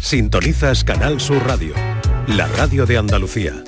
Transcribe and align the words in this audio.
Sintonizas 0.00 0.82
Canal 0.82 1.20
Sur 1.20 1.46
Radio, 1.46 1.74
la 2.26 2.48
radio 2.48 2.86
de 2.86 2.96
Andalucía. 2.96 3.62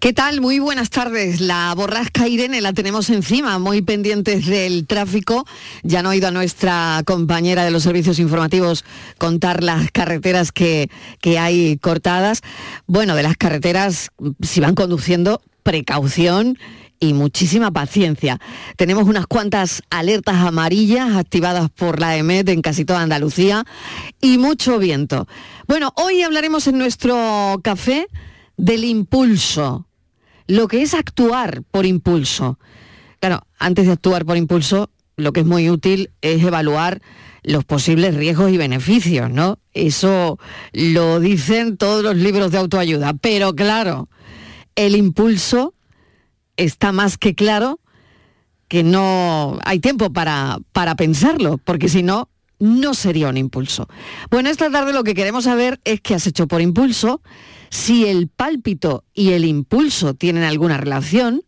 ¿Qué 0.00 0.12
tal? 0.12 0.42
Muy 0.42 0.58
buenas 0.58 0.90
tardes. 0.90 1.40
La 1.40 1.72
borrasca 1.74 2.28
Irene 2.28 2.60
la 2.60 2.74
tenemos 2.74 3.08
encima, 3.08 3.58
muy 3.58 3.80
pendientes 3.80 4.44
del 4.44 4.86
tráfico. 4.86 5.46
Ya 5.82 6.02
no 6.02 6.10
ha 6.10 6.16
ido 6.16 6.28
a 6.28 6.32
nuestra 6.32 7.02
compañera 7.06 7.64
de 7.64 7.70
los 7.70 7.84
servicios 7.84 8.18
informativos 8.18 8.84
contar 9.16 9.62
las 9.62 9.90
carreteras 9.90 10.52
que, 10.52 10.90
que 11.20 11.38
hay 11.38 11.78
cortadas. 11.78 12.42
Bueno, 12.86 13.14
de 13.14 13.22
las 13.22 13.38
carreteras, 13.38 14.10
si 14.42 14.60
van 14.60 14.74
conduciendo, 14.74 15.40
precaución 15.62 16.58
y 17.08 17.14
muchísima 17.14 17.70
paciencia. 17.70 18.40
Tenemos 18.76 19.04
unas 19.04 19.26
cuantas 19.26 19.82
alertas 19.90 20.36
amarillas 20.36 21.14
activadas 21.16 21.70
por 21.70 22.00
la 22.00 22.16
EMET 22.16 22.48
en 22.48 22.62
casi 22.62 22.84
toda 22.84 23.02
Andalucía 23.02 23.64
y 24.20 24.38
mucho 24.38 24.78
viento. 24.78 25.26
Bueno, 25.66 25.92
hoy 25.96 26.22
hablaremos 26.22 26.66
en 26.66 26.78
nuestro 26.78 27.60
café 27.62 28.06
del 28.56 28.84
impulso 28.84 29.86
lo 30.46 30.68
que 30.68 30.82
es 30.82 30.94
actuar 30.94 31.62
por 31.70 31.86
impulso. 31.86 32.58
Claro, 33.20 33.46
antes 33.58 33.86
de 33.86 33.92
actuar 33.92 34.24
por 34.24 34.36
impulso, 34.36 34.90
lo 35.16 35.32
que 35.32 35.40
es 35.40 35.46
muy 35.46 35.70
útil 35.70 36.10
es 36.20 36.42
evaluar 36.42 37.00
los 37.42 37.64
posibles 37.64 38.14
riesgos 38.14 38.50
y 38.50 38.56
beneficios, 38.56 39.30
¿no? 39.30 39.58
Eso 39.72 40.38
lo 40.72 41.20
dicen 41.20 41.76
todos 41.76 42.02
los 42.02 42.16
libros 42.16 42.50
de 42.50 42.58
autoayuda. 42.58 43.14
Pero 43.14 43.54
claro, 43.54 44.08
el 44.76 44.96
impulso 44.96 45.74
está 46.56 46.92
más 46.92 47.18
que 47.18 47.34
claro 47.34 47.80
que 48.68 48.82
no 48.82 49.58
hay 49.64 49.78
tiempo 49.78 50.12
para, 50.12 50.58
para 50.72 50.96
pensarlo, 50.96 51.58
porque 51.58 51.88
si 51.88 52.02
no, 52.02 52.28
no 52.58 52.94
sería 52.94 53.28
un 53.28 53.36
impulso. 53.36 53.88
Bueno, 54.30 54.48
esta 54.48 54.70
tarde 54.70 54.92
lo 54.92 55.04
que 55.04 55.14
queremos 55.14 55.44
saber 55.44 55.80
es 55.84 56.00
qué 56.00 56.14
has 56.14 56.26
hecho 56.26 56.48
por 56.48 56.60
impulso, 56.60 57.20
si 57.70 58.06
el 58.06 58.28
pálpito 58.28 59.04
y 59.12 59.32
el 59.32 59.44
impulso 59.44 60.14
tienen 60.14 60.44
alguna 60.44 60.76
relación, 60.76 61.42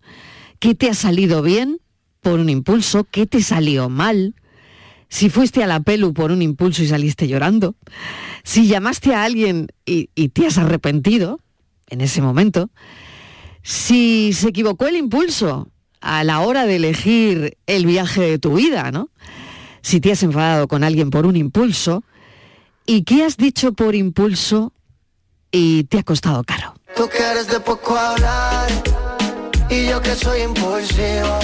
qué 0.59 0.75
te 0.75 0.91
ha 0.91 0.95
salido 0.95 1.43
bien 1.43 1.79
por 2.21 2.41
un 2.41 2.49
impulso, 2.49 3.05
qué 3.05 3.27
te 3.27 3.43
salió 3.43 3.89
mal, 3.89 4.35
si 5.09 5.31
fuiste 5.31 5.63
a 5.63 5.67
la 5.69 5.81
pelu 5.81 6.13
por 6.13 6.33
un 6.33 6.43
impulso 6.43 6.83
y 6.83 6.89
saliste 6.89 7.29
llorando, 7.29 7.77
si 8.43 8.67
llamaste 8.67 9.15
a 9.15 9.25
alguien 9.25 9.69
y, 9.85 10.11
y 10.15 10.31
te 10.31 10.47
has 10.47 10.59
arrepentido 10.59 11.41
en 11.89 12.01
ese 12.01 12.21
momento, 12.21 12.71
si 13.67 14.33
se 14.33 14.51
equivocó 14.51 14.87
el 14.87 14.95
impulso 14.95 15.69
a 16.01 16.23
la 16.23 16.41
hora 16.41 16.67
de 16.67 16.77
elegir 16.77 17.59
el 17.67 17.85
viaje 17.85 18.21
de 18.21 18.39
tu 18.39 18.55
vida, 18.55 18.93
¿no? 18.93 19.11
Si 19.83 20.01
te 20.01 20.13
has 20.13 20.23
enfadado 20.23 20.69
con 20.69 20.85
alguien 20.85 21.11
por 21.11 21.27
un 21.27 21.35
impulso, 21.35 22.05
¿y 22.87 23.03
qué 23.03 23.25
has 23.25 23.37
dicho 23.37 23.73
por 23.73 23.97
impulso 23.97 24.73
y 25.51 25.85
te 25.85 25.99
ha 25.99 26.03
costado 26.03 26.45
caro. 26.45 26.75
Tú 26.95 27.09
que 27.09 27.19
eres 27.19 27.49
de 27.49 27.61
poco 27.61 27.97
hablar 27.97 28.69
y 29.71 29.87
yo 29.87 30.01
que 30.01 30.15
soy 30.15 30.43
impulsivo. 30.43 31.39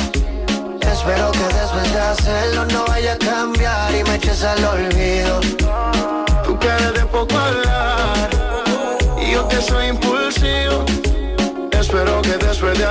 Espero 0.81 1.33
que 1.33 1.45
después 1.55 1.93
de 1.93 2.01
hacerlo 2.01 2.67
no 2.67 2.85
vaya 2.87 3.15
a 3.15 3.19
cambiar 3.19 3.95
y 3.95 4.05
me 4.05 4.15
eches 4.17 4.45
al 4.45 4.65
olvido. 4.65 5.22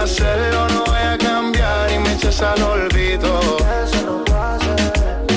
Hacerlo 0.02 0.67
no 0.69 0.83
vaya 0.85 1.13
a 1.13 1.17
cambiar 1.17 1.91
y 1.91 1.99
me 1.99 2.13
eches 2.13 2.41
al 2.41 2.61
olvido. 2.61 3.39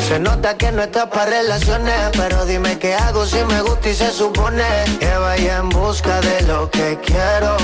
Se 0.09 0.19
nota 0.19 0.57
que 0.57 0.71
no 0.71 0.83
estás 0.83 1.07
para 1.09 1.27
relaciones, 1.27 1.95
pero 2.13 2.45
dime 2.45 2.79
qué 2.79 2.95
hago 2.95 3.27
si 3.27 3.43
me 3.45 3.63
gusta 3.63 3.89
y 3.89 3.95
se 3.95 4.11
supone 4.11 4.65
que 5.01 5.13
vaya 5.17 5.59
en 5.59 5.69
busca 5.71 6.21
de 6.21 6.43
lo 6.43 6.71
que 6.71 6.99
quiero. 7.05 7.57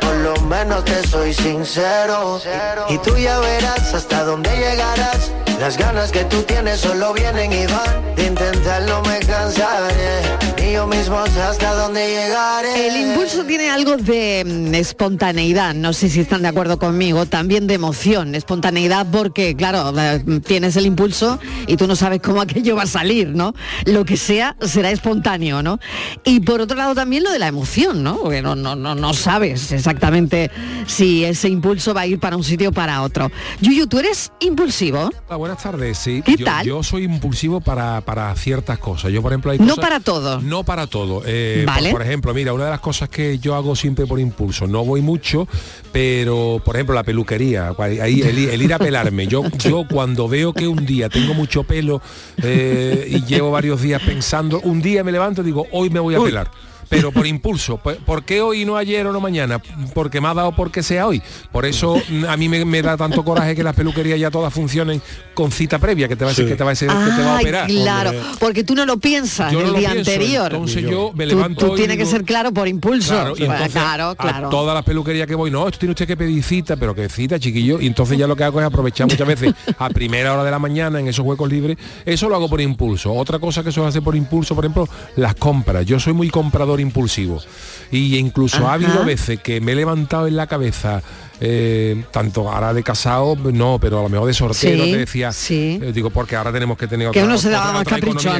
Por 0.00 0.14
lo 0.16 0.36
menos 0.42 0.84
te 0.84 1.06
soy 1.06 1.34
sincero. 1.34 2.40
Y 2.88 2.98
tú 2.98 3.16
ya 3.16 3.38
verás 3.40 3.94
hasta 3.94 4.24
dónde 4.24 4.50
llegarás. 4.56 5.32
Las 5.58 5.76
ganas 5.76 6.12
que 6.12 6.24
tú 6.24 6.42
tienes 6.42 6.80
solo 6.80 7.12
vienen 7.12 7.52
y 7.52 7.66
van. 7.66 8.14
De 8.14 8.26
intentarlo 8.26 9.02
me 9.02 9.18
cansaré. 9.20 10.45
Y 10.68 10.72
yo 10.72 10.86
mismo 10.88 11.24
sé 11.28 11.40
hasta 11.42 11.74
dónde 11.74 12.00
llegaré. 12.08 12.88
El 12.88 13.08
impulso 13.08 13.44
tiene 13.44 13.70
algo 13.70 13.96
de 13.96 14.42
mm, 14.44 14.74
espontaneidad, 14.74 15.74
no 15.74 15.92
sé 15.92 16.08
si 16.08 16.20
están 16.20 16.42
de 16.42 16.48
acuerdo 16.48 16.78
conmigo, 16.78 17.26
también 17.26 17.66
de 17.68 17.74
emoción, 17.74 18.34
espontaneidad 18.34 19.06
porque, 19.12 19.54
claro, 19.54 19.92
eh, 19.96 20.40
tienes 20.44 20.76
el 20.76 20.86
impulso 20.86 21.38
y 21.68 21.76
tú 21.76 21.86
no 21.86 21.94
sabes 21.94 22.20
cómo 22.20 22.40
aquello 22.42 22.74
va 22.74 22.82
a 22.82 22.86
salir, 22.86 23.28
¿no? 23.28 23.54
Lo 23.84 24.04
que 24.04 24.16
sea 24.16 24.56
será 24.60 24.90
espontáneo, 24.90 25.62
¿no? 25.62 25.78
Y 26.24 26.40
por 26.40 26.60
otro 26.60 26.76
lado 26.76 26.94
también 26.94 27.22
lo 27.22 27.30
de 27.30 27.38
la 27.38 27.46
emoción, 27.46 28.02
¿no? 28.02 28.16
Porque 28.18 28.42
no, 28.42 28.56
no, 28.56 28.74
no, 28.74 28.94
no 28.96 29.14
sabes 29.14 29.70
exactamente 29.70 30.50
si 30.86 31.24
ese 31.24 31.48
impulso 31.48 31.94
va 31.94 32.00
a 32.02 32.06
ir 32.06 32.18
para 32.18 32.36
un 32.36 32.42
sitio 32.44 32.70
o 32.70 32.72
para 32.72 33.02
otro. 33.02 33.30
Yuyu, 33.60 33.86
¿tú 33.86 34.00
eres 34.00 34.32
impulsivo? 34.40 35.10
Hola, 35.28 35.36
buenas 35.36 35.62
tardes, 35.62 35.96
sí. 35.98 36.22
¿Qué 36.24 36.36
yo, 36.36 36.44
tal? 36.44 36.66
Yo 36.66 36.82
soy 36.82 37.04
impulsivo 37.04 37.60
para, 37.60 38.00
para 38.00 38.34
ciertas 38.34 38.78
cosas. 38.78 39.12
Yo, 39.12 39.22
por 39.22 39.30
ejemplo, 39.32 39.52
hay 39.52 39.58
No 39.58 39.66
cosas- 39.76 39.78
para 39.84 40.00
todo. 40.00 40.40
No 40.40 40.64
para 40.66 40.86
todo. 40.86 41.22
Eh, 41.24 41.64
Vale. 41.66 41.90
por, 41.90 42.00
por 42.00 42.06
ejemplo, 42.06 42.34
mira, 42.34 42.52
una 42.52 42.64
de 42.66 42.70
las 42.70 42.80
cosas 42.80 43.08
que 43.08 43.38
yo 43.38 43.54
hago 43.54 43.74
siempre 43.74 44.06
por 44.06 44.20
impulso, 44.20 44.66
no 44.66 44.84
voy 44.84 45.00
mucho, 45.00 45.48
pero 45.92 46.60
por 46.62 46.76
ejemplo 46.76 46.94
la 46.94 47.04
peluquería, 47.04 47.72
ahí 47.78 48.20
el, 48.20 48.50
el 48.50 48.62
ir 48.62 48.74
a 48.74 48.78
pelarme. 48.78 49.26
Yo, 49.26 49.44
yo 49.58 49.86
cuando 49.90 50.28
veo 50.28 50.52
que 50.52 50.68
un 50.68 50.84
día 50.84 51.08
tengo 51.08 51.32
mucho 51.32 51.64
pelo 51.64 52.02
eh, 52.42 53.06
y 53.08 53.24
llevo 53.24 53.50
varios 53.50 53.80
días 53.80 54.02
pensando, 54.02 54.60
un 54.60 54.82
día 54.82 55.02
me 55.02 55.12
levanto 55.12 55.40
y 55.40 55.44
digo, 55.46 55.66
hoy 55.72 55.88
me 55.88 56.00
voy 56.00 56.14
a 56.14 56.20
pelar. 56.20 56.50
Pero 56.88 57.12
por 57.12 57.26
impulso, 57.26 57.78
¿por 57.78 58.24
qué 58.24 58.40
hoy 58.40 58.64
no 58.64 58.76
ayer 58.76 59.06
o 59.06 59.12
no 59.12 59.20
mañana? 59.20 59.60
Porque 59.94 60.20
me 60.20 60.28
ha 60.28 60.34
dado 60.34 60.52
porque 60.52 60.82
sea 60.82 61.06
hoy. 61.06 61.22
Por 61.52 61.66
eso 61.66 61.96
mm, 62.08 62.24
a 62.26 62.36
mí 62.36 62.48
me, 62.48 62.64
me 62.64 62.82
da 62.82 62.96
tanto 62.96 63.24
coraje 63.24 63.54
que 63.56 63.62
las 63.62 63.74
peluquerías 63.74 64.18
ya 64.18 64.30
todas 64.30 64.52
funcionen 64.52 65.00
con 65.34 65.50
cita 65.50 65.78
previa, 65.78 66.08
que 66.08 66.16
te 66.16 66.24
va 66.24 66.30
a 66.30 66.32
decir 66.34 66.46
que 66.48 66.56
te 66.56 66.64
va 66.64 66.70
a, 66.70 66.72
decir, 66.72 66.88
que 66.88 66.94
te 66.94 67.22
va 67.22 67.34
a 67.34 67.36
Ay, 67.38 67.44
operar. 67.44 67.66
claro, 67.66 68.12
porque 68.38 68.64
tú 68.64 68.74
no 68.74 68.86
lo 68.86 68.98
piensas 68.98 69.52
Yo 69.52 69.60
no 69.60 69.66
el 69.66 69.72
lo 69.72 69.78
día 69.78 69.92
pienso, 69.92 70.10
anterior. 70.10 70.52
entonces 70.52 70.82
yo 70.82 71.12
me 71.14 71.26
levanto 71.26 71.66
Tú, 71.66 71.74
tienes 71.74 71.96
que 71.96 72.06
ser 72.06 72.24
claro 72.24 72.52
por 72.52 72.68
impulso. 72.68 73.12
Claro, 73.12 73.34
y 73.36 73.42
entonces 73.42 73.72
claro, 73.72 74.10
a 74.10 74.14
claro. 74.16 74.48
todas 74.48 74.74
las 74.74 74.84
peluquerías 74.84 75.26
que 75.26 75.34
voy, 75.34 75.50
no, 75.50 75.66
esto 75.66 75.78
tiene 75.78 75.90
usted 75.92 76.06
que 76.06 76.16
pedir 76.16 76.42
cita, 76.42 76.76
pero 76.76 76.94
que 76.94 77.08
cita, 77.08 77.38
chiquillo. 77.38 77.80
Y 77.80 77.86
entonces 77.86 78.16
ya 78.18 78.26
lo 78.26 78.36
que 78.36 78.44
hago 78.44 78.60
es 78.60 78.66
aprovechar 78.66 79.08
muchas 79.08 79.26
veces 79.26 79.54
a 79.78 79.88
primera 79.90 80.32
hora 80.32 80.44
de 80.44 80.50
la 80.50 80.58
mañana 80.58 81.00
en 81.00 81.08
esos 81.08 81.24
huecos 81.24 81.50
libres. 81.50 81.76
Eso 82.04 82.28
lo 82.28 82.36
hago 82.36 82.48
por 82.48 82.60
impulso. 82.60 83.12
Otra 83.12 83.38
cosa 83.38 83.62
que 83.62 83.72
suelo 83.72 83.88
hacer 83.88 84.02
por 84.02 84.16
impulso, 84.16 84.54
por 84.54 84.64
ejemplo, 84.64 84.88
las 85.16 85.34
compras. 85.34 85.84
Yo 85.84 85.98
soy 86.00 86.12
muy 86.12 86.30
comprador 86.30 86.75
impulsivo. 86.80 87.42
Y 87.90 88.16
incluso 88.16 88.66
ha 88.68 88.74
habido 88.74 88.92
Ajá. 88.94 89.04
veces 89.04 89.40
que 89.40 89.60
me 89.60 89.72
he 89.72 89.74
levantado 89.76 90.26
en 90.26 90.36
la 90.36 90.46
cabeza. 90.46 91.02
eh, 91.38 92.02
tanto 92.12 92.50
ahora 92.50 92.72
de 92.72 92.82
casado 92.82 93.36
no 93.52 93.78
pero 93.78 93.98
a 93.98 94.02
lo 94.04 94.08
mejor 94.08 94.26
de 94.26 94.32
sortero 94.32 94.84
Sí, 94.84 94.90
te 94.92 94.96
decía 94.96 95.32
sí. 95.32 95.78
eh, 95.82 95.92
digo 95.92 96.08
porque 96.08 96.34
ahora 96.34 96.50
tenemos 96.50 96.78
que 96.78 96.86
tener 96.86 97.10
Que 97.10 97.18
otra- 97.20 97.24
uno 97.28 97.36
se 97.36 97.50
daba 97.50 97.74
más 97.74 97.84
capricho 97.84 98.30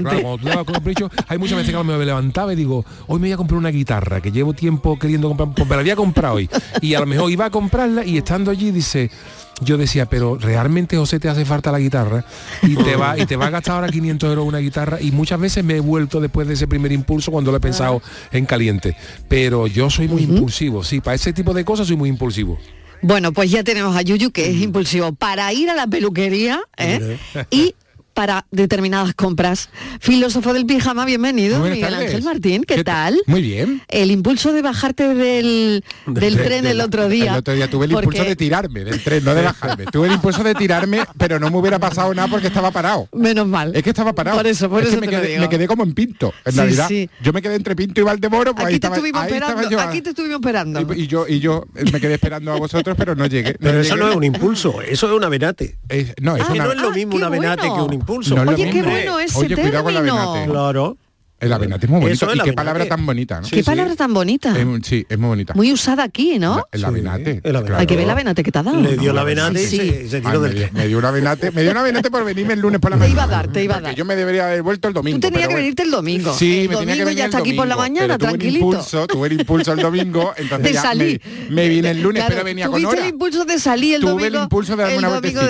claro, 0.41 1.11
hay 1.29 1.37
muchas 1.37 1.59
veces 1.59 1.71
que 1.73 1.77
a 1.77 1.81
lo 1.81 1.85
mejor 1.85 1.99
me 2.01 2.07
levantaba 2.07 2.55
y 2.55 2.57
digo, 2.57 2.87
hoy 3.07 3.21
me 3.21 3.27
voy 3.29 3.33
a 3.33 3.37
comprar 3.37 3.59
una 3.59 3.69
guitarra 3.69 4.23
que 4.23 4.33
llevo 4.33 4.55
tiempo 4.55 4.99
queriendo 4.99 5.29
comprar, 5.29 5.51
pues 5.55 5.69
me 5.69 5.77
la 5.77 5.83
voy 5.83 5.91
a 5.91 5.97
comprar 5.97 6.33
hoy. 6.33 6.49
Y 6.81 6.95
a 6.95 7.01
lo 7.01 7.07
mejor 7.07 7.31
iba 7.31 7.45
a 7.45 7.51
comprarla 7.51 8.03
y 8.03 8.17
estando 8.17 8.51
allí 8.51 8.71
dice, 8.71 9.11
yo 9.61 9.79
decía, 9.79 10.07
pero 10.07 10.37
realmente 10.37 10.97
José 10.97 11.19
te 11.19 11.29
hace 11.29 11.45
falta 11.45 11.73
la 11.73 11.79
guitarra 11.79 12.25
y 12.63 12.77
te 12.77 12.97
va 12.97 13.19
y 13.19 13.27
te 13.27 13.37
va 13.37 13.47
a 13.47 13.51
gastar 13.51 13.77
ahora 13.77 13.89
500 13.89 14.29
euros 14.31 14.47
una 14.47 14.59
guitarra 14.59 15.01
y 15.01 15.13
muchas 15.13 15.41
veces 15.41 15.65
me 15.65 15.77
he 15.77 15.81
vuelto 15.81 16.21
después 16.21 16.47
de 16.47 16.55
ese 16.55 16.67
primer 16.67 16.93
impulso 16.93 17.31
cuando 17.31 17.51
lo 17.51 17.57
he 17.57 17.61
pensado 17.61 18.03
en 18.33 18.45
caliente. 18.45 18.97
Pero 19.29 19.67
yo 19.67 19.89
soy 19.91 20.09
muy 20.09 20.23
impulsivo, 20.23 20.85
sí, 20.85 21.01
para 21.01 21.15
ese 21.15 21.33
tipo 21.33 21.55
de 21.55 21.65
cosas 21.65 21.87
soy 21.87 21.97
muy 21.97 22.09
impulsivo. 22.09 22.59
Bueno, 23.03 23.33
pues 23.33 23.51
ya 23.51 23.63
tenemos 23.63 23.95
a 23.97 24.03
Yuyu, 24.03 24.31
que 24.31 24.51
es 24.51 24.57
impulsivo 24.57 25.13
para 25.13 25.53
ir 25.53 25.71
a 25.71 25.75
la 25.75 25.87
peluquería 25.87 26.63
¿eh? 26.77 27.19
y 27.51 27.75
para 28.17 28.47
determinadas 28.51 29.15
compras. 29.15 29.69
Filósofo 30.01 30.55
del 30.55 30.65
pijama, 30.65 31.05
bienvenido, 31.05 31.59
Buenas 31.59 31.77
Miguel 31.77 31.91
tardes. 31.93 32.09
Ángel 32.15 32.25
Martín, 32.25 32.65
¿qué, 32.65 32.77
¿Qué 32.77 32.85
tal? 32.85 33.21
Muy 33.27 33.43
bien. 33.43 33.83
El 33.89 34.11
impulso 34.11 34.55
de 34.55 34.63
bajarte 34.63 35.13
del, 35.15 35.85
del 36.07 36.37
De- 36.37 36.43
tren 36.43 36.65
de 36.65 36.71
el 36.71 36.81
otro 36.81 37.11
día. 37.11 37.33
El 37.33 37.39
otro 37.41 37.53
día 37.53 37.69
tuve 37.69 37.85
el 37.85 37.91
porque- 37.93 38.07
impulso 38.07 38.25
de 38.25 38.35
tirarme 38.37 38.85
del 38.85 39.05
tren, 39.05 39.23
no 39.23 39.35
de 39.35 39.43
bajarme. 39.43 39.85
tuve 39.93 40.07
el 40.07 40.15
impulso 40.15 40.43
de 40.43 40.55
tirarme, 40.55 41.01
pero 41.19 41.39
no 41.39 41.51
me 41.51 41.59
hubiera 41.59 41.79
pasado 41.79 42.15
nada 42.15 42.27
porque 42.29 42.47
estaba 42.47 42.71
parado. 42.71 43.07
Menos 43.13 43.47
mal. 43.47 43.77
Es 43.77 43.83
que 43.83 43.91
estaba 43.91 44.15
parado. 44.15 44.39
Por 44.39 44.47
eso, 44.47 44.71
por 44.71 44.81
Es 44.81 44.87
que 44.89 44.93
eso 44.95 45.01
me 45.03 45.09
te 45.09 45.13
lo 45.13 45.21
quedé, 45.21 45.29
digo. 45.33 45.43
me 45.43 45.49
quedé 45.51 45.69
como 45.69 45.83
en 45.85 45.93
Pinto, 45.93 46.33
en 46.47 46.53
Sí, 46.53 46.59
realidad. 46.59 46.89
sí. 46.89 47.11
Yo 47.23 47.35
me 47.35 47.43
quedé 47.43 47.57
entre 47.57 47.77
Pinto 47.77 48.01
y 48.01 48.05
Valdemoro, 48.05 48.55
pues 48.55 48.67
ahí 48.67 48.73
Aquí 48.77 48.81
te 48.81 48.87
estaba, 48.87 48.97
estuvimos 48.97 49.21
ahí 49.21 49.33
estaba 49.35 49.51
esperando, 49.53 49.71
yo. 49.71 49.81
aquí 49.91 50.01
te 50.01 50.09
estuvimos 50.11 50.37
esperando. 50.37 50.95
Y, 50.95 51.03
y 51.03 51.07
yo 51.07 51.29
y 51.29 51.39
yo 51.41 51.67
me 51.93 52.01
quedé 52.01 52.15
esperando 52.15 52.51
a 52.51 52.57
vosotros, 52.57 52.97
pero 52.99 53.15
no 53.15 53.27
llegué. 53.27 53.57
Pero 53.61 53.79
eso 53.79 53.95
no 53.95 54.09
es 54.09 54.17
un 54.17 54.25
impulso, 54.25 54.81
eso 54.81 55.07
es 55.07 55.13
un 55.13 55.23
avenate. 55.23 55.77
Es- 55.91 56.15
no, 56.23 56.35
es 56.35 56.45
Ah, 56.49 56.53
una- 56.55 56.65
no 56.65 56.73
es 56.73 56.79
lo 56.81 56.89
Ah, 56.89 56.95
mismo 56.95 57.11
qué 57.13 57.17
un 57.19 57.25
avenate 57.25 57.61
bueno. 57.69 57.75
que 57.75 57.83
un 57.83 57.93
impulso. 57.93 58.06
No 58.07 58.53
Oye, 58.53 58.71
qué 58.71 58.83
bueno 58.83 59.19
ese 59.19 59.39
Oye, 59.39 59.57
cuidado 59.57 59.85
con 59.85 59.95
la 59.95 60.01
término. 60.01 60.53
Claro. 60.53 60.97
El 61.39 61.53
avenate 61.53 61.85
es 61.87 61.91
muy 61.91 62.01
bonito. 62.01 62.15
Eso, 62.25 62.33
el 62.33 62.39
y 62.39 62.41
qué 62.41 62.41
avenate. 62.51 62.57
palabra 62.57 62.87
tan 62.87 63.05
bonita, 63.05 63.41
¿no? 63.43 63.49
Qué 63.49 63.63
palabra 63.63 63.95
tan 63.95 64.15
bonita. 64.15 64.59
Es- 64.59 64.67
sí, 64.87 65.07
es 65.09 65.19
muy 65.19 65.29
bonita. 65.29 65.53
Muy 65.55 65.71
usada 65.73 66.03
aquí, 66.05 66.39
¿no? 66.39 66.57
La- 66.57 66.65
el 66.73 66.85
avenate. 66.87 67.41
el 67.45 67.57
avenate. 67.57 67.81
Hay 67.81 67.87
que 67.87 67.95
ver 67.97 68.07
la 68.07 68.15
venate 68.15 68.43
que 68.43 68.51
te 68.51 68.59
ha 68.59 68.63
dado. 68.63 68.81
Le 68.81 68.97
dio 68.97 69.13
la 69.13 69.23
venate 69.23 69.63
y 69.63 69.67
Sí. 69.67 69.77
se, 69.77 70.09
se 70.09 70.17
Ay, 70.17 70.23
tiró 70.23 70.41
me, 70.41 70.49
dio, 70.51 70.69
me 70.73 70.89
dio 70.89 70.99
una 70.99 71.11
venate, 71.11 71.51
me 71.51 71.61
dio 71.63 71.73
una 71.73 71.83
venate 71.83 72.11
por 72.11 72.25
venirme 72.25 72.55
el 72.55 72.61
lunes 72.61 72.81
por 72.81 72.91
la 72.91 72.97
Te 72.97 73.01
mañana. 73.01 73.13
iba 73.15 73.23
a 73.25 73.27
dar, 73.27 73.49
te 73.53 73.63
iba 73.63 73.77
a 73.77 73.81
dar. 73.83 73.95
Yo 73.95 74.05
me 74.07 74.17
debería 74.17 74.47
haber 74.47 74.63
vuelto 74.63 74.89
el 74.89 74.95
domingo. 74.95 75.17
Tú 75.19 75.21
tenías 75.21 75.35
pero 75.41 75.49
que 75.49 75.55
bueno. 75.55 75.63
venirte 75.65 75.83
el 75.83 75.91
domingo. 75.91 76.35
Sí, 76.35 76.61
el 76.61 76.69
me 76.71 76.77
tenía 76.77 76.79
que 76.79 76.85
domingo 76.87 77.05
venir 77.07 77.19
ya 77.19 77.25
el 77.25 77.29
está 77.31 77.39
aquí 77.39 77.53
por 77.53 77.67
la 77.69 77.77
mañana, 77.77 78.07
pero 78.07 78.19
tuve 78.19 78.29
tranquilito. 78.39 78.67
Un 78.67 78.73
impulso, 78.73 79.07
tuve 79.07 79.27
el 79.29 79.33
impulso 79.41 79.73
el 79.73 79.81
domingo, 79.81 80.33
entonces 80.39 80.73
ya 80.73 80.95
me, 80.95 81.21
me 81.51 81.69
vine 81.69 81.91
el 81.91 82.01
lunes, 82.03 82.21
Claro, 82.23 82.35
pero 82.35 82.45
venía 82.45 82.67
con 82.69 82.75
tuviste 82.81 82.97
hora. 82.97 83.03
el 83.09 83.13
impulso 83.13 83.45
de 83.45 83.59
salir 83.59 83.95
el 83.97 84.01
Tuve 84.01 84.11
domingo. 84.13 84.37
el 84.39 84.43
impulso 84.45 84.73
de 84.75 84.83
darme 84.85 84.93
el 84.95 84.99
una 85.01 85.09
domingo 85.17 85.41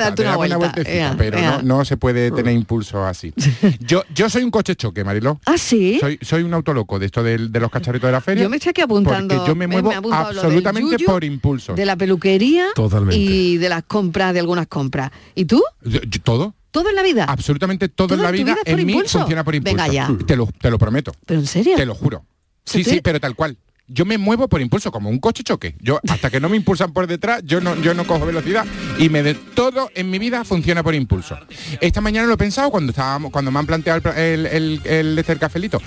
vueltecita, 0.58 1.14
pero 1.16 1.40
no, 1.40 1.62
no 1.62 1.84
se 1.84 1.96
puede 1.96 2.32
tener 2.32 2.52
impulso 2.54 3.04
así. 3.06 3.32
Yo, 3.80 4.02
yo 4.12 4.28
soy 4.28 4.42
un 4.42 4.50
coche 4.50 4.74
choque, 4.74 5.04
Mariló. 5.04 5.38
Ah, 5.46 5.56
sí. 5.56 5.75
Soy, 6.00 6.18
soy 6.22 6.42
un 6.42 6.54
autoloco 6.54 6.98
de 6.98 7.06
esto 7.06 7.22
de, 7.22 7.38
los 7.38 7.70
cacharritos 7.70 8.08
de 8.08 8.12
la 8.12 8.20
feria. 8.20 8.42
Yo 8.44 8.50
me 8.50 8.56
estoy 8.56 8.70
aquí 8.70 8.80
apuntando. 8.82 9.34
Porque 9.34 9.48
yo 9.48 9.54
me 9.54 9.66
muevo 9.66 9.90
absolutamente 10.12 10.92
yuyu, 10.96 11.06
por 11.06 11.24
impulso. 11.24 11.74
De 11.74 11.84
la 11.84 11.96
peluquería 11.96 12.66
Totalmente. 12.74 13.16
y 13.16 13.56
de 13.58 13.68
las 13.68 13.82
compras, 13.84 14.32
de 14.34 14.40
algunas 14.40 14.66
compras. 14.66 15.10
¿Y 15.34 15.44
tú? 15.44 15.62
Yo- 15.82 16.00
yo- 16.02 16.20
¿Todo? 16.22 16.54
¿Todo 16.70 16.90
en 16.90 16.94
la 16.96 17.02
vida? 17.02 17.24
Absolutamente 17.24 17.88
todo, 17.88 18.08
¿Todo 18.08 18.18
en 18.18 18.22
la 18.24 18.30
vida 18.32 18.56
en 18.64 18.84
mí 18.84 18.92
impulso? 18.92 19.18
funciona 19.20 19.44
por 19.44 19.54
impulso. 19.54 19.76
Venga 19.76 19.92
ya. 19.92 20.10
Te 20.26 20.36
lo, 20.36 20.46
te 20.60 20.70
lo 20.70 20.78
prometo. 20.78 21.12
¿Pero 21.24 21.40
en 21.40 21.46
serio? 21.46 21.76
Te 21.76 21.86
lo 21.86 21.94
juro. 21.94 22.24
¿Se 22.64 22.78
Sí, 22.78 22.84
te- 22.84 22.90
sí, 22.90 23.00
pero 23.00 23.18
tal 23.20 23.34
cual. 23.34 23.56
Yo 23.88 24.04
me 24.04 24.18
muevo 24.18 24.48
por 24.48 24.60
impulso, 24.60 24.90
como 24.90 25.08
un 25.10 25.18
coche 25.20 25.44
choque. 25.44 25.76
Yo, 25.80 26.00
hasta 26.08 26.28
que 26.28 26.40
no 26.40 26.48
me 26.48 26.56
impulsan 26.56 26.92
por 26.92 27.06
detrás, 27.06 27.42
yo 27.44 27.60
no, 27.60 27.80
yo 27.82 27.94
no 27.94 28.04
cojo 28.06 28.26
velocidad. 28.26 28.64
Y 28.98 29.08
me 29.08 29.22
de 29.22 29.34
todo 29.34 29.90
en 29.94 30.10
mi 30.10 30.18
vida 30.18 30.44
funciona 30.44 30.82
por 30.82 30.94
impulso. 30.94 31.38
Esta 31.80 32.00
mañana 32.00 32.26
lo 32.26 32.34
he 32.34 32.36
pensado 32.36 32.70
cuando 32.70 32.90
estábamos, 32.90 33.30
cuando 33.30 33.50
me 33.52 33.58
han 33.60 33.66
planteado 33.66 34.10
el, 34.16 34.46
el, 34.46 34.80
el, 34.84 34.86
el- 35.18 35.24
el 35.26 35.38
cafelito. 35.38 35.80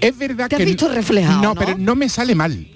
Es 0.00 0.16
verdad 0.16 0.48
Te 0.48 0.54
has 0.56 0.60
que. 0.60 0.64
visto 0.66 0.88
reflejado, 0.88 1.42
¿no? 1.42 1.54
pero 1.54 1.76
no 1.76 1.94
me 1.96 2.08
sale 2.08 2.34
mal. 2.34 2.68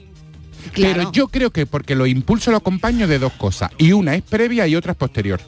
Claro. 0.72 0.94
Pero 0.96 1.12
yo 1.12 1.28
creo 1.28 1.50
que 1.50 1.64
porque 1.66 1.94
los 1.94 2.08
impulsos 2.08 2.50
lo 2.50 2.56
acompaño 2.58 3.06
de 3.06 3.18
dos 3.20 3.32
cosas. 3.34 3.70
Y 3.78 3.92
una 3.92 4.16
es 4.16 4.22
previa 4.22 4.66
y 4.66 4.74
otra 4.74 4.92
es 4.92 4.98
posterior. 4.98 5.40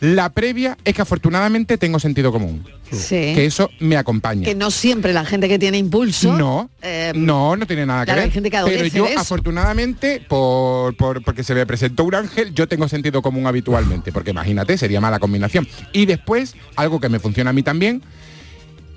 La 0.00 0.28
previa 0.30 0.76
es 0.84 0.94
que 0.94 1.02
afortunadamente 1.02 1.78
tengo 1.78 1.98
sentido 1.98 2.30
común. 2.32 2.64
Sí. 2.92 3.32
Que 3.34 3.46
eso 3.46 3.70
me 3.80 3.96
acompaña. 3.96 4.44
Que 4.44 4.54
no 4.54 4.70
siempre 4.70 5.12
la 5.12 5.24
gente 5.24 5.48
que 5.48 5.58
tiene 5.58 5.78
impulso. 5.78 6.36
No, 6.36 6.70
eh, 6.82 7.12
no, 7.14 7.56
no 7.56 7.66
tiene 7.66 7.86
nada 7.86 8.00
que 8.02 8.06
claro, 8.06 8.18
ver. 8.20 8.24
hay 8.26 8.30
gente 8.32 8.50
que 8.50 8.58
Pero 8.64 8.86
yo, 8.86 9.06
eso. 9.06 9.18
afortunadamente, 9.20 10.20
por, 10.28 10.96
por- 10.96 11.22
porque 11.24 11.42
se 11.42 11.54
me 11.54 11.64
presentó 11.66 12.04
un 12.04 12.14
ángel, 12.14 12.52
yo 12.54 12.68
tengo 12.68 12.88
sentido 12.88 13.22
común 13.22 13.46
habitualmente, 13.46 14.12
porque 14.12 14.30
imagínate, 14.30 14.76
sería 14.78 15.00
mala 15.00 15.18
combinación. 15.18 15.66
Y 15.92 16.06
después, 16.06 16.54
algo 16.76 17.00
que 17.00 17.08
me 17.08 17.18
funciona 17.18 17.50
a 17.50 17.52
mí 17.52 17.62
también, 17.62 18.02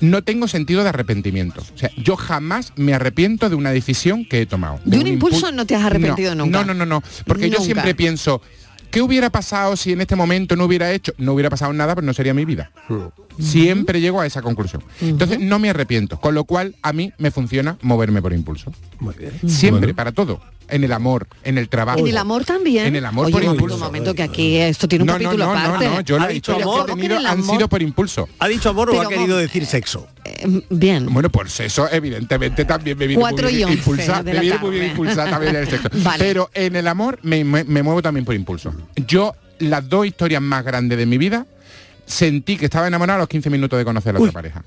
no 0.01 0.23
tengo 0.23 0.47
sentido 0.47 0.83
de 0.83 0.89
arrepentimiento. 0.89 1.61
O 1.73 1.77
sea, 1.77 1.91
yo 1.97 2.15
jamás 2.15 2.71
me 2.77 2.93
arrepiento 2.93 3.49
de 3.49 3.55
una 3.55 3.71
decisión 3.71 4.23
que 4.25 4.41
he 4.41 4.45
tomado. 4.45 4.79
¿De 4.85 4.97
un 4.97 5.07
impulso 5.07 5.51
no 5.51 5.65
te 5.65 5.75
has 5.75 5.83
arrepentido 5.83 6.35
No, 6.35 6.45
nunca? 6.45 6.59
No, 6.59 6.73
no, 6.73 6.73
no, 6.73 6.85
no. 6.85 7.03
Porque 7.25 7.49
yo 7.49 7.59
siempre 7.59 7.93
pienso, 7.95 8.41
¿qué 8.91 9.01
hubiera 9.01 9.29
pasado 9.29 9.75
si 9.75 9.91
en 9.91 10.01
este 10.01 10.15
momento 10.15 10.55
no 10.55 10.65
hubiera 10.65 10.91
hecho? 10.91 11.13
No 11.17 11.33
hubiera 11.33 11.49
pasado 11.49 11.73
nada, 11.73 11.95
pero 11.95 12.05
no 12.05 12.13
sería 12.13 12.33
mi 12.33 12.45
vida. 12.45 12.71
Siempre 13.39 14.01
llego 14.01 14.19
a 14.19 14.25
esa 14.25 14.41
conclusión. 14.41 14.83
Entonces 15.01 15.39
no 15.39 15.59
me 15.59 15.69
arrepiento, 15.69 16.19
con 16.19 16.35
lo 16.35 16.43
cual 16.43 16.75
a 16.81 16.91
mí 16.93 17.13
me 17.17 17.31
funciona 17.31 17.77
moverme 17.81 18.21
por 18.21 18.33
impulso. 18.33 18.71
Muy 18.99 19.15
bien. 19.15 19.31
Siempre, 19.47 19.81
Bueno. 19.87 19.95
para 19.95 20.11
todo. 20.11 20.41
En 20.69 20.83
el 20.83 20.91
amor, 20.93 21.27
en 21.43 21.57
el 21.57 21.69
trabajo. 21.69 21.99
En 21.99 22.07
el 22.07 22.17
amor 22.17 22.45
también. 22.45 22.85
En 22.87 22.95
el 22.95 23.05
amor 23.05 23.25
Oye, 23.25 23.33
por 23.33 23.41
un 23.41 23.47
momento, 23.47 23.63
impulso. 23.63 23.75
un 23.75 23.81
momento, 23.81 24.13
que 24.15 24.23
aquí 24.23 24.57
esto 24.57 24.87
tiene 24.87 25.03
un 25.03 25.07
no, 25.07 25.13
capítulo 25.13 25.45
no, 25.45 25.51
aparte. 25.51 25.85
no, 25.87 25.93
no, 25.95 26.01
yo 26.01 26.15
¿Ha 26.15 26.19
las 26.19 26.29
dicho 26.29 26.51
historias 26.51 26.67
que 26.67 26.69
he 26.69 26.81
amor? 26.83 26.85
tenido 26.95 27.17
¿El 27.17 27.25
han 27.25 27.43
sido 27.43 27.67
por 27.69 27.81
impulso. 27.81 28.29
¿Ha 28.39 28.47
dicho 28.47 28.69
amor 28.69 28.89
o 28.89 28.91
Pero 28.93 29.05
ha 29.07 29.09
querido 29.09 29.37
decir 29.37 29.65
sexo? 29.65 30.07
Eh, 30.25 30.61
bien. 30.69 31.07
Bueno, 31.11 31.29
pues 31.29 31.59
eso 31.59 31.87
evidentemente 31.91 32.65
también 32.65 32.97
me 32.97 33.07
viene 33.07 33.19
Cuatro 33.21 33.45
muy 33.47 33.53
y 33.53 33.57
bien 33.57 33.69
impulsada, 33.69 34.23
me 34.23 34.33
la 34.33 34.41
viene 34.41 34.57
muy 34.59 34.71
bien 34.71 34.85
impulsada 34.91 35.29
también 35.29 35.55
el 35.55 35.67
sexo. 35.69 35.89
Vale. 36.03 36.23
Pero 36.23 36.49
en 36.53 36.75
el 36.75 36.87
amor 36.87 37.19
me, 37.23 37.43
me- 37.43 37.63
me 37.63 37.83
muevo 37.83 38.01
también 38.01 38.25
por 38.25 38.35
impulso. 38.35 38.73
Yo, 39.07 39.33
las 39.59 39.87
dos 39.89 40.05
historias 40.05 40.41
más 40.41 40.63
grandes 40.63 40.97
de 40.97 41.05
mi 41.05 41.17
vida, 41.17 41.45
sentí 42.05 42.57
que 42.57 42.65
estaba 42.65 42.87
enamorado 42.87 43.17
a 43.17 43.19
los 43.21 43.29
15 43.29 43.49
minutos 43.49 43.77
de 43.77 43.85
conocer 43.85 44.11
a 44.11 44.13
la 44.13 44.19
otra 44.19 44.31
pareja. 44.33 44.63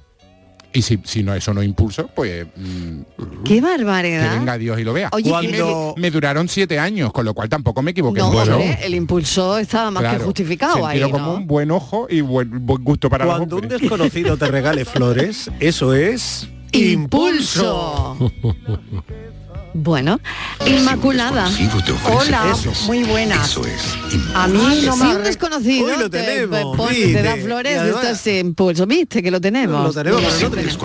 Y 0.74 0.80
si, 0.82 0.98
si 1.04 1.22
no 1.22 1.34
eso 1.34 1.52
no 1.52 1.60
es 1.60 1.69
impulso, 1.69 2.08
pues 2.14 2.46
mm, 2.56 3.00
Qué 3.44 3.54
que 3.56 3.60
barbaridad. 3.60 4.38
venga 4.38 4.56
Dios 4.56 4.80
y 4.80 4.84
lo 4.84 4.92
vea. 4.94 5.10
Oye, 5.12 5.24
me, 5.26 5.30
Cuando- 5.58 5.94
me 5.98 6.10
duraron 6.10 6.48
siete 6.48 6.78
años, 6.78 7.12
con 7.12 7.24
lo 7.26 7.34
cual 7.34 7.48
tampoco 7.48 7.82
me 7.82 7.90
equivoqué. 7.90 8.20
No, 8.20 8.30
mucho. 8.32 8.52
hombre, 8.52 8.78
el 8.82 8.94
impulso 8.94 9.58
estaba 9.58 9.90
más 9.90 10.14
que 10.16 10.24
justificado 10.24 10.86
ahí, 10.86 11.00
¿no? 11.00 11.10
común, 11.10 11.46
buen 11.46 11.70
ojo 11.70 12.06
y 12.08 12.22
buen, 12.22 12.64
buen 12.64 12.82
gusto 12.84 13.10
para 13.10 13.26
Cuando 13.26 13.56
un 13.56 13.69
desconocido 13.69 14.36
te 14.36 14.46
regale 14.46 14.84
flores, 14.84 15.50
eso 15.60 15.92
es 15.94 16.48
Impulso. 16.72 18.16
Bueno, 19.74 20.20
Inmaculada. 20.66 21.48
Hola, 22.10 22.52
Eso. 22.52 22.70
muy 22.86 23.02
buenas. 23.04 23.50
Eso 23.50 23.62
es. 23.66 23.80
A 24.34 24.46
mí 24.46 24.82
no 24.84 24.96
me 24.96 25.04
un 25.06 25.16
arre- 25.16 25.22
desconocido 25.22 25.86
Hoy 25.86 25.92
lo 25.98 26.10
te, 26.10 26.20
tenemos, 26.22 26.76
te 26.90 27.22
da 27.22 27.36
flores, 27.36 27.72
Y 27.74 27.78
además- 27.78 28.04
esto 28.04 28.30
es 28.30 28.38
impulso. 28.40 28.86
¿Viste 28.86 29.22
que 29.22 29.30
lo 29.30 29.40
tenemos? 29.40 29.82
Lo 29.82 29.92
tenemos. 29.92 30.22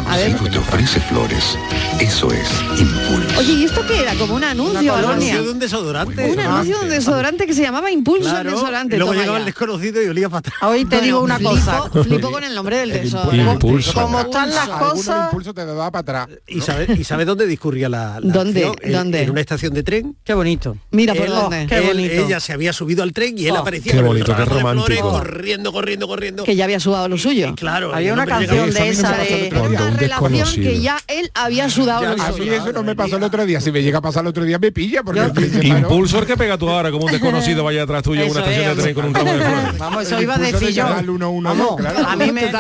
A 0.08 0.16
ver. 0.18 0.36
Te 0.38 0.58
ofrece 0.58 1.00
flores. 1.02 1.58
Eso 2.00 2.32
es 2.32 2.48
impulso. 2.80 3.40
Oye, 3.40 3.54
¿y 3.54 3.64
esto 3.66 3.82
qué 3.88 4.02
era? 4.02 4.16
Como 4.16 4.36
un 4.36 4.44
anuncio, 4.46 4.94
así? 4.96 5.06
anuncio 5.06 5.44
de 5.44 5.52
un 5.52 5.60
desodorante. 5.60 6.32
Un 6.32 6.40
anuncio 6.40 6.78
de 6.80 6.84
un 6.86 6.90
desodorante 6.90 7.46
que 7.46 7.54
se 7.54 7.62
llamaba 7.64 7.92
Impulso 7.92 8.30
Claro, 8.30 8.52
desodorante. 8.52 8.96
y 8.96 9.00
luego 9.00 9.14
llegaba 9.14 9.34
ya. 9.34 9.40
el 9.40 9.46
desconocido 9.46 10.02
y 10.02 10.08
olía 10.08 10.30
fatal. 10.30 10.54
Hoy 10.62 10.86
te 10.86 10.96
Bueno, 10.96 11.04
digo 11.04 11.22
una 11.22 11.36
flipo, 11.36 11.52
cosa. 11.52 11.90
Flipo 12.04 12.32
con 12.32 12.44
el 12.44 12.56
nombre 12.56 12.78
del 12.78 12.92
El 12.92 13.04
desodorante. 13.04 13.52
Impulso. 13.68 13.94
Como 13.94 14.20
están 14.22 14.50
las 14.50 14.70
cosas, 14.70 15.26
impulsos 15.26 15.54
te 15.54 15.66
daba 15.66 15.92
para 15.92 16.24
atrás. 16.24 16.40
¿Y 16.48 16.62
sabe, 16.62 16.88
¿Y 16.98 17.04
sabe 17.04 17.26
dónde 17.26 17.46
discurría 17.48 17.90
la, 17.90 18.20
la 18.22 18.34
¿Dónde? 18.34 18.72
En- 18.82 18.92
¿Dónde? 18.92 19.24
En 19.24 19.30
una 19.32 19.42
estación 19.42 19.74
de 19.74 19.84
tren. 19.84 20.16
qué 20.24 20.34
bonito. 20.34 20.78
Mira 20.92 21.14
por 21.14 21.26
Él- 21.26 21.32
dónde. 21.32 21.66
qué 21.68 21.78
él- 21.78 21.88
bonito. 21.88 22.14
ella 22.26 22.40
se 22.40 22.54
había 22.54 22.74
subido 22.74 23.04
al 23.04 23.14
tren 23.14 23.38
y 23.38 23.48
él 23.48 23.54
Oh, 23.54 23.58
aparecía 23.60 23.92
qué 23.92 23.98
con 23.98 24.06
el 24.06 24.12
bonito, 24.14 24.26
qué 24.36 24.40
de 24.42 24.46
flores, 24.48 24.64
romántico. 24.64 25.10
corriendo, 25.12 25.72
corriendo, 25.72 26.08
corriendo. 26.08 26.44
Que 26.44 26.56
ya 26.56 26.64
había 26.66 26.80
sudado 26.80 27.08
lo 27.10 27.18
suyo. 27.18 27.50
Y 27.50 27.54
claro. 27.56 27.94
Había 27.94 28.14
una 28.14 28.26
canción 28.26 28.70
de 28.72 28.80
a 28.80 28.86
esa 28.88 29.12
de... 29.18 29.50
Una 29.54 29.86
un 29.86 29.98
relación 29.98 30.56
que 30.56 30.80
ya 30.82 30.98
él 31.08 31.32
había 31.34 31.70
sudado 31.70 32.02
Ya, 32.04 32.14
lo 32.16 32.22
A 32.22 32.26
eso 32.28 32.34
mí 32.38 32.46
suyo. 32.46 32.54
eso 32.54 32.72
no 32.74 32.84
me 32.84 32.96
pasó 32.96 33.18
el 33.18 33.24
otro 33.24 33.46
día. 33.46 33.62
Si 33.62 33.72
me 33.72 33.82
llega 33.84 34.00
a 34.00 34.02
pasar 34.02 34.22
el 34.24 34.28
otro 34.28 34.44
día 34.44 34.60
me 34.60 34.72
pilla 34.72 35.04
porque 35.04 35.20
Yo- 35.20 35.26
el 35.28 35.32
fin 35.34 35.52
de 35.52 35.62
semana- 35.62 35.80
Impulso 35.80 36.20
el 36.20 36.26
que 36.26 36.38
pega 36.38 36.58
tú 36.58 36.70
ahora, 36.70 36.92
como 36.92 37.06
un 37.06 37.12
desconocido 37.12 37.64
vaya 37.64 37.84
atrás 37.84 38.04
tuyo 38.04 38.22
en 38.24 38.32
una 38.32 38.40
estación 38.42 38.70
es, 38.72 38.76
de 38.78 38.82
tren 38.84 38.96
con 38.96 39.06
un 39.06 39.14
ramo 39.14 39.34
de 39.34 39.40
flores. 39.40 39.78
Vamos, 39.80 40.04
eso 40.04 40.22
iba 40.22 40.36
a 40.36 40.38
decir 40.38 40.60
de 40.60 40.74
yo. 40.74 40.84
llamar 40.84 41.00
al 41.00 41.06
112, 41.06 41.44
Vamos, 41.44 41.76
claro. 41.78 42.08
a 42.08 42.16
mí 42.16 42.32
me... 42.32 42.52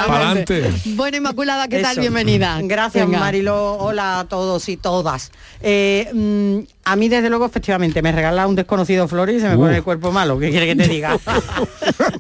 Bueno, 0.95 1.17
Inmaculada, 1.17 1.67
¿qué 1.67 1.79
tal? 1.81 1.99
Bienvenida. 1.99 2.59
Gracias. 2.63 3.07
Marilo. 3.07 3.73
Hola 3.77 4.19
a 4.19 4.25
todos 4.25 4.67
y 4.69 4.77
todas. 4.77 5.31
Eh, 5.61 6.06
mm, 6.13 6.59
a 6.86 6.95
mí, 6.95 7.09
desde 7.09 7.30
luego, 7.30 7.45
efectivamente, 7.45 8.01
me 8.01 8.12
regala 8.12 8.48
un 8.48 8.56
desconocido 8.56 9.07
flores 9.07 9.38
y 9.38 9.39
se 9.42 9.50
me 9.50 9.56
Uh. 9.56 9.59
pone 9.59 9.77
el 9.77 9.83
cuerpo 9.83 10.12
malo. 10.12 10.38
¿Qué 10.39 10.50
quiere 10.50 10.65
que 10.68 10.75
te 10.75 10.88
diga? 10.88 11.18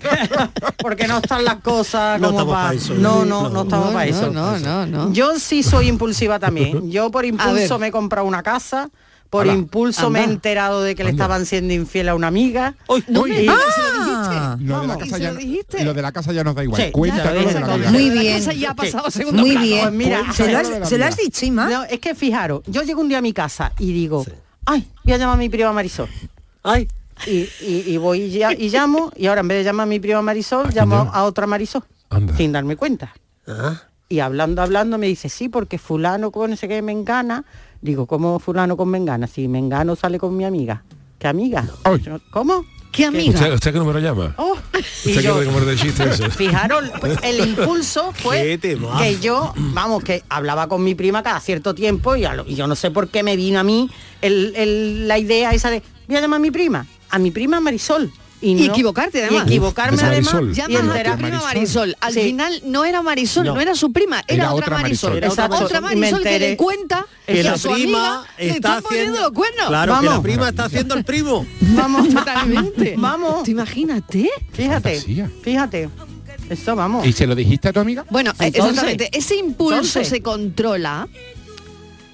Porque 0.77 1.07
no 1.07 1.17
están 1.17 1.43
las 1.45 1.55
cosas 1.57 2.19
No 2.19 2.27
como 2.27 2.39
estamos 2.39 2.55
para... 2.55 2.67
pa' 2.69 2.73
eso. 2.75 2.93
No, 2.95 3.25
no, 3.25 3.43
no, 3.43 3.49
No, 3.49 3.61
estamos 3.63 3.87
no, 3.87 3.93
para 3.93 4.05
eso. 4.05 4.31
no, 4.31 4.57
no, 4.59 4.85
no. 4.85 5.13
Yo 5.13 5.37
sí 5.39 5.63
soy 5.63 5.87
impulsiva 5.87 6.39
también. 6.39 6.89
Yo 6.91 7.11
por 7.11 7.25
impulso 7.25 7.79
me 7.79 7.87
he 7.87 7.91
comprado 7.91 8.27
una 8.27 8.43
casa. 8.43 8.89
Por 9.29 9.45
impulso 9.47 10.09
me 10.09 10.21
he 10.21 10.23
enterado 10.23 10.81
de 10.83 10.95
que 10.95 11.03
le 11.03 11.09
estaban 11.09 11.45
siendo 11.45 11.73
infiel 11.73 12.07
a 12.07 12.15
una 12.15 12.27
amiga. 12.27 12.75
¿Dónde? 13.07 13.43
Y- 13.43 13.45
¿Se 13.47 13.51
lo 13.51 14.05
dijiste? 14.29 14.47
Ah, 14.47 14.57
Lo 14.59 14.81
de, 14.81 14.87
la 14.87 14.93
casa 14.97 15.05
¿Y 15.05 15.09
se 15.09 15.19
ya, 15.21 15.31
lo 15.31 15.39
dijiste? 15.39 15.83
lo 15.85 15.93
de 15.93 16.01
la 16.01 16.11
casa 16.11 16.33
ya 16.33 16.43
nos 16.43 16.55
da 16.55 16.63
igual. 16.63 16.81
Sí, 16.81 16.91
Cuéntanos 16.91 17.25
ya, 17.25 17.33
lo 17.33 17.39
de 17.39 17.45
la 17.45 17.51
ya, 17.59 17.65
casa. 17.65 17.77
ya. 17.83 17.91
Muy 17.91 18.09
La 18.09 18.21
bien. 18.21 18.37
cosa 18.37 18.53
ya 18.53 18.67
ha 18.69 18.71
Sí. 18.71 18.77
pasado 18.77 19.11
segundo 19.11 19.41
Muy 19.41 19.51
plano. 19.51 19.65
bien. 19.65 19.81
Pues 19.81 19.93
mira, 19.93 20.33
¿Se 20.33 20.51
lo, 20.51 20.57
has, 20.59 20.69
de 20.69 20.79
la 20.79 20.85
se 20.85 20.97
lo 20.97 21.05
has 21.05 21.15
vida. 21.15 21.23
dicho, 21.25 21.45
Ima? 21.45 21.69
No, 21.69 21.83
es 21.83 21.99
que 21.99 22.15
fijaros, 22.15 22.61
yo 22.67 22.81
llego 22.83 23.01
un 23.01 23.09
día 23.09 23.17
a 23.19 23.21
mi 23.21 23.33
casa 23.33 23.71
y 23.79 23.91
digo, 23.93 24.25
ay, 24.65 24.87
voy 25.03 25.13
a 25.13 25.17
llamar 25.17 25.35
a 25.35 25.37
mi 25.39 25.49
prima 25.49 25.71
Marisol. 25.73 26.09
Ay, 26.63 26.87
Y, 27.25 27.47
y- 27.61 27.83
y 27.87 27.97
voy 27.97 28.21
y, 28.21 28.29
ya- 28.37 28.53
y 28.53 28.69
llamo, 28.69 29.11
y 29.15 29.25
ahora 29.25 29.41
en 29.41 29.47
vez 29.47 29.57
de 29.57 29.63
llamar 29.63 29.85
a 29.85 29.87
mi 29.89 29.99
prima 29.99 30.21
Marisol, 30.21 30.69
llamo 30.73 31.09
a 31.11 31.23
otra 31.23 31.47
Marisol, 31.47 31.83
Anda. 32.11 32.35
sin 32.37 32.51
darme 32.51 32.75
cuenta. 32.75 33.13
ah, 33.47 33.81
Y 34.09 34.19
hablando, 34.19 34.61
hablando, 34.61 34.97
me 34.99 35.07
dice, 35.07 35.27
sí, 35.27 35.49
porque 35.49 35.77
fulano 35.79 36.31
con 36.31 36.53
ese 36.53 36.67
que 36.67 36.81
me 36.81 36.91
engana. 36.91 37.43
Digo, 37.81 38.05
¿cómo 38.05 38.39
fulano 38.39 38.77
con 38.77 38.87
mengana? 38.89 39.27
Si 39.27 39.47
mengano 39.47 39.95
sale 39.95 40.17
con 40.19 40.35
mi 40.37 40.45
amiga. 40.45 40.83
¿Qué 41.19 41.27
amiga? 41.27 41.67
Ay. 41.83 42.03
¿Cómo? 42.31 42.63
¿Qué 42.97 43.05
amiga? 43.05 43.33
¿Usted, 43.39 43.53
usted 43.53 43.73
qué 43.73 43.77
número 43.79 43.99
llama? 43.99 44.33
Oh, 44.37 44.57
¿Usted 44.73 45.21
yo- 45.21 45.45
comer 45.45 45.65
del 45.65 45.79
chiste 45.79 46.03
ese? 46.09 46.29
Fijaros, 46.31 46.83
pues, 46.99 47.17
el 47.21 47.47
impulso 47.47 48.11
Qué 48.17 48.23
fue 48.23 48.59
que 48.99 49.19
yo, 49.21 49.53
vamos, 49.55 50.03
que 50.03 50.23
hablaba 50.29 50.67
con 50.67 50.83
mi 50.83 50.95
prima 50.95 51.21
cada 51.21 51.39
cierto 51.39 51.75
tiempo 51.75 52.15
y, 52.15 52.25
a 52.25 52.33
lo- 52.33 52.45
y 52.47 52.55
yo 52.55 52.65
no 52.65 52.75
sé 52.75 52.89
por 52.89 53.07
qué 53.09 53.21
me 53.21 53.35
vino 53.35 53.59
a 53.59 53.63
mí 53.63 53.89
el- 54.21 54.53
el- 54.55 55.07
la 55.07 55.19
idea 55.19 55.51
esa 55.51 55.69
de, 55.69 55.83
voy 56.07 56.17
a 56.17 56.21
llamar 56.21 56.37
a 56.37 56.41
mi 56.41 56.49
prima, 56.49 56.87
a 57.11 57.19
mi 57.19 57.29
prima 57.31 57.59
Marisol. 57.59 58.11
Y, 58.39 58.51
Y 58.51 58.67
no- 58.67 58.73
equivocarte, 58.73 59.23
además. 59.23 59.45
Y 59.45 59.49
equivocarme 59.49 59.99
además. 60.01 60.33
Marisol. 60.35 60.57
y 60.57 60.61
a 60.61 60.65
tu 60.67 61.17
prima 61.17 61.41
Marisol. 61.41 61.97
Al 61.99 62.13
Sí. 62.13 62.21
final 62.21 62.61
no 62.65 62.85
era 62.85 63.01
Marisol, 63.01 63.45
no, 63.45 63.55
No. 63.55 63.61
era 63.61 63.73
su 63.73 63.91
prima, 63.91 64.23
era, 64.27 64.43
Era 64.45 64.53
otra 64.53 64.77
Marisol. 64.77 65.13
Marisol. 65.13 65.17
Era 65.17 65.31
otra 65.31 65.65
otra 65.65 65.81
Marisol. 65.81 66.19
Y 66.21 66.23
que 66.23 66.39
le 66.39 66.57
cuenta 66.57 67.05
que 67.25 67.33
que 67.33 67.43
la 67.43 67.57
su 67.57 67.71
prima 67.71 68.17
amiga 68.19 68.31
le 68.37 68.45
está 68.45 68.55
están 68.55 68.83
poniendo 68.83 69.11
haciendo 69.13 69.21
los 69.21 69.31
cuernos. 69.31 69.67
Claro, 69.69 69.99
que 69.99 70.05
la 70.05 70.21
prima 70.21 70.49
está 70.49 70.65
haciendo 70.65 70.93
el 70.95 71.03
primo. 71.03 71.47
Vamos, 71.61 72.09
Totalmente. 72.09 72.93
Vamos. 72.97 73.43
¿Tú 73.43 73.51
imagínate? 73.51 74.29
Fíjate, 74.53 75.01
fíjate. 75.43 75.89
Eso 76.49 76.75
vamos. 76.77 77.05
¿Y 77.05 77.11
se 77.11 77.27
lo 77.27 77.35
dijiste 77.35 77.67
a 77.67 77.73
tu 77.73 77.79
amiga? 77.81 78.05
Bueno, 78.09 78.31
eh, 78.31 78.45
Entonces, 78.45 78.69
exactamente, 78.69 79.09
ese 79.17 79.35
impulso 79.35 79.75
entonces. 79.75 80.07
se 80.07 80.21
controla, 80.21 81.07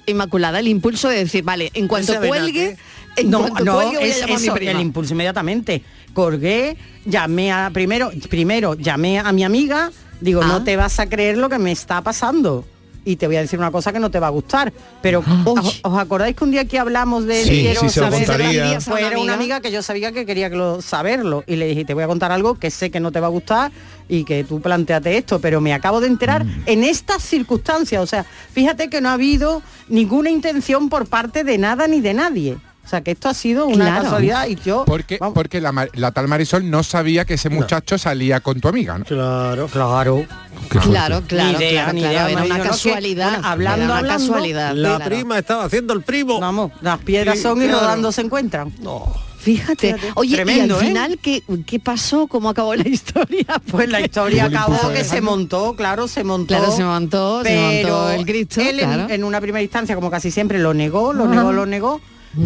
Inmaculada, 0.06 0.58
el 0.60 0.68
impulso 0.68 1.08
de 1.08 1.16
decir, 1.18 1.44
vale, 1.44 1.70
en 1.72 1.88
cuanto 1.88 2.14
cuelgue, 2.20 2.76
en 3.16 3.30
no, 3.30 3.48
no, 3.48 3.74
cuelgue 3.74 4.08
es- 4.08 4.22
eso, 4.28 4.54
el 4.56 4.80
impulso 4.80 5.12
inmediatamente. 5.14 5.82
Colgué, 6.12 6.76
llamé 7.04 7.52
a 7.52 7.70
primero, 7.72 8.10
primero 8.30 8.74
llamé 8.74 9.18
a 9.18 9.32
mi 9.32 9.44
amiga, 9.44 9.90
digo, 10.20 10.42
Ah. 10.42 10.46
no 10.48 10.64
te 10.64 10.76
vas 10.76 11.00
a 11.00 11.06
creer 11.08 11.36
lo 11.38 11.48
que 11.48 11.58
me 11.58 11.72
está 11.72 12.02
pasando. 12.02 12.64
Y 13.06 13.16
te 13.16 13.26
voy 13.26 13.36
a 13.36 13.42
decir 13.42 13.58
una 13.58 13.70
cosa 13.70 13.92
que 13.92 13.98
no 14.00 14.10
te 14.10 14.18
va 14.18 14.28
a 14.28 14.30
gustar. 14.30 14.72
Pero 15.02 15.18
Uy. 15.44 15.58
¿os, 15.60 15.80
os 15.82 15.98
acordáis 15.98 16.34
que 16.34 16.42
un 16.44 16.50
día 16.52 16.64
que 16.64 16.78
hablamos 16.78 17.26
de 17.26 17.44
Sí, 17.44 17.50
quiero 17.60 17.82
sí, 17.82 17.90
se 17.90 18.00
lo 18.00 18.06
saber? 18.10 18.26
contaría. 18.26 18.78
Pues 18.88 19.02
era 19.04 19.18
una 19.18 19.34
amiga 19.34 19.60
que 19.60 19.70
yo 19.70 19.82
sabía 19.82 20.10
que 20.12 20.24
quería 20.24 20.48
que 20.48 20.56
lo- 20.56 20.80
saberlo. 20.80 21.44
Y 21.46 21.56
le 21.56 21.66
dije, 21.66 21.84
te 21.84 21.92
voy 21.92 22.02
a 22.04 22.06
contar 22.06 22.32
algo 22.32 22.58
que 22.58 22.70
sé 22.70 22.90
que 22.90 23.00
no 23.00 23.12
te 23.12 23.20
va 23.20 23.26
a 23.26 23.30
gustar 23.30 23.72
y 24.08 24.24
que 24.24 24.42
tú 24.44 24.62
planteate 24.62 25.18
esto. 25.18 25.38
Pero 25.38 25.60
me 25.60 25.74
acabo 25.74 26.00
de 26.00 26.06
enterar 26.06 26.46
Mm. 26.46 26.62
en 26.64 26.82
estas 26.84 27.22
circunstancias. 27.22 28.02
O 28.02 28.06
sea, 28.06 28.24
fíjate 28.54 28.88
que 28.88 29.02
no 29.02 29.10
ha 29.10 29.14
habido 29.14 29.60
ninguna 29.88 30.30
intención 30.30 30.88
por 30.88 31.04
parte 31.06 31.44
de 31.44 31.58
nada 31.58 31.86
ni 31.88 32.00
de 32.00 32.14
nadie. 32.14 32.56
O 32.84 32.88
sea, 32.88 33.00
que 33.02 33.12
esto 33.12 33.28
ha 33.28 33.34
sido 33.34 33.66
una 33.66 33.86
Claro. 33.86 34.02
casualidad 34.02 34.46
y 34.46 34.56
yo... 34.56 34.84
Porque, 34.86 35.16
vamos, 35.18 35.34
porque 35.34 35.60
la, 35.60 35.88
la 35.94 36.12
tal 36.12 36.28
Marisol 36.28 36.68
no 36.70 36.82
sabía 36.82 37.24
que 37.24 37.34
ese 37.34 37.48
muchacho 37.48 37.96
salía 37.96 38.40
con 38.40 38.60
tu 38.60 38.68
amiga, 38.68 38.98
¿no? 38.98 39.04
Claro. 39.04 39.68
Claro. 39.68 40.26
Claro, 40.68 41.22
claro, 41.26 41.58
Ni 41.58 41.64
idea, 41.64 41.82
claro, 41.82 41.92
ni 41.94 42.00
claro, 42.00 42.14
idea, 42.14 42.30
era 42.30 42.40
me 42.40 42.46
una 42.46 42.62
que, 42.62 42.68
casualidad, 42.68 43.30
bueno, 43.32 43.48
hablando, 43.48 43.84
era 43.84 43.92
una 43.92 43.98
hablando, 44.00 44.26
casualidad. 44.26 44.74
La 44.74 44.96
claro. 44.96 45.04
prima 45.04 45.38
estaba 45.38 45.64
haciendo 45.64 45.92
el 45.94 46.02
primo. 46.02 46.40
Vamos, 46.40 46.72
las 46.80 46.98
piedras 47.00 47.36
Sí, 47.36 47.42
son 47.42 47.62
y 47.62 47.68
rodando 47.68 48.12
se 48.12 48.20
encuentran. 48.22 48.72
No. 48.80 49.12
Fíjate, 49.38 49.92
Fíjate, 49.94 50.12
oye, 50.14 50.36
tremendo, 50.36 50.76
y 50.76 50.78
al 50.78 50.84
¿eh? 50.84 50.86
final, 50.88 51.18
¿qué, 51.20 51.42
¿qué 51.66 51.78
pasó? 51.78 52.26
¿Cómo 52.28 52.48
acabó 52.48 52.74
la 52.74 52.88
historia? 52.88 53.44
Pues 53.70 53.90
la 53.90 54.00
historia 54.00 54.46
acabó 54.46 54.90
que 54.90 55.04
se 55.04 55.20
montó, 55.20 55.74
claro, 55.76 56.08
se 56.08 56.24
montó. 56.24 56.56
Claro, 56.56 56.72
se 56.72 56.82
montó, 56.82 57.42
se 57.42 57.50
pero 57.50 57.88
montó 57.94 58.10
el 58.12 58.24
Cristo, 58.24 58.62
Él 58.62 58.80
en, 58.80 59.22
una 59.22 59.40
primera 59.42 59.62
instancia, 59.62 59.94
como 59.94 60.10
casi 60.10 60.30
siempre, 60.30 60.58
lo 60.58 60.72
negó, 60.72 61.12
lo 61.12 61.26
negó, 61.26 61.52
lo 61.52 61.66
negó. 61.66 62.00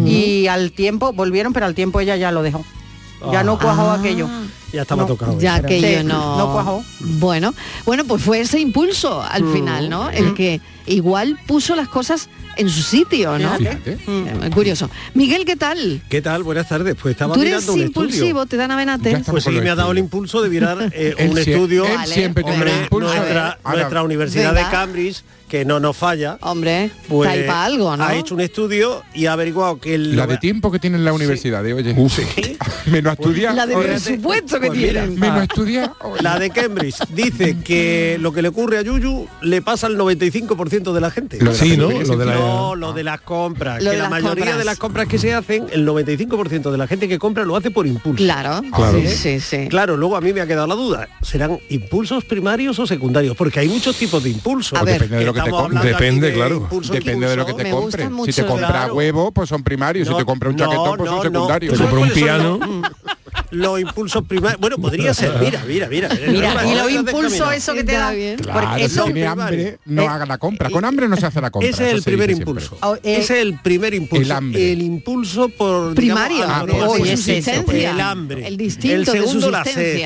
Y 0.05 0.47
al 0.47 0.71
tiempo 0.71 1.13
volvieron, 1.13 1.53
pero 1.53 1.65
al 1.65 1.75
tiempo 1.75 1.99
ella 1.99 2.15
ya 2.15 2.31
lo 2.31 2.41
dejó. 2.43 2.65
Ya 3.31 3.43
no 3.43 3.59
cuajó 3.59 3.89
Ah. 3.91 3.95
aquello. 3.95 4.29
Ya 4.71 4.83
estaba 4.83 5.01
No, 5.01 5.07
tocado. 5.07 5.37
ya 5.39 5.61
Sí, 5.67 5.81
yo 5.81 6.03
no 6.03 6.37
no 6.37 6.53
cuajó. 6.53 6.83
bueno 6.99 7.53
bueno 7.85 8.05
pues 8.05 8.21
fue 8.23 8.39
ese 8.39 8.59
impulso 8.59 9.21
al 9.21 9.43
Mm. 9.43 9.53
final 9.53 9.89
no 9.89 10.09
el 10.11 10.35
que 10.35 10.61
igual 10.85 11.37
puso 11.47 11.75
las 11.75 11.89
cosas 11.89 12.29
en 12.55 12.69
su 12.69 12.83
sitio 12.83 13.37
no 13.39 13.55
Fíjate. 13.57 13.97
Eh, 14.07 14.49
curioso 14.53 14.87
Miguel 15.15 15.43
qué 15.43 15.55
tal 15.55 16.01
¿Qué 16.07 16.21
tal? 16.21 16.43
Buenas 16.43 16.69
tardes. 16.69 16.95
Pues 17.01 17.13
estaba 17.13 17.33
tú 17.33 17.41
eres 17.41 17.53
mirando 17.53 17.73
un 17.73 17.79
impulsivo 17.79 18.25
estudio. 18.43 18.45
te 18.45 18.57
dan 18.57 18.69
Ya 18.69 18.75
avenate 18.75 19.11
está. 19.11 19.31
Pues 19.31 19.43
sí, 19.43 19.49
me 19.49 19.69
ha 19.71 19.75
dado 19.75 19.91
el 19.91 19.97
impulso 19.97 20.41
de 20.43 20.49
mirar 20.49 20.77
eh, 20.93 21.15
un 21.31 21.37
estudio. 21.37 21.85
él 21.85 22.05
siempre 22.05 22.43
tiene 22.43 22.61
el 22.71 22.83
impulso. 22.83 23.09
nuestra, 23.13 23.57
Universidad 24.03 24.53
de 24.53 24.61
Cambridge, 24.69 25.23
que 25.49 25.65
no 25.65 25.79
nos 25.79 25.97
falla, 25.97 26.37
hombre 26.41 26.91
pues 27.09 27.27
está 27.29 27.41
ahí 27.41 27.47
para 27.47 27.63
algo 27.65 27.97
no 27.97 28.03
ha 28.05 28.15
hecho 28.15 28.35
un 28.35 28.41
estudio 28.41 29.03
y 29.13 29.25
ha 29.25 29.33
averiguado 29.33 29.79
que 29.79 29.95
el 29.95 30.15
La 30.15 30.27
de 30.27 30.37
tiempo 30.37 30.71
que 30.71 30.79
tiene 30.79 30.95
en 30.97 31.03
la 31.03 31.11
universidad, 31.11 31.63
de 31.63 31.73
oye. 31.73 31.93
Menos 32.85 33.13
estudiar. 33.13 33.55
la 33.55 33.65
de 33.65 33.75
presupuesto 33.75 34.59
que 34.59 34.67
pues 34.67 34.79
mira, 34.79 35.01
tienen 35.01 35.19
Menos 35.19 35.41
estudiar. 35.43 35.91
oye. 36.01 36.21
La 36.23 36.39
de 36.39 36.49
Cambridge 36.51 36.95
dice 37.13 37.57
que 37.63 38.17
lo 38.21 38.31
que 38.31 38.41
le 38.41 38.47
ocurre 38.49 38.77
a 38.77 38.81
Yuyu 38.83 39.27
le 39.41 39.61
pasa 39.61 39.87
al 39.87 39.97
95% 39.97 40.93
de 40.93 41.01
la 41.01 41.11
gente. 41.11 41.37
Lo 41.39 41.51
de 41.51 41.57
la 41.57 41.63
Sí, 41.63 41.77
¿no? 41.77 41.89
Lo 41.91 42.15
de 42.17 42.25
la- 42.25 42.33
No, 42.35 42.75
lo 42.75 42.93
de 42.93 43.03
las 43.03 43.21
compras. 43.21 43.83
Lo 43.83 43.89
que 43.91 43.95
de 43.97 44.03
la 44.03 44.03
las 44.03 44.11
mayoría 44.11 44.35
compras. 44.45 44.57
de 44.59 44.65
las 44.65 44.77
compras 44.77 45.07
que 45.07 45.17
se 45.17 45.33
hacen, 45.33 45.65
el 45.71 45.85
95% 45.87 46.71
de 46.71 46.77
la 46.77 46.87
gente 46.87 47.07
que 47.07 47.17
compra 47.19 47.43
lo 47.43 47.55
hace 47.55 47.71
por 47.71 47.85
impulso. 47.87 48.17
claro 48.23 48.61
Claro. 48.73 48.99
sí 48.99 49.07
sí 49.07 49.39
sí 49.39 49.67
Claro, 49.69 49.97
luego 49.97 50.15
a 50.15 50.21
mí 50.21 50.31
me 50.33 50.41
ha 50.41 50.47
quedado 50.47 50.67
la 50.67 50.75
duda. 50.75 51.07
¿Serán 51.21 51.57
impulsos 51.69 52.23
primarios 52.25 52.77
o 52.79 52.87
secundarios? 52.87 53.35
Porque 53.35 53.59
hay 53.59 53.67
muchos 53.67 53.95
tipos 53.97 54.23
de 54.23 54.29
impulsos. 54.29 54.77
A 54.79 54.83
ver. 54.83 54.95
Depende 54.99 55.17
de 55.17 55.25
lo 55.25 55.33
que 55.33 55.38
te 55.43 55.49
Estamos 55.49 55.69
compres. 55.71 55.83
Depende, 55.93 56.27
de 56.27 56.33
claro. 56.33 56.69
Depende 56.91 57.27
de 57.27 57.35
lo 57.35 57.45
que 57.45 57.53
te 57.53 57.69
compres. 57.71 58.05
Si 58.05 58.09
te 58.09 58.13
mucho, 58.13 58.47
compras 58.47 58.71
claro. 58.71 58.93
huevo, 58.95 59.31
pues 59.31 59.49
son 59.49 59.63
primarios. 59.63 60.07
si 60.07 60.11
No, 60.13 60.17
te 60.19 60.25
compras 60.25 60.51
un 60.51 60.57
no, 60.57 60.63
chaquetón, 60.65 60.97
pues 60.97 61.09
no, 61.11 61.17
son 61.21 61.31
secundarios. 61.31 61.73
Te 61.73 61.77
¿Tú 61.77 61.83
compra 61.89 61.99
un 61.99 62.09
piano. 62.11 62.59
los- 63.51 63.79
impulsos 63.79 64.23
primarios. 64.27 64.59
Bueno, 64.59 64.77
podría 64.77 65.13
ser. 65.13 65.33
Mira, 65.39 65.63
mira, 65.67 65.87
mira. 65.87 66.09
Mira, 66.27 66.65
y 66.67 66.75
los 66.75 66.91
impulsos 66.91 67.53
eso 67.53 67.73
que 67.73 67.83
te 67.83 67.93
da. 67.93 68.11
bien. 68.11 68.37
Claro, 68.37 68.59
porque 68.67 68.79
si 68.79 68.85
eso 68.85 69.03
tiene 69.05 69.21
primario. 69.21 69.43
hambre, 69.43 69.79
no 69.85 70.01
Eh, 70.03 70.07
haga 70.07 70.25
la 70.25 70.37
compra. 70.37 70.69
Con 70.69 70.85
hambre 70.85 71.07
no 71.07 71.15
se 71.17 71.25
hace 71.25 71.41
la 71.41 71.49
compra. 71.49 71.69
Ese 71.69 71.87
es 71.87 71.93
el 71.95 72.03
primer 72.03 72.29
impulso. 72.31 72.77
Oh, 72.81 72.95
eh, 72.95 72.99
Ese 73.03 73.19
es 73.39 73.41
el 73.43 73.59
primer 73.61 73.93
impulso. 73.93 74.23
el 74.23 74.31
hambre. 74.31 74.71
El 74.71 74.81
impulso 74.81 75.49
por 75.49 75.95
Primario, 75.95 76.37
digamos, 76.37 76.69
Ah, 76.83 76.97
por 76.97 77.07
ese, 77.07 77.41
pues. 77.65 77.83
el 77.85 77.99
hambre. 78.01 78.47
El 78.47 78.57
distinto 78.57 78.95
el 78.97 79.05
de 79.05 79.11
segundo 79.11 79.51
la 79.51 79.63
sed. 79.63 80.01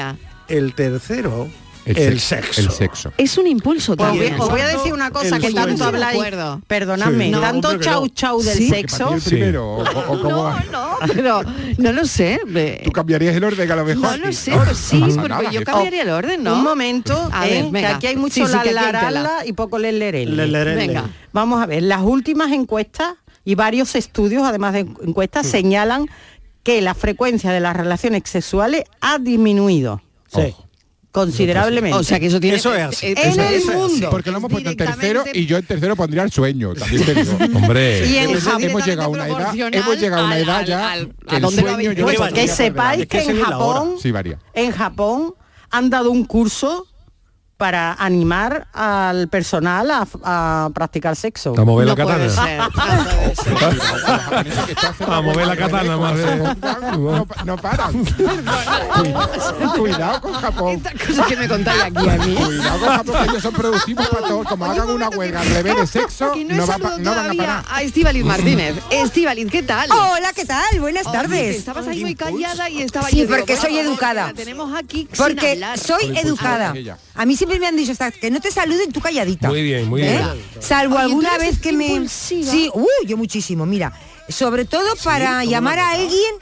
El 0.47 0.73
tercero 0.73 1.47
El 1.85 1.97
el, 1.97 2.19
sexo, 2.19 2.61
el 2.61 2.69
sexo. 2.71 3.13
es 3.17 3.37
un 3.37 3.45
impulso 3.47 3.95
también 3.97 4.39
os 4.39 4.49
voy 4.49 4.61
a 4.61 4.67
decir 4.67 4.93
una 4.93 5.11
cosa 5.11 5.35
el 5.35 5.41
que 5.41 5.51
tanto 5.51 5.69
sueño. 5.77 5.85
habláis. 5.85 6.13
De 6.19 6.27
acuerdo. 6.27 6.61
Perdonadme, 6.67 7.25
Sí. 7.25 7.31
No, 7.31 7.41
tanto 7.41 7.77
chau 7.79 8.07
chau 8.09 8.41
del 8.41 8.57
Sí. 8.57 8.69
Sexo. 8.69 9.13
el 9.15 9.21
primero, 9.21 9.65
o, 9.75 9.83
o- 9.83 9.99
o 10.13 10.21
cómo 10.21 10.29
no 10.29 10.43
va. 10.43 10.63
no 10.71 10.97
pero 11.13 11.41
no 11.77 11.91
lo 11.91 12.05
sé 12.05 12.39
Tú 12.85 12.91
cambiarías 12.91 13.35
el 13.35 13.43
orden 13.43 13.71
a 13.71 13.75
lo 13.75 13.85
mejor. 13.85 14.17
no 14.19 14.25
lo 14.27 14.31
sé 14.33 14.51
pero 14.57 14.73
sí 14.75 14.99
porque 15.15 15.29
nada, 15.29 15.51
yo 15.51 15.63
cambiaría 15.63 16.03
el 16.03 16.09
orden 16.09 16.43
no 16.43 16.55
Un 16.55 16.63
momento, 16.63 17.29
A 17.31 17.47
eh, 17.47 17.67
ver, 17.71 17.81
que 17.81 17.87
aquí 17.87 18.07
hay 18.07 18.15
mucho 18.15 18.33
Sí, 18.35 18.45
sí, 18.45 18.69
la 18.71 19.43
y 19.45 19.53
poco 19.53 19.77
le 19.77 19.91
lerele. 19.91 20.35
Le, 20.35 20.47
le, 20.47 20.65
le, 20.65 20.75
le. 20.75 20.75
Venga. 20.75 21.03
Vamos 21.33 21.61
a 21.61 21.65
ver, 21.65 21.83
las 21.83 22.01
últimas 22.01 22.51
encuestas 22.51 23.15
y 23.45 23.55
varios 23.55 23.95
estudios, 23.95 24.43
además 24.43 24.73
de 24.73 24.79
encuestas, 25.05 25.45
señalan 25.47 26.07
que 26.63 26.81
la 26.81 26.93
frecuencia 26.93 27.51
de 27.51 27.59
las 27.59 27.75
relaciones 27.75 28.23
sexuales 28.25 28.83
ha 29.01 29.19
disminuido 29.19 30.01
Sí. 30.33 30.55
Considerablemente. 31.13 31.97
o 31.97 32.03
sea 32.03 32.19
que 32.19 32.25
eso 32.25 32.39
tiene 32.41 32.57
Eso 32.57 32.73
es 32.75 32.81
así. 32.81 33.07
en 33.07 33.17
Eso- 33.17 33.41
el 33.41 33.53
eso 33.53 33.71
es 33.71 33.77
mundo. 33.77 34.09
Porque 34.09 34.31
lo 34.31 34.37
hemos 34.39 34.51
puesto 34.51 34.69
en 34.69 34.75
tercero 34.75 35.23
y 35.33 35.45
yo 35.45 35.57
en 35.57 35.65
tercero 35.65 35.95
pondría 35.95 36.23
el 36.23 36.31
sueño. 36.31 36.73
También 36.77 37.05
te 37.05 37.13
digo. 37.13 37.37
Hombre. 37.55 38.05
Y 38.07 38.17
en 38.17 38.29
hemos, 38.31 38.43
Japón- 38.43 38.63
hemos 38.63 38.85
llegado 38.85 39.03
a 39.07 39.11
una 39.11 39.27
edad, 39.27 39.55
hemos 39.73 39.99
llegado 39.99 40.23
a 40.23 40.25
una 40.25 40.39
edad 40.39 40.57
al- 40.57 40.65
ya 40.65 40.91
al- 40.91 41.13
que 41.29 41.35
el 41.37 41.47
sueño 41.49 41.91
yo 41.93 42.07
sepáis 42.47 43.05
que 43.07 43.21
en. 43.23 43.39
Japón, 43.41 43.95
Sí, 44.01 44.11
varía. 44.11 44.39
en 44.53 44.71
Japón 44.71 45.35
han 45.69 45.89
dado 45.89 46.11
un 46.11 46.25
curso 46.25 46.87
para 47.57 47.93
animar 47.93 48.67
al 48.73 49.27
personal 49.29 49.89
a, 49.91 50.07
a 50.23 50.69
practicar 50.73 51.15
sexo. 51.15 51.53
A 51.57 51.63
mover 51.63 51.87
la 51.87 51.95
no 51.95 52.07
katana. 52.07 52.25
A 55.07 55.21
mover 55.21 55.47
la 55.47 55.55
katana 55.55 55.97
más 55.97 56.17
de... 56.17 56.35
No, 56.97 57.27
no 57.45 57.57
paran. 57.57 58.05
Cuidado, 59.77 60.21
con 60.21 60.33
Japón. 60.33 60.75
Estas 60.75 60.93
cosas 61.07 61.27
que 61.27 61.37
me 61.37 61.47
contáis 61.47 61.83
aquí 61.83 62.09
a 62.09 62.17
mí 62.17 62.35
Cuidado 62.35 62.79
con 62.79 62.89
Japón, 62.89 63.15
que 63.23 63.29
ellos 63.29 63.41
son 63.43 63.53
productivos 63.53 64.07
para 64.09 64.27
todo. 64.27 64.43
Como 64.43 64.65
hagan 64.65 64.89
una 64.89 65.09
huelga 65.09 65.41
al 65.41 65.47
revés 65.47 65.75
de 65.77 65.87
sexo, 65.87 66.33
no, 66.35 66.55
no, 66.55 66.63
he 66.63 66.67
va 66.67 66.77
no 66.77 66.83
van 66.87 66.99
a 66.99 67.03
todavía 67.03 67.41
parar. 67.41 67.65
a 67.69 68.23
Martínez 68.25 68.75
Estíbaliz 68.91 69.51
¿qué 69.51 69.63
tal? 69.63 69.89
Hola, 69.91 70.33
¿qué 70.33 70.45
tal? 70.45 70.79
Buenas 70.79 71.11
tardes. 71.11 71.57
estabas 71.57 71.87
ahí 71.87 72.01
muy 72.01 72.15
callada 72.15 72.69
y 72.69 72.81
estaba 72.81 73.09
Sí, 73.09 73.25
porque 73.27 73.55
por 73.55 73.65
soy 73.65 73.77
educada. 73.77 74.33
tenemos 74.33 74.73
aquí 74.75 75.07
Porque 75.15 75.61
soy 75.77 76.17
educada. 76.17 76.73
A 77.15 77.25
mí 77.25 77.35
siempre 77.45 77.59
me 77.59 77.67
han 77.67 77.75
dicho 77.75 77.91
hasta 77.91 78.11
que 78.11 78.31
no 78.31 78.39
te 78.39 78.51
saluden 78.51 78.91
tú 78.91 78.99
calladita. 79.01 79.49
Muy 79.49 79.61
bien, 79.63 79.87
muy 79.89 80.01
bien. 80.01 80.13
¿Eh? 80.15 80.21
Salvo 80.59 80.95
Oye, 80.95 81.03
alguna 81.05 81.29
¿tú 81.29 81.35
eres 81.35 81.49
vez 81.51 81.59
que 81.59 81.73
me 81.73 81.87
impulsiva? 81.87 82.51
Sí, 82.51 82.69
uh, 82.73 82.87
yo 83.05 83.17
muchísimo, 83.17 83.65
mira, 83.65 83.91
sobre 84.29 84.65
todo 84.65 84.87
para 85.03 85.43
llamar 85.43 85.79
a 85.79 85.91
alguien 85.91 86.35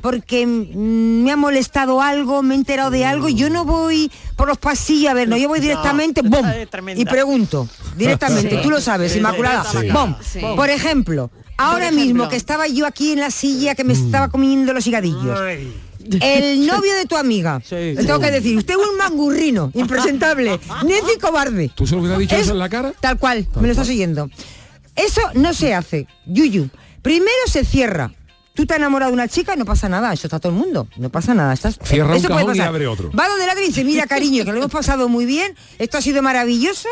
porque 0.00 0.46
mm, 0.46 1.22
me 1.24 1.32
ha 1.32 1.36
molestado 1.36 2.02
algo, 2.02 2.42
me 2.42 2.54
he 2.54 2.58
enterado 2.58 2.90
de 2.90 3.04
algo 3.06 3.28
y 3.30 3.34
yo 3.34 3.48
no 3.48 3.64
voy 3.64 4.12
por 4.36 4.46
los 4.48 4.58
pasillos 4.58 5.10
a 5.10 5.14
ver, 5.14 5.28
no, 5.28 5.36
yo 5.36 5.48
voy 5.48 5.60
directamente. 5.60 6.20
Y 6.94 7.04
pregunto, 7.06 7.68
directamente, 7.96 8.56
Sí. 8.56 8.62
tú 8.62 8.70
lo 8.70 8.80
sabes, 8.80 9.12
Sí, 9.12 9.18
Inmaculada, 9.18 9.64
sí. 9.64 9.88
¡bom! 9.90 10.14
Sí. 10.20 10.40
Por 10.56 10.68
ejemplo, 10.68 11.30
ahora 11.56 11.86
ejemplo. 11.86 12.04
mismo 12.04 12.28
que 12.28 12.36
estaba 12.36 12.66
yo 12.68 12.86
aquí 12.86 13.12
en 13.12 13.20
la 13.20 13.30
silla 13.30 13.74
que 13.74 13.82
me 13.84 13.94
estaba 13.94 14.28
comiendo 14.28 14.72
los 14.74 14.86
higadillos. 14.86 15.40
Ay. 15.40 15.72
El 16.20 16.66
novio 16.66 16.94
de 16.94 17.06
tu 17.06 17.16
amiga. 17.16 17.60
Sí, 17.64 17.74
Le 17.74 18.00
sí. 18.00 18.06
tengo 18.06 18.20
que 18.20 18.30
decir, 18.30 18.56
usted 18.56 18.74
es 18.74 18.80
un 18.88 18.96
mangurrino, 18.96 19.70
impresentable, 19.74 20.58
necio 20.84 21.14
y 21.16 21.18
cobarde. 21.18 21.70
¿Tú 21.74 21.86
se 21.86 21.94
lo 21.94 22.00
hubieras 22.02 22.18
dicho 22.18 22.34
Es- 22.36 22.42
eso 22.42 22.52
en 22.52 22.58
la 22.58 22.68
cara? 22.68 22.92
Tal 23.00 23.18
cual, 23.18 23.46
me 23.56 23.62
lo 23.68 23.72
está 23.72 23.84
siguiendo. 23.84 24.28
Eso 24.96 25.20
no 25.34 25.54
se 25.54 25.74
hace, 25.74 26.06
Yuyu. 26.26 26.68
Primero 27.02 27.30
se 27.46 27.64
cierra. 27.64 28.12
Tú 28.54 28.66
te 28.66 28.74
has 28.74 28.78
enamorado 28.78 29.10
de 29.10 29.14
una 29.14 29.26
chica, 29.26 29.56
no 29.56 29.64
pasa 29.64 29.88
nada, 29.88 30.12
eso 30.12 30.28
está 30.28 30.38
todo 30.38 30.52
el 30.52 30.58
mundo, 30.58 30.86
no 30.96 31.10
pasa 31.10 31.34
nada. 31.34 31.52
Estás, 31.52 31.76
Cierra 31.82 32.10
un 32.12 32.16
eso 32.18 32.28
puede 32.28 32.40
cajón 32.42 32.56
y 32.56 32.60
abre 32.60 32.86
otro. 32.86 33.10
Va 33.10 33.26
donde 33.28 33.46
otro 33.46 33.60
y 33.64 33.66
dice, 33.66 33.82
mira 33.82 34.06
cariño, 34.06 34.44
que 34.44 34.52
lo 34.52 34.58
hemos 34.58 34.70
pasado 34.70 35.08
muy 35.08 35.26
bien, 35.26 35.56
esto 35.80 35.98
ha 35.98 36.00
sido 36.00 36.22
maravilloso 36.22 36.88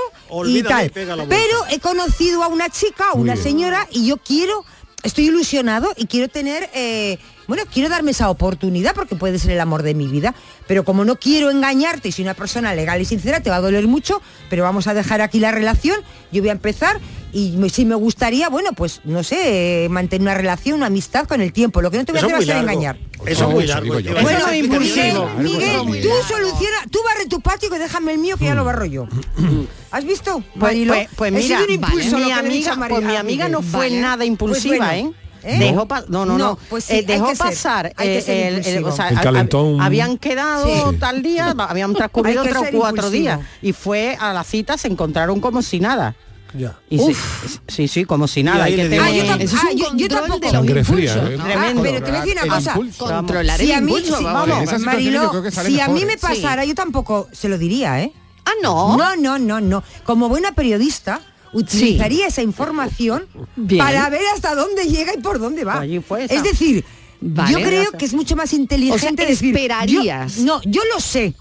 y 0.49 0.63
tal. 0.65 0.91
la. 0.91 1.27
Pero 1.29 1.57
he 1.71 1.79
conocido 1.79 2.43
a 2.43 2.49
una 2.49 2.69
chica, 2.69 3.11
a 3.11 3.13
una 3.13 3.37
señora, 3.37 3.87
y 3.93 4.09
yo 4.09 4.17
quiero, 4.17 4.65
estoy 5.05 5.27
ilusionado 5.29 5.93
y 5.97 6.07
quiero 6.07 6.27
tener, 6.29 6.69
eh, 6.75 7.19
bueno, 7.53 7.65
quiero 7.73 7.89
darme 7.89 8.13
esa 8.13 8.31
oportunidad 8.31 8.95
porque 8.95 9.15
puede 9.15 9.39
ser 9.39 9.51
el 9.51 9.61
amor 9.61 9.83
de 9.83 9.95
mi 9.95 10.07
vida. 10.09 10.35
Pero 10.67 10.85
como 10.85 11.05
no 11.05 11.17
quiero 11.17 11.51
engañarte 11.51 12.09
y 12.09 12.13
soy 12.13 12.25
una 12.25 12.35
persona 12.35 12.75
legal 12.75 13.01
y 13.01 13.05
sincera, 13.05 13.41
te 13.41 13.51
va 13.51 13.57
a 13.57 13.61
doler 13.61 13.87
mucho, 13.87 14.23
pero 14.49 14.63
vamos 14.63 14.87
a 14.87 14.95
dejar 14.95 15.21
aquí 15.21 15.39
la 15.39 15.51
relación, 15.51 15.97
yo 16.33 16.41
voy 16.43 16.49
a 16.49 16.53
empezar 16.53 17.01
Y 17.35 17.53
me- 17.57 17.71
si 17.71 17.87
me 17.87 17.95
gustaría, 17.95 18.51
bueno, 18.51 18.75
pues 18.75 19.01
no 19.05 19.23
sé, 19.25 19.87
mantener 19.91 20.21
una 20.21 20.35
relación, 20.35 20.77
una 20.77 20.89
amistad 20.89 21.27
con 21.27 21.41
el 21.41 21.51
tiempo. 21.55 21.81
Lo 21.81 21.91
que 21.91 21.97
no 21.97 22.05
te 22.05 22.13
voy 22.13 22.21
a 22.21 22.25
hacer 22.27 22.35
va 22.35 22.39
a 22.43 22.45
ser 22.45 22.57
engañar. 22.59 22.99
Eso 23.25 23.45
es 23.49 23.55
muy 23.55 23.67
largo. 23.67 23.99
yo. 24.01 24.15
Te 24.15 24.21
voy 24.23 24.35
a 24.35 24.39
Bueno, 24.39 24.55
impulsivo. 24.55 25.31
Miguel, 25.39 25.87
Miguel, 25.87 26.03
tú 26.03 26.11
soluciona, 26.29 26.77
tú 26.91 26.99
barre 27.07 27.25
tu 27.31 27.41
patio 27.41 27.71
que 27.71 27.79
déjame 27.79 28.13
el 28.13 28.19
mío 28.19 28.37
que 28.37 28.45
ya 28.45 28.55
lo 28.55 28.67
barro 28.67 28.85
yo. 28.85 29.09
¿Has 29.91 30.05
visto? 30.05 30.45
Pues, 30.61 30.77
pues, 30.87 31.09
pues 31.17 31.33
mira, 31.33 31.47
sido 31.61 31.65
un 31.65 31.71
impulso 31.71 32.19
mi 32.19 32.33
amiga, 32.33 32.77
pues 32.87 33.03
mi 33.03 33.17
amiga 33.17 33.49
no 33.49 33.63
fue 33.63 33.89
Vale. 33.89 34.01
nada 34.03 34.25
impulsiva, 34.27 34.77
Pues 34.77 34.89
bueno, 35.03 35.09
¿eh? 35.11 35.15
¿Eh? 35.45 35.59
Dejó 35.59 35.87
no, 36.09 36.25
no, 36.27 36.39
no. 36.39 36.59
Pues 36.71 36.85
sí, 36.85 36.93
Eh, 36.95 36.97
hay 36.99 37.05
dejó 37.05 37.33
pasar. 37.35 37.93
hay 37.97 38.09
que 38.09 38.21
ser 38.23 38.37
el- 38.37 38.43
el- 38.55 38.59
impulsivo. 38.59 38.89
o 38.89 38.93
sea, 38.93 39.09
El 39.09 39.17
hab- 39.19 39.23
calentón. 39.23 39.81
habían 39.81 40.19
quedado 40.19 40.91
Sí. 40.91 40.97
tal 40.99 41.23
día, 41.23 41.55
habían 41.69 41.95
transcurrido 41.95 42.43
Hay 42.43 42.47
que 42.49 42.53
tres 42.53 42.63
o 42.63 42.65
ser 42.67 42.75
cuatro 42.75 42.97
impulsivo. 43.07 43.23
días 43.23 43.41
y 43.63 43.73
fue 43.73 44.17
a 44.21 44.33
la 44.33 44.45
cita, 44.45 44.77
se 44.79 44.89
encontraron 44.89 45.41
como 45.41 45.63
si 45.63 45.81
nada. 45.81 46.15
Ya. 46.55 46.79
Y 46.91 46.99
sí, 46.99 47.17
sí, 47.67 47.89
sí, 47.89 48.05
como 48.05 48.29
si 48.29 48.43
nada. 48.43 48.65
Hay 48.65 48.77
que 48.77 48.87
dio- 48.87 49.03
Ah, 49.03 49.09
yo, 49.11 49.23
tener- 49.23 49.39
tam- 49.39 49.41
Eso 49.41 49.57
es 49.57 49.63
ah, 49.65 49.69
yo- 49.75 49.97
yo 49.97 50.09
tampoco. 50.09 50.51
Sangre 50.51 50.85
fría, 50.85 51.15
¿eh? 51.15 51.37
¿no? 51.39 51.45
Ah, 51.47 51.73
pero 51.83 52.03
te 52.03 52.11
voy 52.11 52.21
a 52.21 52.25
decir 52.25 52.39
una 52.45 52.55
cosa. 52.55 52.75
Controlar 52.99 53.59
Si 53.59 53.71
el 53.73 53.79
a 53.79 53.81
mí, 53.81 53.93
impulso, 53.97 54.19
si- 54.19 54.25
vamos. 54.25 54.81
Mariló, 54.81 55.33
si 55.51 55.81
a 55.81 55.85
mejor, 55.89 55.95
mí 55.95 56.05
me 56.05 56.13
¿eh? 56.13 56.19
pasara, 56.21 56.67
yo 56.67 56.75
tampoco 56.75 57.27
se 57.33 57.49
lo 57.49 57.57
diría, 57.57 58.03
¿eh? 58.03 58.13
Ah, 58.45 58.51
no. 58.63 58.99
No, 58.99 59.17
no, 59.17 59.39
no, 59.39 59.61
no. 59.63 59.83
Como 60.05 60.29
buena 60.29 60.53
periodista, 60.53 61.21
utilizaría 61.53 62.27
esa 62.29 62.43
información 62.43 63.25
Bien. 63.57 63.85
para 63.85 64.09
ver 64.11 64.23
hasta 64.35 64.55
dónde 64.55 64.85
llega 64.87 65.15
y 65.17 65.21
por 65.21 65.39
dónde 65.39 65.65
va. 65.65 65.81
Allí 65.81 66.01
fue 66.01 66.25
esa. 66.25 66.35
es 66.35 66.43
decir, 66.43 66.85
Vale. 67.21 67.53
yo 67.53 67.59
creo 67.61 67.93
que 67.93 68.05
es 68.05 68.15
mucho 68.15 68.37
más 68.37 68.53
inteligente 68.53 68.97
O 68.97 68.99
sea, 68.99 69.27
decir, 69.27 69.55
esperarías. 69.55 70.37
yo- 70.37 70.45
no, 70.45 70.61
yo 70.65 70.81
lo 70.95 71.01
sé. 71.01 71.35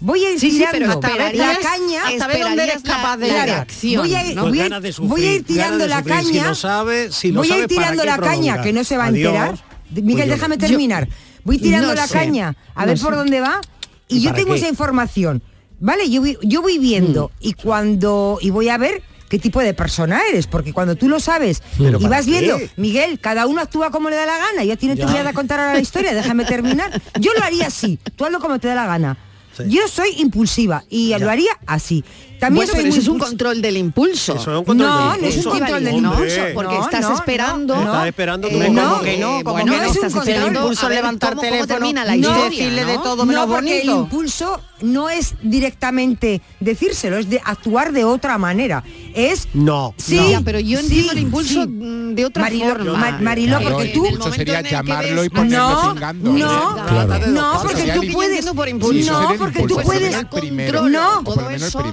Voy 0.00 0.24
a 0.24 0.32
ir 0.32 0.40
Sí, 0.40 0.50
sí, 0.50 0.64
pero 0.72 0.98
tirando 0.98 1.38
la 1.38 1.58
caña. 1.60 2.02
hasta 2.08 2.26
ver 2.26 2.40
dónde 2.42 2.64
eres 2.64 2.84
la- 2.84 2.96
capaz 2.96 3.16
de 3.18 3.28
la 3.28 3.32
llegar. 3.34 3.48
reacción, 3.48 4.02
Voy 4.02 4.14
a 4.16 4.26
ir- 4.26 4.34
¿no? 4.34 4.42
Pues 4.42 4.50
voy 4.52 4.60
a- 4.60 4.62
ganas 4.64 4.82
de 4.82 4.92
sufrir, 4.92 5.08
voy 5.10 5.20
a 5.20 5.24
ir 5.26 5.32
ganas 5.34 5.46
tirando 5.46 5.86
la 5.86 5.98
sufrir. 5.98 6.16
Si 6.18 6.26
caña. 6.32 6.48
lo 6.48 6.54
sabe, 6.56 7.12
si 7.12 7.30
lo 7.30 7.40
voy 7.40 7.46
a 7.46 7.50
sabe, 7.50 7.62
ir 7.62 7.68
tirando 7.68 8.02
¿para 8.02 8.16
la 8.16 8.22
caña 8.22 8.62
que 8.62 8.72
no 8.72 8.82
se 8.84 8.96
va 8.96 9.04
a 9.04 9.08
enterar. 9.08 9.58
Pues 9.92 10.02
Miguel, 10.04 10.28
déjame 10.28 10.56
yo- 10.56 10.66
terminar. 10.66 11.08
Voy 11.44 11.58
tirando 11.58 11.88
no 11.88 11.94
la 11.94 12.06
sé, 12.08 12.14
caña 12.14 12.56
a 12.74 12.80
no 12.82 12.86
ver 12.88 12.98
sé. 12.98 13.04
por 13.04 13.14
dónde 13.14 13.40
va 13.40 13.60
y, 14.08 14.16
¿Y 14.16 14.20
yo 14.22 14.32
tengo 14.34 14.54
qué? 14.54 14.58
esa 14.58 14.68
información. 14.68 15.42
¿Vale? 15.78 16.08
Yo 16.10 16.20
voy, 16.20 16.38
yo 16.42 16.62
voy 16.62 16.78
viendo 16.78 17.28
Mm. 17.34 17.46
y 17.46 17.52
cuando 17.54 18.38
y 18.40 18.50
voy 18.50 18.68
a 18.70 18.78
ver 18.78 19.02
qué 19.32 19.38
tipo 19.38 19.60
de 19.60 19.72
persona 19.72 20.20
eres, 20.28 20.46
porque 20.46 20.74
cuando 20.74 20.94
tú 20.94 21.08
lo 21.08 21.18
sabes 21.18 21.62
¿Pero 21.78 21.98
y 21.98 22.04
vas 22.04 22.26
qué? 22.26 22.32
viendo, 22.32 22.58
Miguel, 22.76 23.18
cada 23.18 23.46
uno 23.46 23.62
actúa 23.62 23.90
como 23.90 24.10
le 24.10 24.16
da 24.16 24.26
la 24.26 24.36
gana, 24.36 24.62
ya 24.62 24.76
tiene 24.76 24.94
tu 24.94 25.08
vida 25.08 25.26
a 25.26 25.32
contar 25.32 25.58
ahora 25.58 25.72
la 25.72 25.80
historia, 25.80 26.12
déjame 26.14 26.44
terminar. 26.44 27.00
Yo 27.18 27.32
lo 27.32 27.42
haría 27.42 27.68
así, 27.68 27.98
tú 28.14 28.26
hazlo 28.26 28.40
como 28.40 28.58
te 28.58 28.68
da 28.68 28.74
la 28.74 28.86
gana. 28.86 29.16
Sí. 29.56 29.62
Yo 29.68 29.88
soy 29.88 30.10
impulsiva 30.18 30.84
y 30.90 31.16
lo 31.18 31.30
haría 31.30 31.52
así. 31.64 32.04
También 32.42 32.66
Bueno, 32.72 32.88
es 32.96 33.06
un 33.06 33.18
control 33.20 33.62
del 33.62 33.76
impulso. 33.76 34.32
Eso 34.34 34.50
es 34.52 34.58
un 34.58 34.64
control 34.64 34.88
No, 34.88 35.12
del 35.12 35.20
no 35.22 35.26
es 35.28 35.34
un 35.34 35.38
impulso. 35.38 35.50
control 35.60 35.84
del 35.84 36.02
no, 36.02 36.12
impulso. 36.12 36.40
porque 36.54 36.74
No, 36.74 36.84
estás 36.84 37.00
no, 37.02 37.14
esperando. 37.14 37.74
no, 37.76 37.82
Estás 37.84 38.06
esperando 38.08 38.48
Eh, 38.48 38.52
momento. 38.52 38.82
¿Cómo 38.82 39.00
que 39.02 39.18
no? 39.18 39.26
¿Cómo 39.44 39.52
bueno, 39.52 39.72
que 39.72 39.78
no? 39.78 39.84
es 39.84 39.90
un 39.90 39.94
estás 39.94 40.12
control. 40.12 40.28
esperando 40.28 40.58
El 40.58 40.64
impulso 40.64 40.86
a 40.86 40.88
ver 40.88 40.98
levantar 40.98 41.28
cómo- 41.30 41.40
cómo 41.42 41.50
teléfono 41.52 41.74
termina 41.78 42.04
la 42.04 42.16
y 42.16 42.20
historia, 42.20 42.44
decirle 42.50 42.84
de 42.84 42.96
¿no? 42.96 43.02
todo 43.02 43.24
menos 43.26 43.46
no, 43.46 43.54
porque 43.54 43.82
el 43.82 43.88
impulso 43.90 44.60
no 44.80 45.08
es 45.08 45.34
directamente 45.42 46.42
decírselo, 46.58 47.16
es 47.18 47.30
de 47.30 47.40
actuar 47.44 47.92
de 47.92 48.04
otra 48.04 48.36
manera. 48.38 48.82
Es 49.14 49.46
No. 49.54 49.94
Sí, 49.96 50.16
Ya, 50.32 50.40
pero 50.40 50.58
yo 50.58 50.78
sí, 50.78 50.84
entiendo 50.86 51.12
el 51.12 51.18
impulso 51.20 51.62
sí. 51.64 51.70
de 52.14 52.24
otra 52.24 52.42
Mariló, 52.42 52.66
forma. 52.70 52.92
Ma- 52.94 53.18
Mariló, 53.20 53.58
Claro, 53.58 53.76
porque 53.76 53.86
el 53.86 53.92
tú 53.92 53.98
impulso 54.06 54.18
momento 54.24 54.36
sería 54.36 54.58
en 54.58 54.66
el 54.66 54.70
que 54.70 54.76
llamarlo 54.76 55.24
y 55.24 55.28
ponerlo 55.30 55.58
no, 55.58 55.94
no, 56.24 57.26
no, 57.28 57.62
porque 57.62 57.76
sería 57.76 57.94
tú 57.94 58.02
puedes, 58.12 58.44
impulso. 58.68 58.92
Sería 59.04 59.12
no, 59.12 59.34
porque 59.38 59.58
tú 59.58 59.60
impulso, 59.62 59.82
puedes, 59.84 60.12
no, 60.12 60.18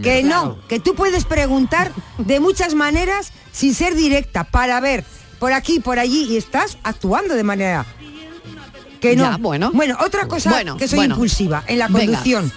que 0.02 0.22
Claro. 0.22 0.39
No, 0.46 0.68
que 0.68 0.80
tú 0.80 0.96
puedes 0.96 1.26
preguntar 1.26 1.92
de 2.18 2.40
muchas 2.40 2.74
maneras 2.76 3.32
sin 3.52 3.74
ser 3.74 3.96
directa 3.96 4.44
para 4.44 4.80
ver 4.80 5.04
por 5.40 5.54
aquí, 5.54 5.80
por 5.80 6.00
allí 6.00 6.26
y 6.30 6.38
estás 6.38 6.78
actuando 6.84 7.34
de 7.36 7.44
manera 7.44 7.86
que 9.02 9.16
no. 9.16 9.24
Ya, 9.24 9.38
bueno. 9.38 9.72
Bueno, 9.74 9.98
otra 10.02 10.28
cosa 10.28 10.50
Bueno, 10.50 10.76
que 10.78 10.88
soy 10.88 10.98
bueno. 11.00 11.16
impulsiva 11.16 11.64
en 11.68 11.80
la 11.80 11.88
Venga. 11.88 12.00
conducción. 12.06 12.52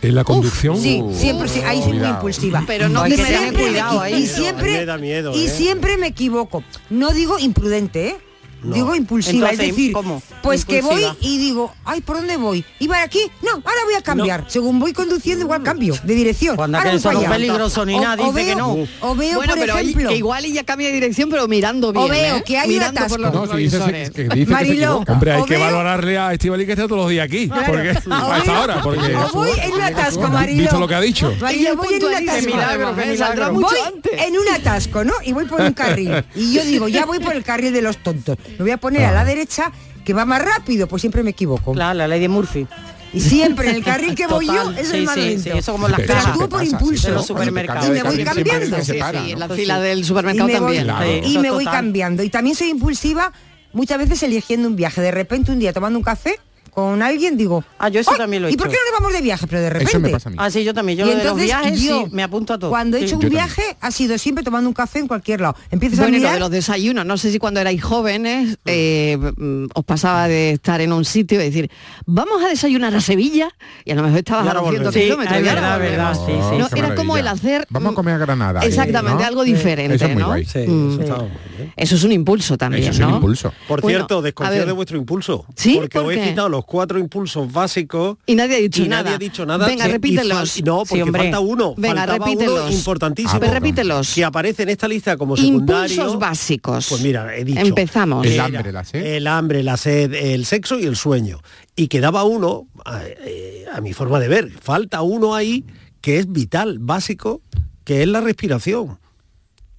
En 0.00 0.14
la 0.14 0.24
conducción. 0.24 0.76
Sí, 0.80 1.02
siempre 1.14 1.48
sí, 1.48 1.60
ahí 1.64 1.82
soy 1.82 1.94
muy 1.94 2.08
impulsiva. 2.08 2.62
Pero 2.66 2.88
no 2.88 3.04
que 3.04 3.16
da- 3.16 3.52
cuidado 3.52 4.00
ahí. 4.00 4.24
y 4.24 4.26
siempre 4.26 4.72
Me 4.78 4.84
da 4.86 4.98
miedo, 4.98 5.34
y 5.34 5.44
¿eh? 5.44 5.48
siempre 5.48 5.96
me 5.96 6.08
equivoco. 6.08 6.62
No 6.90 7.10
digo 7.12 7.38
imprudente, 7.38 8.08
¿eh? 8.08 8.16
No. 8.64 8.74
Digo 8.74 8.94
impulsiva, 8.94 9.50
Entonces, 9.50 9.60
es 9.60 9.76
decir, 9.76 9.92
¿cómo? 9.92 10.22
pues 10.42 10.64
que 10.64 10.80
voy 10.80 11.04
y 11.20 11.38
digo, 11.38 11.72
ay, 11.84 12.00
¿por 12.00 12.16
dónde 12.16 12.36
voy? 12.36 12.64
¿Iba 12.78 13.02
aquí? 13.02 13.20
No, 13.42 13.50
ahora 13.52 13.80
voy 13.84 13.94
a 13.94 14.02
cambiar. 14.02 14.44
Según 14.48 14.78
voy 14.78 14.92
conduciendo, 14.92 15.44
igual 15.44 15.62
cambio 15.62 15.94
de 16.02 16.14
dirección. 16.14 16.56
Cuando 16.56 16.78
Ahora 16.78 16.90
que 16.90 16.96
eso 16.96 17.12
no 17.12 17.20
es 17.22 17.28
peligroso 17.28 17.84
ni 17.84 17.94
O- 17.94 18.00
nada, 18.00 18.22
o 18.24 18.32
dice 18.32 18.40
que 18.46 18.54
veo- 18.54 18.58
no. 18.58 18.86
O 19.08 19.14
veo, 19.14 19.36
Bueno, 19.36 19.52
por 19.54 19.60
pero 19.60 19.78
ejemplo, 19.78 20.08
que 20.10 20.16
igual 20.16 20.44
ella 20.44 20.64
cambia 20.64 20.88
de 20.88 20.94
dirección, 20.94 21.28
pero 21.30 21.46
mirando 21.46 21.92
bien. 21.92 22.08
veo 22.08 22.36
¿eh? 22.36 22.42
que 22.44 22.56
hay 22.58 22.68
un 22.68 22.74
mirando 22.74 23.00
por 23.00 23.04
atasco. 23.04 23.22
los 23.22 23.32
No, 23.34 23.46
si 23.46 23.50
que 23.52 23.56
dice 23.58 23.78
que 23.78 24.26
se. 24.28 25.12
Hombre, 25.12 25.32
hay 25.32 25.40
O 25.42 25.44
que 25.44 25.54
veo- 25.56 25.64
valorarle 25.64 26.18
a 26.18 26.32
Estivali 26.32 26.66
que 26.66 26.72
está 26.72 26.84
todos 26.88 27.02
los 27.02 27.10
días 27.10 27.24
aquí. 27.26 27.48
Porque, 27.48 27.90
o 28.10 28.12
a 28.32 28.38
esta 28.38 28.52
veo- 28.52 28.62
hora, 28.62 28.82
porque. 28.82 29.14
o 29.14 29.28
voy 29.32 29.50
en 29.62 29.72
un 29.72 29.80
atasco, 29.82 30.28
Mariló. 30.28 30.60
¿Visto 30.62 30.80
lo 30.80 30.88
que 30.88 30.94
ha 30.94 31.00
dicho? 31.00 31.34
Mariló, 31.40 31.76
voy 31.76 31.94
en 31.94 32.04
un 32.04 32.14
atasco. 32.14 32.48
¿eh? 32.50 33.50
Voy 33.52 33.76
en 34.18 34.38
un 34.38 34.48
atasco, 34.48 35.04
¿no? 35.04 35.12
Y 35.24 35.32
voy 35.32 35.44
por 35.46 35.60
un 35.60 35.72
carril. 35.72 36.24
Y 36.34 36.52
yo 36.54 36.64
digo, 36.64 36.88
ya 36.88 37.04
voy 37.04 37.18
por 37.18 37.34
el 37.34 37.42
carril 37.44 37.72
de 37.72 37.82
los 37.82 37.98
tontos. 37.98 38.36
Me 38.58 38.64
voy 38.64 38.70
a 38.70 38.76
poner 38.78 39.04
a 39.04 39.12
la 39.12 39.24
derecha, 39.24 39.72
que 40.04 40.12
va 40.14 40.24
más 40.24 40.42
rápido, 40.42 40.86
pues 40.86 41.00
siempre 41.02 41.22
me 41.22 41.30
equivoco. 41.30 41.72
Claro, 41.72 41.98
la 41.98 42.08
ley 42.08 42.20
de 42.20 42.28
Murphy. 42.28 42.66
Y 43.12 43.20
siempre 43.20 43.70
en 43.70 43.76
el 43.76 43.84
carril 43.84 44.14
que 44.16 44.26
voy 44.26 44.46
yo 44.46 44.54
Total, 44.54 44.78
es 44.78 44.88
sí, 44.88 44.96
el 44.96 45.04
más 45.04 45.14
sí, 45.14 45.20
lento. 45.20 45.42
sí, 45.44 45.50
eso 45.50 45.72
como 45.72 45.86
las 45.88 46.00
Pero 46.00 46.14
actúo 46.14 46.48
por 46.48 46.60
pasa, 46.60 46.64
impulso. 46.64 47.10
los 47.10 47.26
supermercados. 47.26 47.86
Y 47.86 47.90
me 47.92 48.02
voy 48.02 48.24
cambiando. 48.24 48.76
en 48.76 49.38
la 49.38 49.48
fila 49.48 49.80
del 49.80 50.04
supermercado 50.04 50.48
y 50.48 50.52
me 50.52 50.58
voy, 50.60 50.76
también. 50.76 50.84
Claro. 50.84 51.28
y 51.28 51.38
me 51.38 51.50
voy 51.50 51.64
cambiando. 51.64 52.22
Y 52.24 52.30
también 52.30 52.56
soy 52.56 52.70
impulsiva, 52.70 53.32
muchas 53.72 53.98
veces 53.98 54.20
eligiendo 54.24 54.66
un 54.66 54.74
viaje. 54.74 55.00
De 55.00 55.12
repente 55.12 55.52
un 55.52 55.60
día 55.60 55.72
tomando 55.72 55.96
un 55.98 56.04
café 56.04 56.40
con 56.74 57.02
alguien 57.02 57.36
digo, 57.36 57.64
Ah, 57.78 57.88
yo 57.88 58.00
eso 58.00 58.10
"Ay, 58.12 58.18
también 58.18 58.42
lo 58.42 58.48
he 58.48 58.52
¿Y 58.52 58.56
por 58.56 58.68
qué 58.68 58.74
no 58.74 58.90
nos 58.90 59.00
vamos 59.00 59.12
de 59.12 59.22
viaje? 59.22 59.46
Pero 59.46 59.62
de 59.62 59.70
repente. 59.70 59.90
Eso 59.92 60.00
me 60.00 60.08
pasa 60.10 60.28
a 60.28 60.32
mí. 60.32 60.36
Ah, 60.40 60.50
sí, 60.50 60.64
yo 60.64 60.74
también. 60.74 60.98
Yo 60.98 61.06
Y 61.06 61.10
lo 61.10 61.16
de 61.18 61.24
los 61.24 61.36
viajes 61.36 61.80
yo, 61.80 62.04
sí, 62.04 62.10
me 62.12 62.22
apunto 62.22 62.52
a 62.54 62.58
todo. 62.58 62.70
Cuando 62.70 62.96
he 62.96 63.00
Sí. 63.00 63.06
hecho 63.06 63.16
un 63.16 63.22
Yo 63.22 63.30
viaje 63.30 63.62
ha 63.80 63.90
sido 63.90 64.16
siempre 64.18 64.42
tomando 64.42 64.68
un 64.68 64.74
café 64.74 64.98
en 64.98 65.06
cualquier 65.08 65.40
lado. 65.40 65.54
Empiezas 65.70 65.98
a 66.00 66.02
Bueno, 66.02 66.16
y 66.16 66.20
lo 66.20 66.22
mirar 66.22 66.34
de 66.34 66.40
los 66.40 66.50
desayunos, 66.50 67.06
no 67.06 67.16
sé 67.16 67.30
si 67.30 67.38
cuando 67.38 67.60
erais 67.60 67.82
jóvenes 67.82 68.58
eh, 68.66 69.16
mm, 69.36 69.66
os 69.74 69.84
pasaba 69.84 70.26
de 70.28 70.50
estar 70.52 70.80
en 70.80 70.92
un 70.92 71.04
sitio 71.04 71.40
y 71.40 71.44
decir, 71.44 71.70
vamos 72.06 72.42
a 72.42 72.48
desayunar 72.48 72.94
a 72.94 73.00
Sevilla, 73.00 73.50
y 73.84 73.92
a 73.92 73.94
lo 73.94 74.02
mejor 74.02 74.18
estabas 74.18 74.46
a 74.46 74.48
ahora 74.50 74.60
200 74.60 74.92
volvemos. 74.94 75.04
kilómetros. 75.04 75.36
Sí, 75.38 75.42
y 75.44 75.46
es 75.46 75.48
ahora 75.50 75.78
verdad, 75.78 75.90
verdad, 75.90 76.18
volvemos. 76.18 76.48
sí, 76.50 76.50
sí. 76.56 76.58
No, 76.74 76.86
era 76.86 76.94
como 76.94 77.16
el 77.16 77.28
hacer... 77.28 77.66
Vamos 77.70 77.88
a 77.88 77.92
mm, 77.92 77.94
comer 77.94 78.14
a 78.14 78.18
Granada. 78.18 78.60
Exactamente, 78.60 79.22
¿no? 79.22 79.26
algo 79.28 79.44
diferente, 79.44 79.94
Eso 79.96 80.06
es 80.06 80.12
muy 80.14 80.22
¿no? 80.22 80.28
guay. 80.28 80.44
Mm. 80.66 81.00
eso. 81.02 81.28
Eso 81.76 81.94
es 81.96 82.04
un 82.04 82.12
impulso 82.12 82.56
también, 82.58 82.84
Eso 82.84 82.92
es 83.02 83.08
un 83.08 83.14
impulso. 83.14 83.52
Por 83.68 83.80
cierto, 83.82 84.18
a 84.18 84.22
desconfío 84.22 84.66
de 84.66 84.72
vuestro 84.72 84.96
impulso. 84.98 85.46
¿Sí? 85.56 85.76
Porque 85.76 85.98
¿Por 85.98 86.12
os 86.12 86.16
he 86.18 86.22
quitado 86.30 86.48
los 86.48 86.63
cuatro 86.64 86.98
impulsos 86.98 87.52
básicos 87.52 88.16
Y 88.26 88.34
nadie 88.34 88.56
ha 88.56 88.60
dicho 88.60 88.82
y 88.82 88.88
nada. 88.88 89.02
nadie 89.04 89.14
ha 89.16 89.18
dicho 89.18 89.46
nada. 89.46 89.66
Venga, 89.66 89.84
Sí, 89.86 89.90
repítelos. 89.92 90.56
fal- 90.58 90.64
No, 90.64 90.80
Sí, 90.80 90.86
porque 90.88 91.02
hombre. 91.02 91.22
falta 91.22 91.40
uno. 91.40 91.74
Venga, 91.76 91.96
Faltaba 92.06 92.26
repítelos. 92.26 92.60
uno 92.66 92.70
importantísimo. 92.72 93.40
Ver, 93.40 93.50
repítelos. 93.52 94.14
Que 94.14 94.24
aparece 94.24 94.62
en 94.64 94.68
esta 94.70 94.88
lista 94.88 95.16
como 95.16 95.36
secundario. 95.36 95.94
Impulsos 95.94 96.18
básicos. 96.18 96.86
Pues 96.88 97.02
mira, 97.02 97.36
he 97.36 97.44
dicho. 97.44 97.60
Empezamos. 97.60 98.26
El 98.26 98.40
hambre, 98.40 98.72
la 98.72 98.84
sed. 98.84 99.04
El 99.04 99.26
hambre, 99.26 99.62
la 99.62 99.76
sed, 99.76 100.12
el 100.14 100.44
sexo 100.46 100.78
y 100.78 100.84
el 100.84 100.96
sueño. 100.96 101.40
Y 101.76 101.88
quedaba 101.88 102.24
uno, 102.24 102.66
a, 102.84 103.00
eh, 103.04 103.64
a 103.72 103.80
mi 103.80 103.92
forma 103.92 104.20
de 104.20 104.28
ver, 104.28 104.50
falta 104.50 105.02
uno 105.02 105.34
ahí 105.34 105.64
que 106.00 106.18
es 106.18 106.30
vital, 106.30 106.78
básico, 106.80 107.40
que 107.84 108.02
es 108.02 108.08
la 108.08 108.20
respiración. 108.20 108.98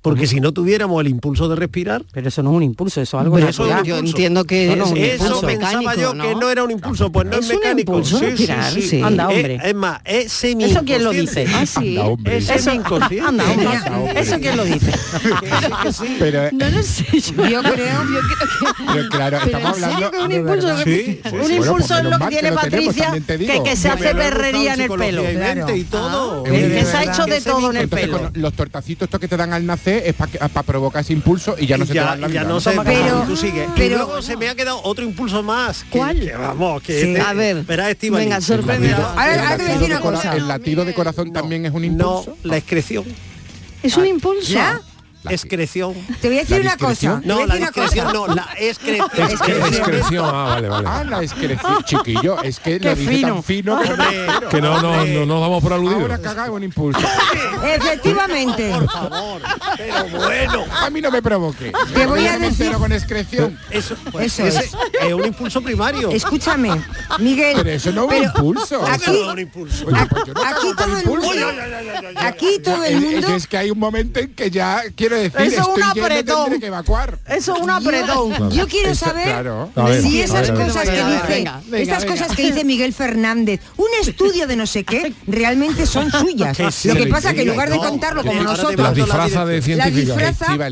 Porque 0.05 0.27
si 0.27 0.39
no 0.39 0.51
tuviéramos 0.53 1.01
el 1.01 1.07
impulso 1.07 1.49
de 1.49 1.55
respirar, 1.55 2.03
Pero 2.13 2.27
eso 2.29 2.41
no 2.43 2.51
es 2.51 2.55
un 2.57 2.63
impulso, 2.63 3.01
eso 3.01 3.17
es 3.17 3.21
algo 3.21 3.35
Pero 3.35 3.45
Bueno, 3.45 3.49
eso 3.49 3.63
es 3.65 3.69
natural. 3.71 3.81
un 3.99 4.03
yo 4.05 4.07
entiendo 4.09 4.43
que 4.45 4.67
Eso 4.67 4.75
no 4.77 4.83
es, 4.85 4.91
es 4.91 4.95
un 4.95 4.97
es 5.03 5.13
eso 5.15 5.41
pensaba 5.41 5.79
mecánico, 5.79 6.01
yo 6.01 6.13
¿no? 6.13 6.23
que 6.23 6.35
no 6.35 6.49
era 6.51 6.63
un 6.63 6.71
impulso, 6.71 7.11
pues 7.11 7.25
no 7.27 7.33
es, 7.33 7.39
Es 7.39 7.49
un 7.49 7.55
mecánico. 7.57 7.91
impulso 7.93 8.19
respirar, 8.19 8.71
sí. 8.71 9.01
Anda, 9.01 9.23
Es- 9.31 9.35
hombre. 9.35 9.59
Es, 9.63 9.75
más, 9.75 10.01
es 10.05 10.31
semi 10.31 10.63
¿Eso 10.65 10.81
quién 10.85 11.03
lo 11.03 11.09
dice? 11.11 11.45
Ah, 11.53 11.65
sí. 11.65 11.97
Anda, 11.97 12.03
hombre. 12.05 12.37
Es 12.37 12.49
Eso, 12.49 12.63
semi-inconsciente. 12.63 13.27
anda, 13.27 13.43
hombre. 13.51 13.67
Anda, 13.67 13.97
hombre. 13.99 14.19
¿Eso 14.21 14.39
quién 14.39 14.57
lo 14.57 14.63
dice? 14.63 14.91
Pero, 16.19 16.43
eh, 16.45 16.49
No 16.53 16.69
lo 16.69 16.83
sé, 16.83 17.05
yo, 17.11 17.19
Yo 17.21 17.61
creo- 17.63 17.63
yo 17.63 17.63
creo 17.63 17.73
que... 17.75 18.83
pero 18.93 19.09
claro, 19.09 19.37
Pero 19.43 19.57
estamos 19.57 19.83
hablando 19.83 20.11
que 20.11 20.17
un 20.19 20.29
de 20.29 20.35
impulso 20.35 20.67
de. 20.77 20.83
Sí, 20.83 20.91
sí, 20.93 21.19
un 21.23 21.31
sí. 21.31 21.37
Bueno, 21.37 21.55
impulso 21.55 21.87
pues 21.87 21.99
es 21.99 22.03
lo 22.05 22.19
que 22.19 22.27
tiene 22.27 22.49
que 22.49 22.55
Patricia, 22.55 23.11
que, 23.27 23.63
que 23.63 23.75
se 23.75 23.89
hace 23.89 24.15
perrería 24.15 24.73
en 24.73 24.81
el 24.81 24.89
pelo. 24.91 25.75
y 25.75 25.83
todo. 25.83 26.43
Que, 26.43 26.51
de 26.51 26.75
que 26.79 26.85
se 26.85 26.97
ha 26.97 27.03
hecho 27.03 27.25
de 27.25 27.41
todo 27.41 27.71
en 27.71 27.77
el 27.77 27.89
pelo. 27.89 28.31
los 28.33 28.53
tortacitos 28.53 29.05
estos 29.07 29.19
que 29.19 29.27
te 29.27 29.37
dan 29.37 29.53
al 29.53 29.65
nacer 29.65 29.94
es 30.05 30.13
para 30.15 30.63
provocar 30.63 31.01
ese 31.01 31.13
impulso 31.13 31.55
y 31.59 31.65
ya 31.67 31.77
no 31.77 31.83
Y 31.83 31.87
se 31.87 31.93
te 31.93 31.99
ya, 31.99 32.05
va 32.05 32.15
la 32.15 32.21
ya 32.27 32.27
vida, 32.27 32.43
no 32.43 32.49
¿no? 32.49 32.59
sé, 32.59 32.71
Pero- 32.83 33.21
tú 33.27 33.35
sigues. 33.37 33.67
y 33.75 33.89
luego 33.89 34.21
se 34.21 34.35
me 34.37 34.49
ha 34.49 34.55
quedado 34.55 34.81
otro 34.83 35.03
impulso 35.05 35.41
más. 35.43 35.83
que- 35.83 35.97
¿Cuál? 35.97 36.19
que 36.19 36.33
vamos, 36.33 36.81
que 36.81 37.01
Sí. 37.01 37.07
este- 37.09 37.21
A 37.21 37.33
ver, 37.33 37.63
verá, 37.63 37.87
venga, 37.87 38.39
voy 38.39 39.23
a 39.23 39.35
latido 39.35 39.67
decir 39.67 39.79
de 39.79 39.85
una 39.85 39.99
cora- 39.99 40.17
cosa. 40.17 40.35
El 40.35 40.47
latido 40.47 40.85
de 40.85 40.93
corazón 40.93 41.33
también 41.33 41.65
es 41.65 41.71
un 41.73 41.81
No, 41.81 41.87
impulso. 42.23 42.37
la 42.43 42.57
excreción. 42.57 43.05
Es 43.83 43.97
un 43.97 44.05
impulso. 44.05 44.51
¿Ya? 44.53 44.81
Excreción. 45.31 45.93
Te 46.21 46.27
voy 46.27 46.37
a 46.37 46.41
decir 46.41 46.61
una 46.61 46.77
cosa. 46.77 47.21
No, 47.23 47.45
la 47.45 47.55
discreción 47.55 48.05
cosa. 48.05 48.13
no, 48.13 48.27
la 48.27 48.47
excreción. 48.57 49.09
Excreción, 49.67 50.25
ah, 50.25 50.43
vale, 50.45 50.69
vale. 50.69 50.87
Ah, 50.89 51.03
la 51.03 51.23
excreción, 51.23 51.83
chiquillo. 51.83 52.41
Es 52.41 52.59
que 52.59 52.79
lo 52.79 52.95
dice 52.95 53.21
tan 53.21 53.43
fino 53.43 53.79
que 54.49 54.61
no, 54.61 54.81
no, 54.81 55.05
no, 55.05 55.05
no 55.05 55.25
nos 55.25 55.41
damos 55.41 55.63
por 55.63 55.73
aludidos. 55.73 56.01
Ahora 56.01 56.19
caga 56.19 56.51
un 56.51 56.63
impulso. 56.63 56.99
Efectivamente. 57.63 58.73
Pero 59.77 60.17
bueno. 60.17 60.65
A 60.79 60.89
mí 60.89 61.01
no 61.01 61.11
me 61.11 61.21
provoque. 61.21 61.71
Te 61.93 62.05
voy 62.05 62.27
a 62.27 62.37
decir- 62.37 62.73
con 62.73 62.91
excreción. 62.91 63.57
Eso, 63.69 63.95
pues, 64.11 64.37
Eso 64.39 64.59
es. 64.59 64.71
es 65.01 65.13
un 65.13 65.25
impulso 65.25 65.61
primario. 65.61 66.09
Escúchame, 66.11 66.71
Miguel. 67.19 67.55
Pero 67.57 67.69
eso 67.69 67.91
no 67.91 68.11
es 68.11 68.19
un 68.19 68.23
impulso. 68.25 68.85
Aquí, 68.85 69.05
todo 69.05 69.31
el 69.31 69.39
impulso. 69.39 69.85
mundo. 69.85 71.61
Aquí 72.17 72.59
todo 72.63 72.83
el 72.83 73.01
mundo. 73.01 73.35
Es, 73.35 73.47
que 73.47 73.57
hay 73.57 73.71
un 73.71 73.79
momento 73.79 74.19
en 74.19 74.33
que 74.33 74.51
ya 74.51 74.83
quiero 74.95 75.14
decir, 75.15 75.41
Eso 75.41 75.61
es 75.61 75.67
un 75.67 75.83
apretón. 75.83 76.43
tendré 76.43 76.59
que 76.59 76.65
evacuar. 76.67 77.17
Eso 77.27 77.55
es 77.55 77.61
un 77.61 77.69
apretón. 77.69 78.51
Yo 78.51 78.67
quiero 78.67 78.91
Eso, 78.91 79.05
saber 79.05 79.25
claro. 79.25 79.69
A 79.75 79.83
ver, 79.83 80.01
si 80.01 80.21
esas 80.21 80.49
ver, 80.51 80.65
cosas 80.67 80.83
que 80.89 80.91
dice, 80.95 81.21
venga, 81.27 81.61
venga, 81.65 81.77
estas 81.79 82.03
venga. 82.03 82.15
cosas 82.21 82.35
que 82.35 82.43
dice 82.43 82.63
Miguel 82.63 82.93
Fernández, 82.93 83.61
un 83.77 83.87
estudio 84.01 84.47
de 84.47 84.55
no 84.55 84.65
sé 84.67 84.83
qué, 84.83 85.13
realmente 85.27 85.85
son 85.85 86.11
suyas. 86.11 86.57
Lo 86.85 86.95
que 86.95 87.07
pasa 87.07 87.33
que 87.33 87.41
en 87.41 87.49
lugar 87.49 87.69
de 87.69 87.77
contarlo 87.77 88.23
como 88.23 88.41
nosotros, 88.43 88.75
la 88.79 88.91
disfraza 88.93 89.45
de 89.45 89.61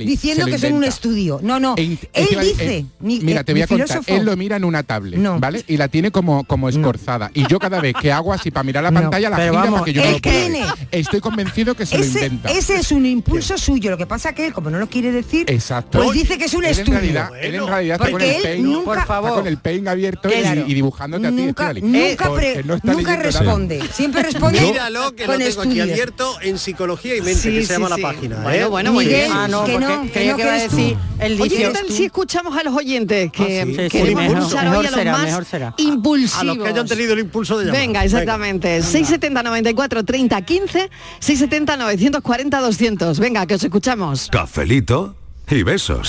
diciendo 0.05 0.45
que 0.45 0.57
son 0.57 0.73
un 0.73 0.83
estudio. 0.83 1.39
No, 1.41 1.59
no. 1.59 1.75
Él 1.77 1.97
dice, 2.41 2.77
eh, 2.77 2.85
mi- 2.99 3.19
mira, 3.19 3.41
eh, 3.41 3.43
te 3.43 3.53
voy 3.53 3.61
a 3.63 3.67
contar, 3.67 4.01
él 4.07 4.25
lo 4.25 4.35
mira 4.35 4.55
en 4.57 4.63
una 4.63 4.83
tablet, 4.83 5.19
No. 5.19 5.39
¿vale? 5.39 5.63
Y 5.67 5.77
la 5.77 5.87
tiene 5.87 6.11
como, 6.11 6.43
como 6.45 6.69
escorzada. 6.69 7.31
Y 7.33 7.47
yo 7.47 7.59
cada 7.59 7.79
vez 7.79 7.93
que 7.99 8.11
hago 8.11 8.33
así 8.33 8.51
para 8.51 8.63
mirar 8.63 8.83
la 8.83 8.91
No. 8.91 9.01
pantalla, 9.01 9.29
la 9.29 9.37
gira 9.37 9.51
vamos, 9.51 9.73
para 9.81 9.85
que 9.85 9.93
yo 9.93 10.03
no 10.03 10.11
lo 10.11 10.19
pueda. 10.19 10.75
Estoy 10.91 11.19
convencido 11.19 11.75
que 11.75 11.85
se 11.85 11.97
lo 11.97 12.05
inventa. 12.05 12.49
ese 12.51 12.75
es 12.77 12.91
un 12.91 13.05
impulso 13.05 13.57
suyo. 13.57 13.89
Lo 13.91 13.97
que 13.97 14.05
pasa 14.05 14.32
que 14.33 14.47
él, 14.47 14.53
como 14.53 14.69
no 14.69 14.79
lo 14.79 14.87
quiere 14.87 15.11
decir, 15.11 15.45
Exacto. 15.49 15.99
pues 16.03 16.11
dice 16.13 16.37
que 16.37 16.45
es 16.45 16.53
un 16.53 16.63
Él 16.63 16.71
en 16.71 16.79
estudio. 16.79 16.99
realidad, 16.99 17.29
él 17.41 17.55
en 17.55 17.67
realidad 17.67 17.97
está 17.99 18.11
con 18.11 18.21
el 18.21 18.29
él 18.29 18.41
paint, 18.43 18.63
nunca- 18.65 18.83
Por 18.85 18.97
está 18.97 19.07
favor. 19.07 19.33
con 19.35 19.47
el 19.47 19.57
paint 19.57 19.87
abierto 19.87 20.29
y- 20.29 20.31
Claro. 20.41 20.63
y, 20.67 20.73
dibujándote 20.73 21.27
a 21.27 21.29
ti, 21.29 21.35
nunca, 21.35 21.73
nunca, 21.73 22.27
Porque 22.29 22.51
pre- 22.53 22.63
no 22.63 22.73
está 22.75 22.87
nunca 22.93 23.11
leyendo 23.11 23.29
nada. 23.29 23.39
responde. 23.41 23.83
Siempre 23.93 24.23
responde 24.23 24.61
Míralo, 24.61 25.15
que 25.15 25.25
lo 25.27 25.33
con 25.33 25.41
tengo 25.41 25.61
aquí 25.61 25.79
abierto 25.79 26.35
en 26.41 26.57
Psicología 26.57 27.15
y 27.15 27.21
Mente, 27.21 27.35
Sí, 27.41 27.49
que 27.51 27.61
sí, 27.61 27.65
se 27.67 27.73
llama 27.73 27.95
sí. 27.95 28.01
la 28.01 28.07
página. 28.09 28.35
Bueno, 28.41 28.65
¿eh? 28.65 28.69
bueno, 28.69 28.93
muy 28.93 29.05
Miguel, 29.05 29.21
bien. 29.25 29.31
Ah, 29.35 29.47
no, 29.47 29.63
que 29.65 29.79
no, 29.79 30.03
no, 30.05 30.11
que 30.11 30.25
iba 30.25 30.35
a 30.35 30.59
decir 30.59 30.97
el 31.19 31.41
Oye, 31.41 31.49
¿qué 31.57 31.67
dice 31.67 31.69
tal 31.79 31.89
si 31.89 32.05
escuchamos 32.05 32.57
a 32.57 32.63
los 32.63 32.73
oyentes 32.75 33.31
que 33.31 33.61
Ah, 33.61 33.89
queremos 33.89 34.23
escuchar 34.25 34.67
hoy 34.75 34.85
a 34.87 34.91
los 34.91 35.05
más 35.05 35.47
impulsivos? 35.77 36.39
A 36.39 36.43
los 36.43 36.57
que 36.57 36.67
hayan 36.67 36.87
tenido 36.87 37.13
el 37.13 37.19
impulso 37.19 37.57
de 37.57 37.65
llamar. 37.65 37.81
Venga, 37.81 38.03
exactamente. 38.05 38.81
670 38.81 39.43
94 39.43 40.03
30 40.03 40.41
15, 40.41 40.89
670 41.19 41.77
940 41.77 42.59
200. 42.61 43.19
Venga, 43.19 43.45
que 43.45 43.55
os 43.55 43.63
escuchamos. 43.63 44.22
Cafelito 44.31 45.15
y 45.49 45.63
besos. 45.63 46.07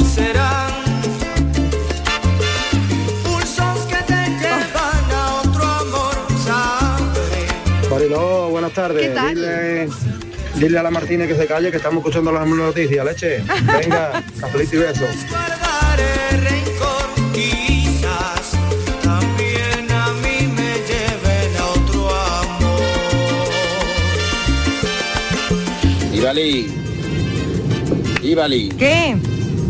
Pulsos 3.23 3.79
que 3.89 3.97
te 4.07 4.29
llevan 4.29 5.11
a 5.13 5.43
otro 5.43 5.65
amor, 5.65 6.15
¿sabes? 6.45 7.91
Mariló, 7.91 8.51
buenas 8.51 8.73
tardes. 8.73 9.09
¿Qué 9.09 9.15
tal? 9.15 9.35
Dile, 9.35 9.89
dile 10.57 10.79
a 10.79 10.83
la 10.83 10.91
Martínez 10.91 11.29
que 11.29 11.37
se 11.37 11.47
calle, 11.47 11.71
que 11.71 11.77
estamos 11.79 11.99
escuchando 11.99 12.33
las 12.33 12.47
noticias, 12.47 13.05
leche. 13.05 13.43
Venga, 13.65 14.23
cafelito 14.41 14.77
y 14.77 14.79
besos. 14.79 15.17
Guardaré 15.31 16.45
Ibali, 28.25 28.71
¿Qué? 28.71 29.17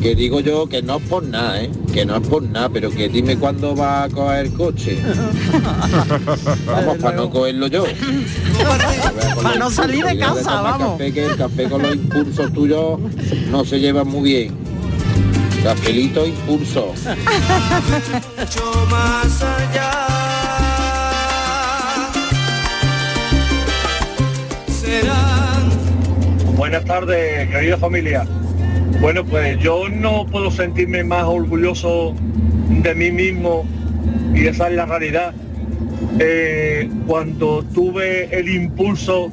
que 0.00 0.14
digo 0.14 0.38
yo 0.40 0.68
que 0.68 0.80
no 0.80 0.98
es 0.98 1.02
por 1.08 1.24
nada, 1.24 1.62
¿eh? 1.62 1.70
Que 1.92 2.04
no 2.04 2.16
es 2.16 2.28
por 2.28 2.42
nada, 2.42 2.68
pero 2.68 2.90
que 2.90 3.08
dime 3.08 3.36
cuándo 3.36 3.74
va 3.74 4.04
a 4.04 4.08
coger 4.08 4.46
el 4.46 4.52
coche. 4.52 4.98
Vamos, 6.66 6.98
para 6.98 7.16
no 7.16 7.30
cogerlo 7.30 7.66
yo. 7.66 7.84
Para 9.42 9.56
no 9.56 9.70
salir 9.70 10.04
de 10.04 10.18
casa, 10.18 10.60
vamos. 10.60 10.92
Café, 10.92 11.12
que 11.12 11.26
el 11.26 11.36
café 11.36 11.64
con 11.64 11.82
los 11.82 11.94
impulsos 11.94 12.52
tuyos 12.52 13.00
no 13.50 13.64
se 13.64 13.80
llevan 13.80 14.06
muy 14.08 14.22
bien. 14.22 14.54
Cafelito 15.62 16.26
impulso. 16.26 16.92
Más 18.90 19.42
allá. 19.42 20.06
Serán 24.68 25.64
Buenas 26.56 26.84
tardes, 26.84 27.50
querida 27.50 27.76
familia. 27.76 28.24
Bueno, 29.00 29.24
pues 29.24 29.58
yo 29.58 29.88
no 29.88 30.26
puedo 30.26 30.50
sentirme 30.50 31.04
más 31.04 31.24
orgulloso 31.24 32.14
de 32.82 32.94
mí 32.94 33.10
mismo 33.10 33.64
y 34.34 34.46
esa 34.46 34.68
es 34.68 34.74
la 34.74 34.86
realidad. 34.86 35.34
Eh, 36.18 36.88
cuando 37.06 37.62
tuve 37.74 38.34
el 38.36 38.48
impulso 38.48 39.30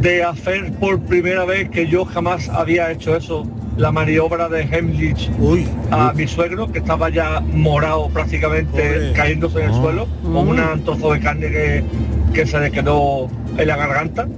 de 0.00 0.22
hacer 0.22 0.72
por 0.74 1.00
primera 1.00 1.44
vez 1.44 1.70
que 1.70 1.88
yo 1.88 2.04
jamás 2.04 2.48
había 2.48 2.90
hecho 2.90 3.16
eso, 3.16 3.46
la 3.76 3.90
maniobra 3.90 4.48
de 4.48 4.62
Hemlich 4.62 5.30
Uy, 5.38 5.66
a 5.90 6.12
mi 6.12 6.28
suegro, 6.28 6.70
que 6.70 6.78
estaba 6.78 7.08
ya 7.10 7.40
morado 7.40 8.08
prácticamente 8.10 8.70
Pobre. 8.70 9.12
cayéndose 9.14 9.62
en 9.62 9.70
el 9.70 9.74
suelo, 9.74 10.06
con 10.22 10.48
un 10.48 10.84
trozo 10.84 11.12
de 11.12 11.20
carne 11.20 11.48
que, 11.48 11.84
que 12.32 12.46
se 12.46 12.60
le 12.60 12.70
quedó 12.70 13.28
en 13.56 13.66
la 13.66 13.76
garganta. 13.76 14.28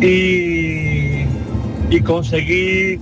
Y, 0.00 1.24
y 1.90 2.00
conseguí, 2.02 2.98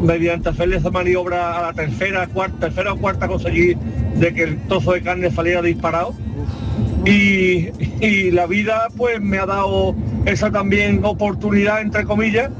mediante 0.00 0.48
hacerle 0.48 0.76
esa 0.76 0.90
maniobra 0.90 1.58
a 1.58 1.62
la 1.62 1.72
tercera, 1.72 2.26
cuarta, 2.26 2.58
tercera 2.68 2.92
o 2.92 2.96
cuarta, 2.96 3.28
conseguí 3.28 3.76
de 4.16 4.34
que 4.34 4.42
el 4.44 4.58
trozo 4.66 4.92
de 4.92 5.02
carne 5.02 5.30
saliera 5.30 5.62
disparado. 5.62 6.14
Y, 7.06 7.70
y 8.00 8.30
la 8.30 8.46
vida 8.46 8.88
pues 8.96 9.20
me 9.20 9.38
ha 9.38 9.46
dado 9.46 9.94
esa 10.26 10.50
también 10.50 11.00
oportunidad, 11.04 11.80
entre 11.80 12.04
comillas, 12.04 12.50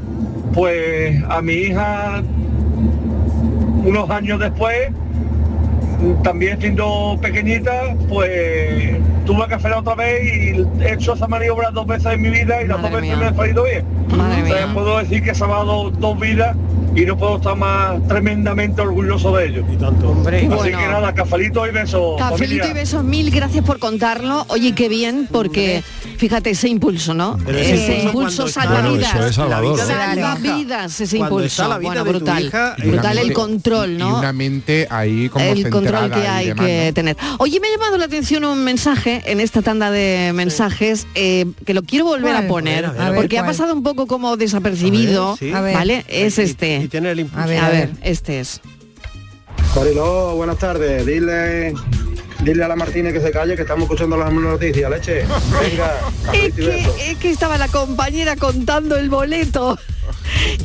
pues 0.54 1.22
a 1.28 1.42
mi 1.42 1.52
hija 1.52 2.22
unos 3.84 4.10
años 4.10 4.38
después, 4.40 4.90
también 6.22 6.58
siendo 6.60 7.18
pequeñita, 7.20 7.72
pues 8.08 8.96
tuve 9.26 9.46
que 9.48 9.54
hacer 9.54 9.72
otra 9.72 9.94
vez 9.94 10.22
y 10.24 10.66
he 10.82 10.94
hecho 10.94 11.12
esa 11.14 11.26
maniobra 11.28 11.70
dos 11.70 11.86
veces 11.86 12.12
en 12.14 12.22
mi 12.22 12.30
vida 12.30 12.62
y 12.62 12.66
las 12.68 12.78
Madre 12.80 12.90
dos 12.92 13.00
veces 13.02 13.16
mía. 13.16 13.16
me 13.16 13.26
ha 13.26 13.34
salido 13.34 13.64
bien. 13.64 13.84
Madre 14.16 14.42
O 14.42 14.46
sea, 14.46 14.66
mía. 14.66 14.74
puedo 14.74 14.98
decir 14.98 15.22
que 15.22 15.30
he 15.30 15.34
salvado 15.34 15.90
dos 15.90 16.18
vidas 16.20 16.56
y 16.94 17.02
no 17.06 17.16
puedo 17.16 17.36
estar 17.36 17.56
más 17.56 18.06
tremendamente 18.08 18.80
orgulloso 18.80 19.36
de 19.36 19.46
ello. 19.46 19.64
y 19.72 19.76
tanto. 19.76 20.10
Hombre, 20.10 20.38
Así 20.38 20.48
Bueno. 20.48 20.78
que 20.78 20.86
nada, 20.86 21.14
cafelito 21.14 21.66
y 21.66 21.70
besos. 21.70 22.18
Cafelito 22.18 22.64
familia. 22.64 22.70
y 22.70 22.74
besos, 22.74 23.04
mil 23.04 23.30
gracias 23.30 23.64
por 23.64 23.78
contarlo. 23.78 24.44
Oye, 24.48 24.74
qué 24.74 24.88
bien, 24.88 25.28
porque 25.30 25.82
fíjate 26.20 26.50
ese 26.50 26.68
impulso, 26.68 27.14
¿no? 27.14 27.38
Pero 27.44 27.58
ese 27.58 27.74
ese 27.74 28.04
impulso 28.04 28.46
salva 28.46 28.74
Bueno, 28.82 28.92
vidas. 28.92 29.14
eso 29.14 29.26
es 29.26 29.34
salvador. 29.34 29.78
La 29.78 29.84
vida 29.84 30.08
de 30.10 30.14
tu 30.16 30.20
Salva 30.22 30.56
vidas 30.58 31.00
ese 31.00 31.16
Cuando 31.18 31.36
impulso. 31.38 31.68
la 31.68 31.78
vida 31.78 31.88
Bueno, 31.88 32.04
brutal. 32.04 32.44
hija, 32.44 32.74
Y 32.78 32.82
una 32.82 32.92
brutal 32.92 33.18
el 33.18 33.32
control, 33.32 33.90
Y 33.92 33.96
¿no? 33.96 34.18
una 34.18 34.32
mente 34.34 34.86
ahí 34.90 35.28
como 35.30 35.44
el 35.44 35.70
control 35.70 36.10
que 36.12 36.20
y 36.20 36.22
hay 36.26 36.46
demás, 36.48 36.66
que 36.66 36.86
¿no? 36.88 36.94
tener. 36.94 37.16
Oye, 37.38 37.58
me 37.58 37.68
ha 37.68 37.70
llamado 37.70 37.96
la 37.96 38.04
atención 38.04 38.44
un 38.44 38.62
mensaje 38.62 39.22
en 39.24 39.40
esta 39.40 39.62
tanda 39.62 39.90
de 39.90 40.32
mensajes 40.34 41.06
eh, 41.14 41.46
que 41.64 41.72
lo 41.74 41.82
quiero 41.82 42.04
volver 42.04 42.32
¿Cuál? 42.32 42.44
a 42.44 42.48
poner 42.48 42.84
A 42.86 42.90
ver, 42.92 43.00
a 43.00 43.10
ver, 43.10 43.18
porque 43.20 43.38
ha 43.38 43.46
pasado 43.46 43.72
un 43.72 43.82
poco 43.82 44.06
como 44.06 44.36
desapercibido, 44.36 45.38
A 45.54 45.60
ver, 45.62 45.72
sí. 45.72 45.74
¿vale? 45.78 46.04
Es 46.06 46.38
Y- 46.38 46.42
este. 46.42 46.76
Y, 46.84 46.88
tiene 46.88 47.12
el 47.12 47.20
impulso. 47.20 47.42
A 47.42 47.46
ver, 47.46 47.58
a 47.64 47.68
ver, 47.70 47.90
este 48.02 48.40
es. 48.40 48.60
Mariló, 49.74 50.34
buenas 50.36 50.58
tardes. 50.58 51.06
Dile, 51.06 51.72
dile 52.42 52.64
a 52.64 52.68
la 52.68 52.76
Martínez 52.76 53.12
que 53.12 53.20
se 53.20 53.30
calle, 53.30 53.56
que 53.56 53.62
estamos 53.62 53.84
escuchando 53.84 54.16
las 54.16 54.32
noticias, 54.32 54.90
leche. 54.90 55.24
Venga, 55.60 55.94
Es 56.32 56.54
que, 56.54 57.10
es 57.10 57.18
que 57.18 57.30
estaba 57.30 57.58
la 57.58 57.68
compañera 57.68 58.36
contando 58.36 58.96
el 58.96 59.10
boleto 59.10 59.78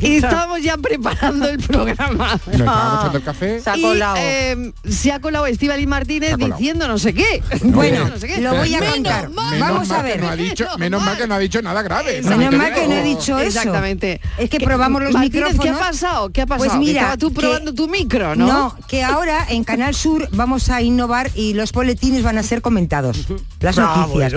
y 0.00 0.16
estábamos 0.16 0.62
ya 0.62 0.76
preparando 0.76 1.48
el 1.48 1.58
programa. 1.58 2.38
Nos 2.46 2.54
estábamos 2.60 2.98
echando 3.00 3.18
el 3.18 3.24
café. 3.24 3.60
Se 3.60 3.70
ha 3.70 3.76
Y, 3.76 3.82
colado. 3.82 4.16
eh, 4.18 4.72
se 4.88 5.12
ha 5.12 5.20
colado 5.20 5.46
Estíbaliz 5.46 5.86
Martínez 5.86 6.32
colado. 6.32 6.56
diciendo 6.56 6.88
no 6.88 6.98
sé 6.98 7.14
qué. 7.14 7.42
Bueno, 7.62 8.08
No 8.08 8.18
sé 8.18 8.26
qué. 8.28 8.40
lo 8.40 8.54
voy 8.54 8.74
a 8.74 8.80
Menos 8.80 8.94
contar. 8.94 9.28
Menos 9.30 9.60
Vamos 9.60 9.90
a 9.90 10.02
ver. 10.02 10.20
no 10.20 10.28
ha 10.28 10.36
dicho, 10.36 10.66
Menos 10.78 11.02
mal 11.02 11.16
que 11.16 11.26
no 11.26 11.34
ha 11.34 11.38
dicho 11.38 11.60
nada 11.62 11.82
grave. 11.82 12.22
Menos 12.22 12.54
mal 12.54 12.70
creo. 12.72 12.82
que 12.82 12.88
no 12.88 12.94
he 12.94 13.02
dicho 13.02 13.38
eso. 13.38 13.58
Exactamente. 13.58 14.20
Es 14.38 14.50
que 14.50 14.58
¿Qué- 14.58 14.64
probamos 14.64 15.02
los 15.02 15.12
Martínez, 15.12 15.34
micrófonos. 15.54 15.64
¿Qué 15.64 15.70
ha 15.70 15.78
pasado? 15.90 16.30
¿Qué 16.30 16.42
ha 16.42 16.46
pasado? 16.46 16.68
Pues 16.70 16.78
mira, 16.78 17.00
Estaba 17.02 17.16
tú 17.16 17.30
que- 17.32 17.40
probando 17.40 17.74
tu 17.74 17.88
micro, 17.88 18.34
¿no? 18.36 18.46
No, 18.46 18.76
que 18.88 19.02
ahora 19.02 19.46
en 19.48 19.64
Canal 19.64 19.94
Sur 19.94 20.28
vamos 20.32 20.68
a 20.70 20.82
innovar 20.82 21.30
y 21.34 21.54
los 21.54 21.72
boletines 21.72 22.22
van 22.22 22.38
a 22.38 22.42
ser 22.42 22.62
comentados, 22.62 23.26
las 23.60 23.78
Ah, 23.78 24.06
noticias. 24.08 24.32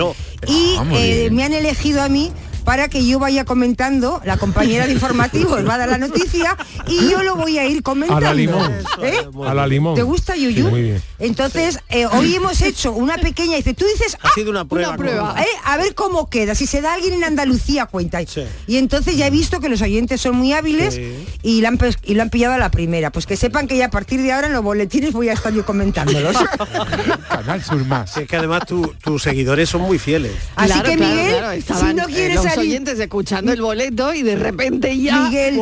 Y 0.46 0.74
Ah, 0.78 0.84
eh, 0.92 1.28
me 1.32 1.44
han 1.44 1.52
elegido 1.52 2.02
a 2.02 2.08
mí 2.08 2.32
para 2.64 2.88
que 2.88 3.04
yo 3.06 3.18
vaya 3.18 3.44
comentando, 3.44 4.20
la 4.24 4.36
compañera 4.36 4.86
de 4.86 4.92
informativos 4.92 5.64
va 5.68 5.74
a 5.74 5.78
dar 5.78 5.88
la 5.88 5.98
noticia 5.98 6.56
y 6.86 7.08
yo 7.10 7.22
lo 7.22 7.36
voy 7.36 7.58
a 7.58 7.66
ir 7.66 7.82
comentando. 7.82 8.18
A 8.26 8.30
la 8.30 8.34
limón. 8.34 8.72
¿Eh? 9.02 9.26
A 9.46 9.54
la 9.54 9.66
limón. 9.66 9.94
¿Te 9.94 10.02
gusta, 10.02 10.34
Sí, 10.34 10.42
Yuyu? 10.42 10.68
muy 10.70 10.82
bien. 10.82 11.02
Entonces, 11.18 11.78
eh, 11.88 12.06
hoy 12.06 12.34
hemos 12.36 12.60
hecho 12.62 12.92
una 12.92 13.16
pequeña, 13.18 13.56
dice, 13.56 13.74
tú 13.74 13.84
dices, 13.86 14.16
Ha 14.22 14.30
sido 14.30 14.50
una 14.50 14.64
prueba. 14.64 14.88
Una 14.90 14.96
prueba. 14.96 15.34
¿Eh? 15.40 15.46
A 15.64 15.76
ver 15.76 15.94
cómo 15.94 16.28
queda, 16.30 16.54
si 16.54 16.66
se 16.66 16.80
da 16.80 16.94
alguien 16.94 17.14
en 17.14 17.24
Andalucía, 17.24 17.86
cuenta. 17.86 18.20
Sí. 18.26 18.42
Y 18.66 18.76
entonces 18.76 19.16
ya 19.16 19.26
he 19.26 19.30
visto 19.30 19.60
que 19.60 19.68
los 19.68 19.82
oyentes 19.82 20.20
son 20.20 20.36
muy 20.36 20.52
hábiles 20.52 20.94
Sí. 20.94 21.26
y, 21.42 21.60
la 21.60 21.68
han, 21.68 21.78
pes- 21.78 21.98
y 22.04 22.14
lo 22.14 22.22
han 22.22 22.30
pillado 22.30 22.54
a 22.54 22.58
la 22.58 22.70
primera. 22.70 23.10
Pues 23.10 23.26
que 23.26 23.36
sepan 23.36 23.66
que 23.68 23.76
ya 23.76 23.86
a 23.86 23.90
partir 23.90 24.20
de 24.22 24.32
ahora 24.32 24.46
en 24.48 24.52
los 24.52 24.62
boletines 24.62 25.12
voy 25.12 25.28
a 25.28 25.32
estar 25.32 25.52
yo 25.52 25.64
comentándolos. 25.64 26.36
Canal 27.28 27.62
Sur 27.62 27.84
más. 27.84 28.16
Es 28.16 28.28
que 28.28 28.36
además 28.36 28.66
tu- 28.66 28.94
tus 29.02 29.22
seguidores 29.22 29.68
son 29.68 29.82
muy 29.82 29.98
fieles. 29.98 30.32
Así 30.56 30.72
Claro, 30.72 30.88
que 30.90 30.96
Miguel, 30.96 31.30
claro, 31.38 31.52
si 31.52 31.58
estaban, 31.58 31.96
no 31.96 32.06
quieres 32.06 32.44
salir, 32.54 32.70
oyentes 32.70 32.98
escuchando 33.00 33.52
el 33.52 33.60
boleto 33.62 34.12
y 34.14 34.22
de 34.22 34.36
repente 34.36 34.96
ya 34.98 35.22
Miguel, 35.24 35.60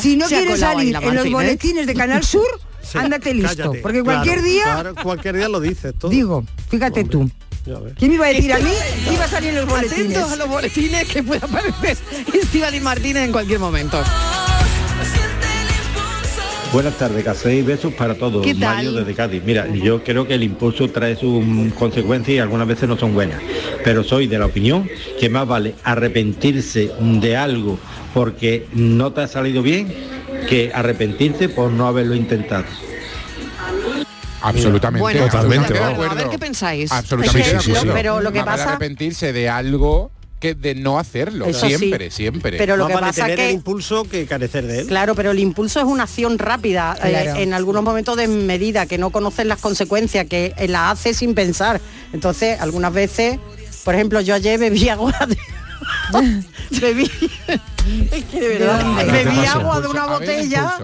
si 0.00 0.16
no 0.16 0.26
quieres 0.26 0.60
salir 0.60 0.94
en 0.96 1.02
los 1.02 1.14
Martínez. 1.14 1.32
boletines 1.32 1.86
de 1.86 1.94
Canal 1.94 2.24
Sur, 2.24 2.46
Sí, 2.82 2.98
ándate 2.98 3.34
listo. 3.34 3.56
cállate. 3.56 3.78
Porque 3.80 4.02
Claro, 4.02 4.20
cualquier 4.22 4.42
día, 4.44 4.62
claro, 4.64 4.94
cualquier 5.02 5.36
día 5.36 5.48
lo 5.48 5.58
dices 5.60 5.92
todo. 5.98 6.10
digo, 6.10 6.44
fíjate 6.70 7.04
tú. 7.04 7.28
¿Quién 7.98 8.10
me 8.12 8.14
iba 8.14 8.26
a 8.26 8.28
decir 8.28 8.52
a 8.52 8.58
mí? 8.58 8.70
que 9.04 9.12
Iba 9.12 9.24
a 9.24 9.28
salir 9.28 9.48
en 9.50 9.56
los 9.56 9.66
boletines. 9.66 9.98
atentos 10.16 10.30
a 10.32 10.36
los 10.36 10.48
boletines 10.48 11.08
que 11.08 11.22
pueda 11.24 11.46
aparecer 11.46 11.98
Estivali 12.40 12.78
Martínez 12.78 13.24
en 13.24 13.32
cualquier 13.32 13.58
momento. 13.58 14.00
Buenas 16.72 16.94
tardes, 16.98 17.24
café 17.24 17.54
y 17.56 17.62
besos 17.62 17.94
para 17.94 18.14
todos. 18.14 18.44
¿Qué 18.44 18.54
tal? 18.54 18.76
Mario 18.76 18.92
desde 18.92 19.14
Cádiz. 19.14 19.42
Mira, 19.44 19.66
yo 19.72 20.02
creo 20.04 20.26
que 20.26 20.34
el 20.34 20.42
impulso 20.42 20.88
trae 20.90 21.16
sus 21.16 21.42
consecuencias 21.74 22.36
y 22.36 22.38
algunas 22.38 22.66
veces 22.68 22.88
no 22.88 22.98
son 22.98 23.14
buenas, 23.14 23.40
pero 23.82 24.04
soy 24.04 24.26
de 24.26 24.38
la 24.38 24.46
opinión 24.46 24.88
que 25.18 25.30
más 25.30 25.46
vale 25.46 25.74
arrepentirse 25.84 26.90
de 27.00 27.36
algo 27.36 27.78
porque 28.12 28.66
no 28.74 29.12
te 29.12 29.22
ha 29.22 29.28
salido 29.28 29.62
bien 29.62 29.92
que 30.48 30.70
arrepentirse 30.74 31.48
por 31.48 31.70
no 31.70 31.86
haberlo 31.86 32.14
intentado. 32.14 32.64
Absolutamente. 34.42 35.00
Bueno, 35.00 35.24
Totalmente, 35.24 35.72
bueno, 35.72 36.10
a 36.10 36.14
ver 36.14 36.28
qué 36.28 36.38
pensáis. 36.38 36.92
Absolutamente. 36.92 37.56
Pero 37.94 38.20
lo 38.20 38.32
que 38.32 38.42
pasa- 38.42 38.70
arrepentirse 38.70 39.32
de 39.32 39.48
algo 39.48 40.10
que 40.40 40.54
de 40.54 40.74
no 40.74 40.98
hacerlo. 40.98 41.46
Eso 41.46 41.66
sí. 41.66 41.76
siempre, 41.76 42.10
siempre. 42.10 42.58
Pero 42.58 42.76
lo 42.76 42.84
Más 42.84 42.88
que 42.88 42.94
vale 42.94 43.06
pasa 43.06 43.22
tener 43.22 43.40
el 43.40 43.46
que 43.46 43.52
impulso 43.52 44.04
que 44.04 44.26
carecer 44.26 44.66
de 44.66 44.80
él. 44.80 44.86
Claro, 44.86 45.14
pero 45.14 45.30
el 45.30 45.38
impulso 45.38 45.80
es 45.80 45.86
una 45.86 46.04
acción 46.04 46.38
rápida, 46.38 46.96
eh, 47.02 47.34
en 47.38 47.54
algunos 47.54 47.82
momentos 47.82 48.16
de 48.16 48.28
medida, 48.28 48.86
que 48.86 48.98
no 48.98 49.10
conoces 49.10 49.46
las 49.46 49.60
consecuencias, 49.60 50.26
que 50.26 50.54
eh, 50.56 50.68
la 50.68 50.90
haces 50.90 51.18
sin 51.18 51.34
pensar. 51.34 51.80
Entonces, 52.12 52.60
algunas 52.60 52.92
veces, 52.92 53.38
por 53.84 53.94
ejemplo, 53.94 54.20
yo 54.20 54.34
ayer 54.34 54.58
bebí 54.58 54.88
agua 54.90 55.14
de... 55.26 56.42
bebí... 56.80 57.10
es 58.12 58.24
que 58.24 58.40
de 58.40 58.48
verdad, 58.58 58.80
dónde? 58.80 59.02
A 59.02 59.04
ver, 59.04 59.24
bebí 59.24 59.46
agua 59.46 59.80
de 59.80 59.88
una 59.88 60.06
botella... 60.06 60.78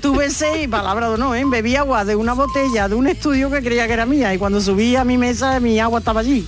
Tuve 0.00 0.28
seis 0.30 0.66
palabras 0.66 1.10
o 1.10 1.16
no, 1.16 1.36
¿eh? 1.36 1.44
bebí 1.46 1.76
agua 1.76 2.04
de 2.04 2.16
una 2.16 2.32
botella 2.32 2.88
de 2.88 2.96
un 2.96 3.06
estudio 3.06 3.48
que 3.48 3.62
creía 3.62 3.86
que 3.86 3.92
era 3.92 4.06
mía 4.06 4.34
y 4.34 4.38
cuando 4.38 4.60
subí 4.60 4.96
a 4.96 5.04
mi 5.04 5.16
mesa 5.16 5.60
mi 5.60 5.78
agua 5.78 6.00
estaba 6.00 6.20
allí. 6.20 6.44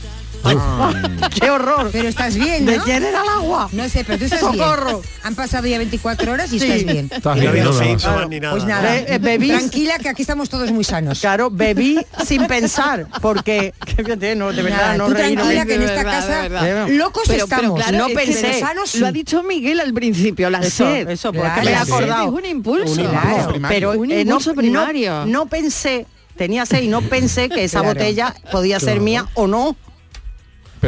¡Qué 1.40 1.50
horror! 1.50 1.90
Pero 1.92 2.08
estás 2.08 2.34
bien, 2.36 2.64
¿De 2.66 2.78
¿no? 2.78 2.84
quién 2.84 3.02
era 3.04 3.20
el 3.22 3.28
agua? 3.28 3.68
No 3.72 3.88
sé, 3.88 4.04
pero 4.04 4.18
tú 4.18 4.24
estás 4.24 4.40
¡Socorro! 4.40 4.98
bien. 5.00 5.10
Han 5.24 5.34
pasado 5.34 5.66
ya 5.66 5.78
24 5.78 6.32
horas 6.32 6.52
y 6.52 6.58
Sí. 6.60 6.66
estás 6.66 6.84
bien. 6.92 7.08
Estás 7.12 7.36
Y 7.36 7.40
no 7.40 7.40
bien, 7.40 7.48
había 7.50 7.64
¿no? 7.64 7.72
Nada. 7.72 7.84
síntomas 7.84 8.28
ni 8.28 8.40
nada. 8.40 8.54
Pues 8.54 8.64
nada, 8.64 8.90
Be- 8.92 9.14
eh, 9.14 9.18
bebí- 9.20 9.48
tranquila 9.48 9.98
que 9.98 10.08
aquí 10.08 10.22
estamos 10.22 10.48
todos 10.48 10.70
muy 10.70 10.84
sanos. 10.84 11.20
Claro, 11.20 11.50
bebí 11.50 11.98
sin 12.26 12.46
pensar, 12.46 13.06
porque 13.20 13.74
que 13.84 14.02
fíjate, 14.04 14.36
no, 14.36 14.52
de 14.52 14.62
verdad, 14.62 14.78
Nada, 14.78 14.96
no 14.96 15.06
tú 15.08 15.14
reír, 15.14 15.36
tranquila 15.38 15.60
de 15.60 15.66
que 15.66 15.74
en 15.74 15.80
de 15.80 15.86
esta 15.86 15.96
verdad, 16.04 16.12
casa 16.28 16.42
de 16.42 16.48
verdad. 16.48 16.88
locos 16.90 17.22
Pero, 17.26 17.46
pero 17.48 17.56
estamos. 17.60 17.80
claro, 17.84 17.98
no 18.08 18.14
pensé. 18.14 18.46
de- 18.48 18.60
sanos 18.60 18.90
sí. 18.90 18.98
Lo 18.98 19.06
ha 19.06 19.12
dicho 19.12 19.42
Miguel 19.42 19.80
al 19.80 19.92
principio, 19.92 20.48
la 20.50 20.58
Eso, 20.60 20.84
sed. 20.84 21.08
eso, 21.10 21.32
porque 21.32 21.48
Claro. 21.48 21.64
me 21.64 21.70
he 21.72 21.74
sed 21.84 21.92
acordado. 21.92 22.24
es 22.24 22.32
un 22.32 22.44
impulso. 22.46 22.92
Un 22.92 23.00
impulso 23.00 23.10
Claro, 23.10 23.48
primario. 23.50 23.78
pero 23.90 24.00
Un 24.00 24.10
eh, 24.10 24.14
no, 24.16 24.20
impulso 24.32 24.54
primario. 24.54 25.10
no, 25.20 25.26
no 25.26 25.46
pensé, 25.46 26.06
tenía 26.36 26.66
seis, 26.66 26.88
no 26.88 27.00
pensé 27.08 27.48
que 27.48 27.64
esa 27.64 27.80
Claro. 27.80 27.94
botella 27.94 28.34
podía 28.52 28.78
ser 28.80 29.00
mía 29.00 29.26
o 29.34 29.46
no. 29.46 29.76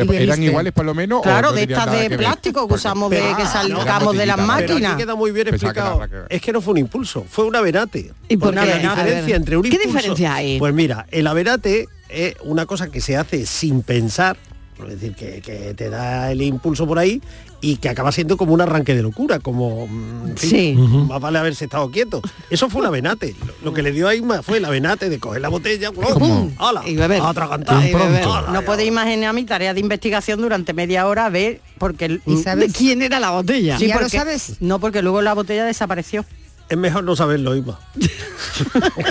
Pero 0.07 0.21
Y 0.21 0.25
eran 0.25 0.43
iguales 0.43 0.73
por 0.73 0.85
lo 0.85 0.95
menos. 0.95 1.21
o 1.21 1.23
Claro, 1.23 1.49
no 1.51 1.55
de 1.55 1.63
estas 1.63 1.91
de 1.91 2.09
que 2.09 2.19
plástico 2.19 2.67
que 2.69 2.75
usamos 2.75 3.11
de 3.11 3.23
que 3.37 3.47
sacamos 3.47 4.17
de 4.17 4.27
las 4.27 4.39
máquinas. 4.39 4.97
queda 4.97 5.15
muy 5.15 5.31
bien 5.31 5.49
explicado. 5.49 6.01
Es 6.29 6.41
que 6.43 6.53
no 6.53 6.61
fue 6.61 6.73
un 6.73 6.79
impulso, 6.79 7.25
fue 7.29 7.45
un 7.47 7.57
averate. 7.57 8.13
¿Y 8.29 8.37
por 8.37 8.51
qué? 8.51 8.57
la 8.67 8.77
diferencia 8.79 9.37
entre 9.37 9.57
un 9.57 9.63
¿Qué 9.63 9.69
impulso... 9.69 9.89
diferencia 9.89 10.35
hay? 10.35 10.59
Pues 10.59 10.75
mira, 10.75 11.07
el 11.11 11.27
averate 11.27 11.89
es 12.09 12.35
una 12.43 12.67
cosa 12.67 12.89
que 12.89 13.01
se 13.01 13.17
hace 13.17 13.45
sin 13.47 13.83
pensar, 13.83 14.37
es 14.87 15.01
decir, 15.01 15.15
que, 15.15 15.41
que 15.41 15.75
te 15.75 15.91
da 15.91 16.31
el 16.31 16.41
impulso 16.43 16.87
por 16.87 16.99
ahí 16.99 17.21
y 17.61 17.77
que 17.79 17.89
acaba 17.89 18.13
siendo 18.13 18.37
como 18.37 18.53
un 18.55 18.61
arranque 18.61 18.95
de 18.95 19.03
locura, 19.03 19.41
como 19.41 19.87
mm, 19.89 20.29
en 20.29 20.37
fin, 20.37 20.49
Sí. 20.51 20.75
más 21.09 21.21
vale 21.21 21.39
haberse 21.39 21.65
estado 21.65 21.91
quieto. 21.91 22.23
Eso 22.51 22.69
fue 22.71 22.83
un 22.83 22.87
avenate. 22.87 23.35
Lo, 23.45 23.53
lo 23.71 23.75
que 23.75 23.83
le 23.83 23.91
dio 23.93 24.07
ahí 24.07 24.23
más 24.23 24.45
fue 24.47 24.59
el 24.59 24.65
avenate 24.65 25.09
de 25.11 25.19
coger 25.19 25.41
la 25.43 25.49
botella, 25.49 25.91
¡pum! 25.91 26.53
¡Hala! 26.59 26.83
Y 26.87 26.95
beber. 26.95 27.21
A 27.21 27.31
atragantar. 27.31 27.85
Y 27.85 27.93
beber. 27.93 28.23
¡Hala! 28.23 28.51
No 28.53 28.63
puedes 28.63 28.87
imaginar 28.87 29.35
mi 29.35 29.45
tarea 29.45 29.75
de 29.75 29.81
investigación 29.81 30.41
durante 30.41 30.73
media 30.73 31.07
hora 31.09 31.27
a 31.27 31.31
ver, 31.31 31.61
porque 31.79 32.05
el- 32.05 32.23
¿Y 32.27 32.37
¿De 32.37 32.43
sabes? 32.43 32.73
quién 32.77 33.03
era 33.03 33.19
la 33.19 33.31
botella? 33.31 33.79
Sí. 33.79 33.89
¿Ya 33.89 33.97
lo 33.97 34.03
porque- 34.03 34.17
sabes? 34.19 34.57
No, 34.61 34.79
porque 34.79 35.03
luego 35.03 35.21
la 35.23 35.35
botella 35.35 35.65
desapareció. 35.65 36.25
Es 36.69 36.77
mejor 36.77 37.05
no 37.05 37.17
saberlo. 37.17 37.53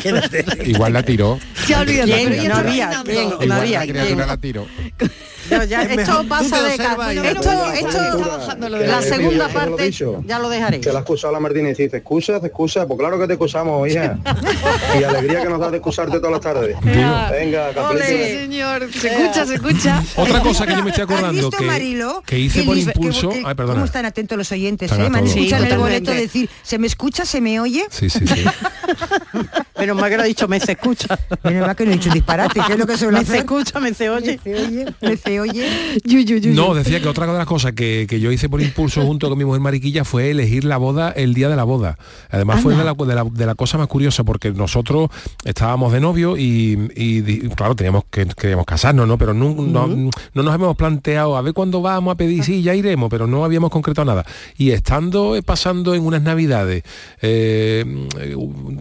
Quédate. 0.03 0.45
Igual 0.65 0.93
la 0.93 1.03
tiró. 1.03 1.39
Ya 1.67 1.83
¿Quién? 1.85 2.05
pero 2.07 2.49
No 2.49 2.55
había. 2.55 3.03
¿quién? 3.03 3.29
No 3.47 3.55
había, 3.55 3.79
la 3.79 3.91
criatura 3.91 4.25
la 4.25 4.37
tiró. 4.37 4.67
No, 5.49 5.63
ya, 5.63 5.83
Es 5.83 5.91
esto 5.91 5.95
mejor, 5.95 6.27
pasa 6.27 6.57
te 6.57 6.63
de 6.63 7.29
esto, 7.29 7.65
esto, 7.73 8.79
la 8.85 9.01
segunda 9.01 9.47
te 9.47 9.53
parte 9.53 9.91
ya 10.25 10.39
lo 10.39 10.49
dejaré. 10.49 10.81
Que 10.81 10.91
la 10.91 10.99
excusa 10.99 11.29
a 11.29 11.31
la 11.31 11.39
Martínez 11.39 11.79
y 11.79 11.83
dice, 11.83 11.97
excusa, 11.97 12.39
te 12.41 12.47
excusa, 12.47 12.85
pues 12.85 12.99
claro 12.99 13.17
que 13.17 13.27
te 13.27 13.33
excusamos, 13.33 13.87
hija. 13.89 14.17
y 14.99 15.03
alegría 15.03 15.43
que 15.43 15.49
nos 15.49 15.59
da 15.59 15.71
de 15.71 15.77
excusarte 15.77 16.17
todas 16.17 16.31
las 16.33 16.41
tardes. 16.41 16.75
Venga, 16.83 17.73
cafelito. 17.73 18.05
señor, 18.05 18.89
se 18.91 19.07
escucha, 19.07 19.45
se 19.45 19.55
escucha. 19.55 20.03
Otra 20.17 20.41
cosa 20.41 20.65
que 20.67 20.73
yo 20.75 20.83
me 20.83 20.89
estoy 20.89 21.03
¿Has 21.05 21.11
acordando 21.11 21.49
que, 21.49 21.65
Marilo? 21.65 22.23
que 22.25 22.39
hice 22.39 22.63
por 22.63 22.77
impulso. 22.77 23.29
que- 23.29 23.43
Ay, 23.45 23.55
perdona. 23.55 23.73
¿Cómo 23.75 23.85
están 23.85 24.05
atentos 24.05 24.37
los 24.37 24.51
oyentes? 24.51 24.91
Eh? 24.91 24.95
a 24.95 24.97
Me 24.97 25.05
han 25.05 25.13
todo. 25.13 25.27
Sí, 25.27 25.39
escuchado 25.39 25.63
en 25.65 25.71
el 25.71 25.77
boleto 25.77 26.11
decir, 26.11 26.49
¿se 26.61 26.77
me 26.77 26.87
escucha, 26.87 27.25
se 27.25 27.39
me 27.39 27.46
oye? 27.59 27.85
Sí, 27.89 28.09
sí, 28.09 28.25
sí. 28.27 28.43
Menos 29.79 29.95
mal 29.95 30.09
que 30.09 30.17
lo 30.17 30.23
ha 30.23 30.25
dicho, 30.25 30.47
me 30.47 30.59
se 30.59 30.71
escucha. 30.71 31.19
Menos 31.43 31.67
mal 31.67 31.75
que 31.75 31.85
no 31.85 31.91
he 31.91 31.93
dicho 31.95 32.09
disparate, 32.09 32.61
que 32.65 32.73
es 32.73 32.79
lo 32.79 32.87
que 32.87 32.97
suele 32.97 33.19
Me 33.19 33.25
se 33.25 33.37
escucha, 33.37 33.79
me 33.79 33.93
se 33.93 34.09
oye. 34.09 34.39
Me 34.43 34.55
se 34.55 34.65
oye, 34.65 34.85
me 35.01 35.17
se 35.17 35.39
oye. 35.39 35.99
Yu, 36.03 36.19
yu, 36.19 36.37
yu, 36.37 36.49
yu. 36.49 36.53
No, 36.55 36.73
decía 36.73 36.99
que 36.99 37.07
otra 37.07 37.27
de 37.27 37.33
las 37.33 37.45
cosas 37.45 37.73
que, 37.73 38.07
que 38.09 38.19
yo 38.19 38.31
hice 38.31 38.49
por 38.49 38.61
impulso 38.61 39.03
junto 39.03 39.29
con 39.29 39.37
mi 39.37 39.45
mujer 39.45 39.61
Mariquilla 39.61 40.03
fue 40.03 40.31
elegir 40.31 40.63
la 40.63 40.77
boda 40.77 41.11
el 41.11 41.33
día 41.33 41.47
de 41.49 41.55
la 41.55 41.63
boda. 41.63 41.97
Además 42.29 42.61
fue 42.61 42.75
de 42.75 42.83
la, 42.83 42.93
de, 42.93 43.15
la, 43.15 43.23
de 43.23 43.45
la 43.45 43.55
cosa 43.55 43.77
más 43.77 43.87
curiosa 43.87 44.23
porque 44.23 44.51
nosotros 44.51 45.09
estábamos 45.45 45.93
de 45.93 45.99
novio 45.99 46.35
y, 46.37 46.89
claro, 47.55 47.75
teníamos 47.75 48.05
que 48.09 48.25
queríamos 48.25 48.65
casarnos, 48.65 49.07
¿no? 49.07 49.17
Pero 49.17 49.33
no, 49.33 49.53
no, 49.53 49.87
no 49.87 50.43
nos 50.43 50.55
hemos 50.55 50.75
planteado 50.75 51.37
a 51.37 51.41
ver 51.41 51.53
cuándo 51.53 51.81
vamos 51.81 52.13
a 52.13 52.17
pedir, 52.17 52.43
sí, 52.43 52.61
ya 52.61 52.73
iremos, 52.73 53.09
pero 53.09 53.27
no 53.27 53.45
habíamos 53.45 53.69
concretado 53.69 54.05
nada. 54.05 54.25
Y 54.57 54.71
estando 54.71 55.35
eh, 55.35 55.43
pasando 55.43 55.93
en 55.93 56.05
unas 56.05 56.21
navidades, 56.21 56.83
eh, 57.21 57.36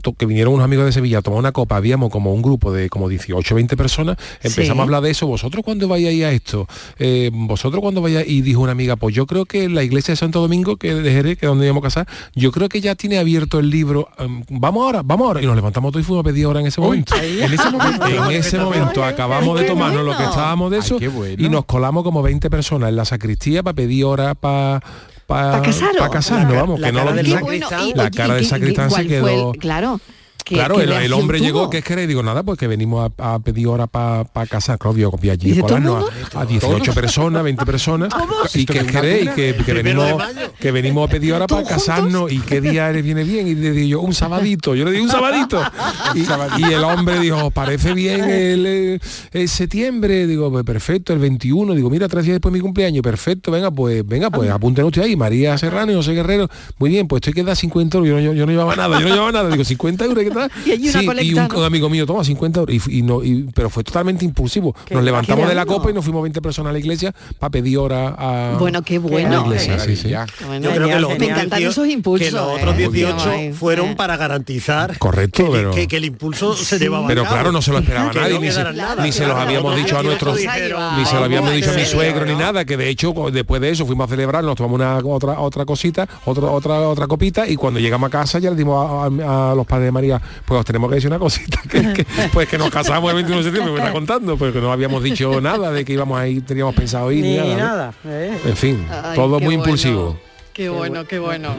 to- 0.02 0.12
que 0.14 0.26
vinieron 0.26 0.54
unos 0.54 0.64
amigos 0.64 0.86
de 0.86 0.92
Sevilla 0.92 1.18
a 1.18 1.22
tomar 1.22 1.38
una 1.38 1.52
copa, 1.52 1.76
habíamos 1.76 2.10
como 2.10 2.32
un 2.32 2.42
grupo 2.42 2.72
de 2.72 2.88
como 2.88 3.08
18, 3.08 3.54
20 3.54 3.76
personas, 3.76 4.16
empezamos 4.42 4.74
Sí. 4.76 4.78
a 4.78 4.82
hablar 4.82 5.02
de 5.02 5.10
eso, 5.10 5.26
vosotros 5.26 5.64
cuando 5.64 5.88
vayáis 5.88 6.24
a 6.24 6.30
esto, 6.32 6.66
Eh, 6.98 7.30
vosotros 7.32 7.80
cuando 7.80 8.00
vayáis, 8.02 8.28
y 8.28 8.40
dijo 8.42 8.60
una 8.60 8.72
amiga, 8.72 8.96
pues 8.96 9.14
yo 9.14 9.26
creo 9.26 9.44
que 9.44 9.68
la 9.68 9.82
iglesia 9.82 10.12
de 10.12 10.16
Santo 10.16 10.40
Domingo, 10.40 10.76
que 10.76 10.94
de 10.94 11.10
Jerez, 11.10 11.38
que 11.38 11.46
es 11.46 11.50
donde 11.50 11.66
íbamos 11.66 11.82
a 11.82 11.86
casar, 11.86 12.08
yo 12.34 12.52
creo 12.52 12.68
que 12.68 12.80
ya 12.80 12.94
tiene 12.94 13.18
abierto 13.18 13.58
el 13.58 13.70
libro, 13.70 14.08
em, 14.18 14.42
vamos 14.50 14.84
ahora, 14.84 15.02
vamos 15.04 15.26
ahora, 15.26 15.42
y 15.42 15.46
nos 15.46 15.56
levantamos 15.56 15.92
todos 15.92 16.04
y 16.04 16.06
fuimos 16.06 16.24
a 16.24 16.28
pedir 16.28 16.46
hora 16.46 16.60
en 16.60 16.66
ese 16.66 16.80
momento. 16.80 17.14
En 17.16 17.52
ese 17.52 17.70
momento. 17.70 18.06
En 18.06 18.30
ese 18.32 18.58
momento 18.58 19.04
acabamos 19.04 19.58
de 19.60 19.66
tomarnos 19.66 20.04
lo 20.04 20.16
que 20.16 20.24
estábamos 20.24 20.70
de 20.70 20.78
eso 20.78 20.98
bueno. 20.98 21.34
y 21.44 21.48
nos 21.48 21.64
colamos 21.64 22.02
como 22.04 22.22
20 22.22 22.50
personas 22.50 22.88
en 22.90 22.96
la 22.96 23.04
sacristía 23.04 23.62
para 23.62 23.74
pedir 23.74 24.04
hora 24.04 24.34
para 24.34 24.82
¿Pa 25.26 25.60
casaros? 25.62 25.96
para 25.98 26.10
casarnos, 26.10 26.52
La- 26.52 26.60
vamos, 26.60 26.80
la 26.80 26.86
que 26.88 26.92
no 26.92 27.04
lo 27.04 27.12
bueno, 27.40 27.68
y- 27.84 27.94
La 27.94 28.10
cara 28.10 28.28
¿y 28.28 28.30
del 28.36 28.42
qué- 28.44 28.48
sacristán 28.48 28.90
se 28.90 29.00
el- 29.00 29.08
quedó- 29.08 29.52
claro. 29.58 30.00
¿Qué- 30.46 30.54
Claro, 30.54 30.76
qué 30.76 30.84
el, 30.84 31.12
hombre 31.12 31.40
llegó, 31.40 31.68
que 31.68 31.78
es 31.78 31.84
que 31.84 31.96
le 31.96 32.06
digo 32.06 32.22
nada, 32.22 32.44
pues 32.44 32.56
que 32.56 32.68
venimos 32.68 33.10
a, 33.18 33.34
a 33.34 33.38
pedir 33.40 33.66
hora 33.66 33.88
para 33.88 34.24
casar, 34.48 34.78
Claudio, 34.78 35.10
vi 35.20 35.30
allí 35.30 35.48
¿Dice 35.48 35.62
todo 35.62 35.76
el 35.76 35.82
colarnos 35.82 36.12
a, 36.36 36.40
a 36.42 36.46
18 36.46 36.94
personas, 36.94 37.42
20 37.42 37.66
personas, 37.66 38.12
y 38.54 38.64
que 38.64 38.78
es 38.78 38.86
que, 38.86 39.20
y 39.22 39.26
que, 39.26 39.56
que 39.56 39.72
Primero 39.74 40.04
de 40.04 40.12
venimos, 40.12 40.50
que 40.60 40.70
venimos 40.70 41.08
a 41.08 41.10
pedir 41.10 41.32
hora 41.32 41.48
para 41.48 41.62
¿Todos 41.62 41.72
casarnos 41.74 42.30
y 42.30 42.38
qué 42.38 42.60
día 42.60 42.92
le 42.92 43.02
viene 43.02 43.24
bien, 43.24 43.48
y 43.48 43.56
le 43.56 43.72
digo 43.72 43.88
yo, 43.88 44.00
un 44.02 44.14
sabadito, 44.14 44.76
yo 44.76 44.84
le 44.84 44.92
digo 44.92 45.02
un 45.04 45.10
sabadito. 45.10 45.60
Y, 46.14 46.20
y 46.60 46.72
el 46.72 46.84
hombre 46.84 47.18
dijo, 47.18 47.50
parece 47.50 47.92
bien 47.92 48.22
el, 48.30 48.66
eh, 48.66 49.00
el 49.32 49.48
septiembre, 49.48 50.28
digo, 50.28 50.50
pues 50.52 50.64
perfecto, 50.64 51.12
el 51.12 51.18
21, 51.18 51.74
digo, 51.74 51.90
mira, 51.90 52.06
tres 52.08 52.24
días 52.24 52.36
después 52.36 52.52
de 52.52 52.58
mi 52.58 52.62
cumpleaños, 52.62 53.02
perfecto, 53.02 53.50
venga, 53.50 53.72
pues, 53.72 54.06
venga, 54.06 54.30
pues 54.30 54.48
apunten 54.48 54.84
usted 54.84 55.02
ahí, 55.02 55.16
María 55.16 55.58
Serrano 55.58 55.90
y 55.90 55.96
José 55.96 56.12
Guerrero, 56.12 56.48
muy 56.78 56.90
bien, 56.90 57.08
pues 57.08 57.18
estoy 57.20 57.32
que 57.32 57.42
da 57.42 57.56
50 57.56 57.98
euros, 57.98 58.08
yo 58.08 58.14
no, 58.14 58.20
yo, 58.20 58.32
yo 58.32 58.46
no 58.46 58.52
llevaba 58.52 58.76
nada, 58.76 59.00
yo 59.00 59.08
no 59.08 59.14
llevaba 59.14 59.32
nada, 59.32 59.50
digo, 59.50 59.64
50 59.64 60.04
euros, 60.04 60.22
¿qué 60.24 60.30
¿verdad? 60.36 60.50
Y 60.66 60.72
allí 60.72 60.88
una 60.88 61.00
Sí, 61.00 61.06
colecta, 61.06 61.42
un, 61.42 61.48
¿no? 61.52 61.58
un 61.58 61.64
amigo 61.64 61.88
mío 61.90 62.06
toma 62.06 62.24
50 62.24 62.60
euros 62.60 62.74
y, 62.88 62.98
y 62.98 63.02
no, 63.02 63.22
y- 63.24 63.46
pero 63.54 63.70
fue 63.70 63.84
totalmente 63.84 64.24
impulsivo. 64.24 64.74
Nos 64.90 65.02
levantamos 65.02 65.48
de 65.48 65.54
la 65.54 65.64
bueno. 65.64 65.78
copa 65.78 65.90
y 65.90 65.94
nos 65.94 66.04
fuimos 66.04 66.22
20 66.22 66.40
personas 66.42 66.70
a 66.70 66.72
la 66.72 66.78
iglesia 66.78 67.14
para 67.38 67.50
pedir 67.50 67.78
hora 67.78 68.14
a 68.18 68.56
Bueno, 68.58 68.82
qué 68.82 68.96
a 68.96 69.00
la 69.00 69.06
bueno. 69.08 69.42
iglesia. 69.46 69.78
sí, 69.80 69.96
sí. 69.96 70.12
Bueno, 70.46 70.68
Yo 70.70 70.74
creo 70.76 70.88
que 70.88 71.00
los 71.00 71.08
me 71.10 71.14
otros 71.16 71.28
encantan 71.30 71.58
18 71.58 71.70
esos 71.70 71.88
impulsos. 71.88 72.28
que 72.28 72.34
los 72.34 72.48
¿eh? 72.48 72.54
otros 72.56 72.76
18 72.76 73.30
Ay, 73.30 73.52
fueron 73.52 73.88
eh. 73.90 73.94
para 73.96 74.16
garantizar 74.16 74.98
Correcto, 74.98 75.44
que, 75.44 75.50
pero- 75.50 75.70
que- 75.72 75.88
que 75.88 75.96
el 75.96 76.04
impulso 76.04 76.54
se 76.56 76.78
llevaba 76.78 77.04
a 77.04 77.08
Pero 77.08 77.24
claro, 77.24 77.52
no 77.52 77.62
se 77.62 77.72
lo 77.72 77.78
esperaba 77.78 78.12
nadie, 78.14 78.38
ni 78.38 78.50
se, 78.50 78.62
nada. 78.64 79.02
ni 79.04 79.12
se 79.12 79.26
los 79.26 79.36
habíamos 79.36 79.74
dicho 79.76 79.96
a 79.98 80.02
18 80.02 80.04
nuestros, 80.04 80.36
dijeron, 80.38 80.98
ni 80.98 81.04
se 81.04 81.14
lo 81.14 81.24
habíamos 81.24 81.52
dicho 81.52 81.70
a 81.70 81.74
mi 81.74 81.82
hacer, 81.82 81.92
suegro 81.94 82.26
ni 82.26 82.34
nada, 82.34 82.64
que 82.64 82.76
de 82.76 82.88
hecho 82.88 83.14
co- 83.14 83.30
después 83.30 83.60
de 83.60 83.70
eso 83.70 83.86
fuimos 83.86 84.06
a 84.06 84.08
celebrar, 84.10 84.44
nos 84.44 84.56
tomamos 84.56 84.76
una 84.76 84.98
otra 84.98 85.40
otra 85.40 85.64
cosita, 85.64 86.08
otra 86.24 86.46
otra 86.50 86.80
otra 86.88 87.06
copita 87.06 87.46
y 87.48 87.56
cuando 87.56 87.80
llegamos 87.80 88.08
a 88.08 88.10
casa 88.10 88.38
ya 88.38 88.50
le 88.50 88.56
dimos 88.56 88.76
a, 88.76 89.24
a- 89.24 89.52
a 89.52 89.54
los 89.54 89.66
padres 89.66 89.86
de 89.86 89.92
María, 89.92 90.20
pues 90.44 90.58
os 90.60 90.64
tenemos 90.64 90.88
que 90.90 90.96
decir 90.96 91.08
una 91.10 91.18
cosita, 91.18 91.60
que, 91.68 91.92
que- 91.92 92.06
pues 92.32 92.48
que 92.48 92.58
nos 92.58 92.70
casamos 92.70 93.08
el 93.10 93.16
21 93.16 93.38
de 93.38 93.44
septiembre, 93.44 93.72
me 93.72 93.78
está 93.80 93.92
contando, 93.92 94.36
porque 94.36 94.60
no 94.60 94.72
habíamos 94.72 95.02
dicho 95.02 95.40
nada 95.40 95.70
de 95.72 95.84
que 95.84 95.92
íbamos 95.92 96.18
a 96.18 96.26
ir, 96.26 96.44
teníamos 96.44 96.74
pensado 96.74 97.10
ir, 97.12 97.22
ni, 97.24 97.38
Ni 97.38 97.54
nada. 97.54 97.94
¿no? 98.04 98.10
nada. 98.10 98.24
¿eh? 98.26 98.38
En 98.46 98.56
fin, 98.56 98.86
Ay, 98.90 99.14
todo 99.16 99.28
muy 99.40 99.40
bueno. 99.40 99.52
impulsivo. 99.62 100.18
Qué 100.52 100.68
bueno, 100.68 101.04
qué 101.06 101.18
bueno. 101.18 101.54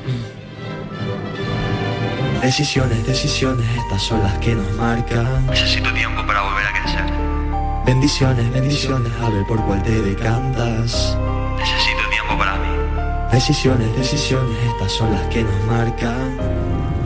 Decisiones, 2.42 3.06
decisiones, 3.06 3.66
estas 3.78 4.02
son 4.02 4.24
las 4.24 4.38
que 4.40 4.56
nos 4.56 4.72
marcan. 4.74 5.46
Necesito 5.48 5.92
tiempo 5.94 6.26
para 6.26 6.42
volver 6.44 6.66
a 6.66 6.82
crecer. 6.82 7.04
Bendiciones, 7.86 8.52
bendiciones, 8.54 9.12
a 9.22 9.30
ver 9.30 9.44
por 9.48 9.64
cuál 9.66 9.82
te 9.84 9.92
decantas. 10.02 11.18
Necesito 11.58 12.02
tiempo 12.10 12.38
para 12.38 12.56
mí. 12.58 12.68
Decisiones, 13.32 13.96
decisiones, 13.98 14.56
estas 14.72 14.92
son 14.92 15.12
las 15.14 15.22
que 15.28 15.44
nos 15.44 15.64
marcan. 15.66 16.38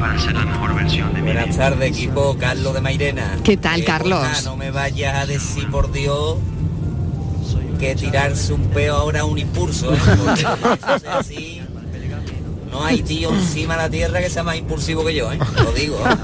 Para 0.02 0.20
ser 0.20 0.34
la 0.34 0.46
mejor 0.46 0.74
versión 0.76 1.14
de 1.14 1.22
mí. 1.22 1.32
Buenas 1.32 1.56
tardes, 1.56 1.90
equipo. 1.90 2.36
Carlos 2.40 2.74
de 2.74 2.82
Mairena. 2.82 3.38
¿Qué 3.44 3.56
tal, 3.56 3.82
Eh, 3.82 3.86
Carlos? 3.86 4.20
porfa, 4.20 4.42
no 4.42 4.58
me 4.58 4.72
vayas 4.72 5.16
a 5.16 5.26
decir, 5.28 5.70
por 5.70 5.92
Dios, 5.92 6.38
que 7.80 7.96
tirarse 7.96 8.52
un 8.54 8.68
peo 8.70 8.96
ahora 8.96 9.20
es 9.20 9.26
un 9.26 9.38
impulso. 9.38 9.94
¿eh? 9.94 9.98
Porque 10.24 11.08
así. 11.08 11.62
No 12.72 12.84
hay 12.86 13.04
tío 13.04 13.30
encima 13.32 13.76
de 13.76 13.82
la 13.84 13.90
tierra 13.90 14.22
que 14.22 14.30
sea 14.30 14.44
más 14.44 14.56
impulsivo 14.56 15.06
que 15.06 15.14
yo, 15.14 15.32
¿eh? 15.32 15.38
Lo 15.62 15.72
digo. 15.74 15.98
¿eh? 16.00 16.16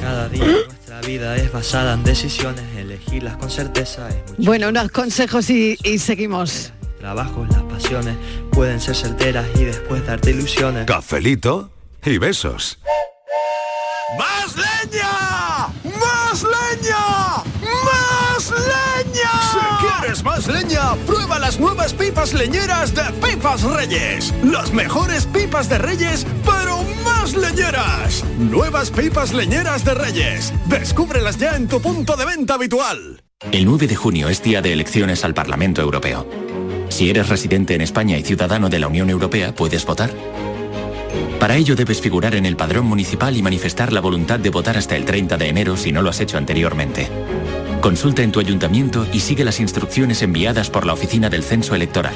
Cada 0.00 0.28
día 0.28 0.44
nuestra 0.66 1.00
vida 1.02 1.36
es 1.36 1.52
basada 1.52 1.94
en 1.94 2.04
decisiones, 2.04 2.64
elegirlas 2.76 3.36
con 3.36 3.48
certeza 3.48 4.08
es 4.08 4.16
mucho. 4.32 4.42
Bueno, 4.50 4.68
unos 4.68 4.90
consejos 4.90 5.48
y, 5.50 5.78
y 5.84 5.98
seguimos. 5.98 6.72
Trabajos, 6.98 7.48
las 7.50 7.62
pasiones 7.62 8.16
pueden 8.50 8.80
ser 8.80 8.96
certeras 8.96 9.46
y 9.54 9.64
después 9.64 10.04
darte 10.04 10.30
ilusiones. 10.30 10.84
Cafelito 10.86 11.70
y 12.06 12.18
besos. 12.18 12.78
¡Más 14.18 14.54
leña! 14.56 15.68
¡Más 15.84 16.42
leña! 16.42 17.42
¡Más 17.84 18.50
leña! 18.50 19.30
Si 19.52 19.86
quieres 19.86 20.22
más 20.22 20.46
leña, 20.46 20.94
prueba 21.06 21.38
las 21.38 21.58
nuevas 21.58 21.92
pipas 21.92 22.32
leñeras 22.32 22.94
de 22.94 23.02
Pipas 23.24 23.62
Reyes. 23.62 24.32
Las 24.44 24.72
mejores 24.72 25.26
pipas 25.26 25.68
de 25.68 25.78
Reyes, 25.78 26.26
pero 26.44 26.82
más 27.04 27.34
leñeras. 27.34 28.24
Nuevas 28.38 28.90
pipas 28.90 29.32
leñeras 29.32 29.84
de 29.84 29.94
Reyes. 29.94 30.52
Descúbrelas 30.66 31.38
ya 31.38 31.56
en 31.56 31.66
tu 31.66 31.80
punto 31.80 32.16
de 32.16 32.24
venta 32.24 32.54
habitual. 32.54 33.22
El 33.52 33.66
9 33.66 33.86
de 33.86 33.96
junio 33.96 34.28
es 34.28 34.42
día 34.42 34.62
de 34.62 34.72
elecciones 34.72 35.24
al 35.24 35.34
Parlamento 35.34 35.82
Europeo. 35.82 36.26
Si 36.88 37.10
eres 37.10 37.28
residente 37.28 37.74
en 37.74 37.80
España 37.82 38.16
y 38.16 38.22
ciudadano 38.22 38.68
de 38.68 38.78
la 38.78 38.88
Unión 38.88 39.10
Europea, 39.10 39.54
puedes 39.54 39.84
votar. 39.84 40.10
Para 41.38 41.56
ello 41.56 41.76
debes 41.76 42.00
figurar 42.00 42.34
en 42.34 42.46
el 42.46 42.56
padrón 42.56 42.86
municipal 42.86 43.36
y 43.36 43.42
manifestar 43.42 43.92
la 43.92 44.00
voluntad 44.00 44.40
de 44.40 44.50
votar 44.50 44.76
hasta 44.76 44.96
el 44.96 45.04
30 45.04 45.36
de 45.36 45.48
enero 45.48 45.76
si 45.76 45.92
no 45.92 46.02
lo 46.02 46.10
has 46.10 46.18
hecho 46.20 46.38
anteriormente. 46.38 47.08
Consulta 47.80 48.22
en 48.22 48.32
tu 48.32 48.40
ayuntamiento 48.40 49.06
y 49.12 49.20
sigue 49.20 49.44
las 49.44 49.60
instrucciones 49.60 50.22
enviadas 50.22 50.70
por 50.70 50.86
la 50.86 50.94
Oficina 50.94 51.30
del 51.30 51.44
Censo 51.44 51.74
Electoral. 51.74 52.14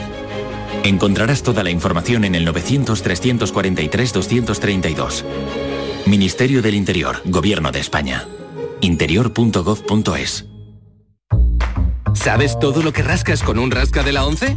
Encontrarás 0.83 1.43
toda 1.43 1.63
la 1.63 1.71
información 1.71 2.25
en 2.25 2.35
el 2.35 2.49
900-343-232. 2.49 5.25
Ministerio 6.07 6.63
del 6.63 6.75
Interior, 6.75 7.21
Gobierno 7.25 7.71
de 7.71 7.81
España. 7.81 8.27
interior.gov.es 8.81 10.47
¿Sabes 12.15 12.59
todo 12.59 12.83
lo 12.83 12.93
que 12.93 13.03
rascas 13.03 13.43
con 13.43 13.59
un 13.59 13.71
rasca 13.71 14.03
de 14.03 14.13
la 14.13 14.27
11? 14.27 14.57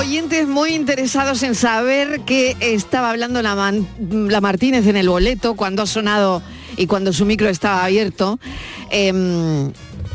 Oyentes 0.00 0.48
muy 0.48 0.70
interesados 0.74 1.42
en 1.42 1.54
saber 1.54 2.22
qué 2.26 2.56
estaba 2.60 3.10
hablando 3.10 3.42
la, 3.42 3.54
Man- 3.54 3.86
la 4.30 4.40
Martínez 4.40 4.86
en 4.86 4.96
el 4.96 5.08
boleto 5.08 5.54
cuando 5.54 5.82
ha 5.82 5.86
sonado 5.86 6.42
y 6.76 6.86
cuando 6.86 7.12
su 7.12 7.26
micro 7.26 7.48
estaba 7.48 7.84
abierto. 7.84 8.40
Em, 8.90 9.70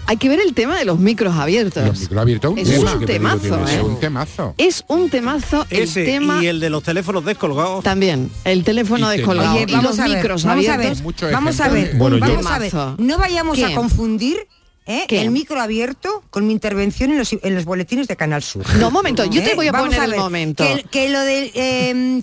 hay 0.08 0.17
que 0.17 0.28
ver 0.30 0.39
el 0.45 0.54
tema 0.56 0.78
de 0.78 0.86
los 0.86 0.98
micros 1.00 1.36
abiertos. 1.36 1.86
Los 1.86 2.00
micro 2.00 2.19
abiertos 2.21 2.54
Es 2.58 2.67
un 2.80 3.00
¿Qué 3.00 3.06
peligro 3.06 3.38
temazo, 3.38 3.60
¿eh? 3.67 3.76
eso? 3.76 3.86
Un 3.86 4.00
temazo. 4.00 4.54
Es 4.58 4.84
un 4.88 5.10
temazo 5.10 5.65
el 5.69 5.84
Ese 5.84 6.04
tema 6.04 6.43
y 6.43 6.48
el 6.48 6.60
de 6.60 6.69
los 6.71 6.82
teléfonos 6.84 7.24
descolgados. 7.24 7.84
también, 7.84 8.32
el 8.43 8.63
teléfono 8.63 9.13
Y 9.13 9.17
descolgado 9.17 9.54
Oye, 9.56 9.65
y 9.67 9.71
vamos 9.71 9.84
los 9.91 10.00
a 10.00 10.08
ver, 10.08 10.17
micros 10.17 10.43
vamos 10.43 10.67
a 10.67 10.78
ver, 10.78 10.88
abiertos. 10.91 11.32
vamos 11.32 11.60
a 11.60 11.69
ver, 11.69 11.95
Bueno, 11.95 12.17
yo- 12.17 12.26
vamos 12.26 12.45
a 12.48 12.58
ver. 12.60 12.74
No 12.98 13.17
vayamos 13.19 13.56
¿Qué? 13.58 13.65
a 13.65 13.76
confundir 13.76 14.38
¿eh? 14.86 15.06
El 15.10 15.32
micro 15.32 15.60
abierto 15.62 16.24
con 16.30 16.45
mi 16.48 16.54
intervención 16.54 17.12
en 17.12 17.17
los, 17.17 17.34
en 17.34 17.56
los 17.56 17.65
boletines 17.65 18.08
de 18.08 18.15
Canal 18.15 18.43
Sur. 18.43 18.65
No, 18.78 18.91
momento, 18.91 19.26
yo 19.26 19.43
te 19.43 19.52
¿Eh? 19.52 19.56
voy 19.56 19.67
a 19.67 19.71
Vamos 19.71 19.89
poner 19.89 20.04
el 20.04 20.12
ver, 20.12 20.19
momento. 20.19 20.63
Que, 20.63 20.84
que 20.89 21.10
lo 21.10 21.21
del... 21.21 21.52
eh, 21.54 22.21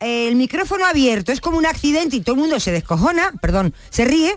el 0.00 0.34
micrófono 0.36 0.86
abierto 0.86 1.30
es 1.30 1.42
como 1.42 1.58
un 1.58 1.66
accidente 1.66 2.16
y 2.16 2.22
todo 2.22 2.34
el 2.34 2.40
mundo 2.40 2.58
se 2.58 2.72
descojona, 2.72 3.32
perdón, 3.42 3.74
se 3.90 4.06
ríe. 4.06 4.34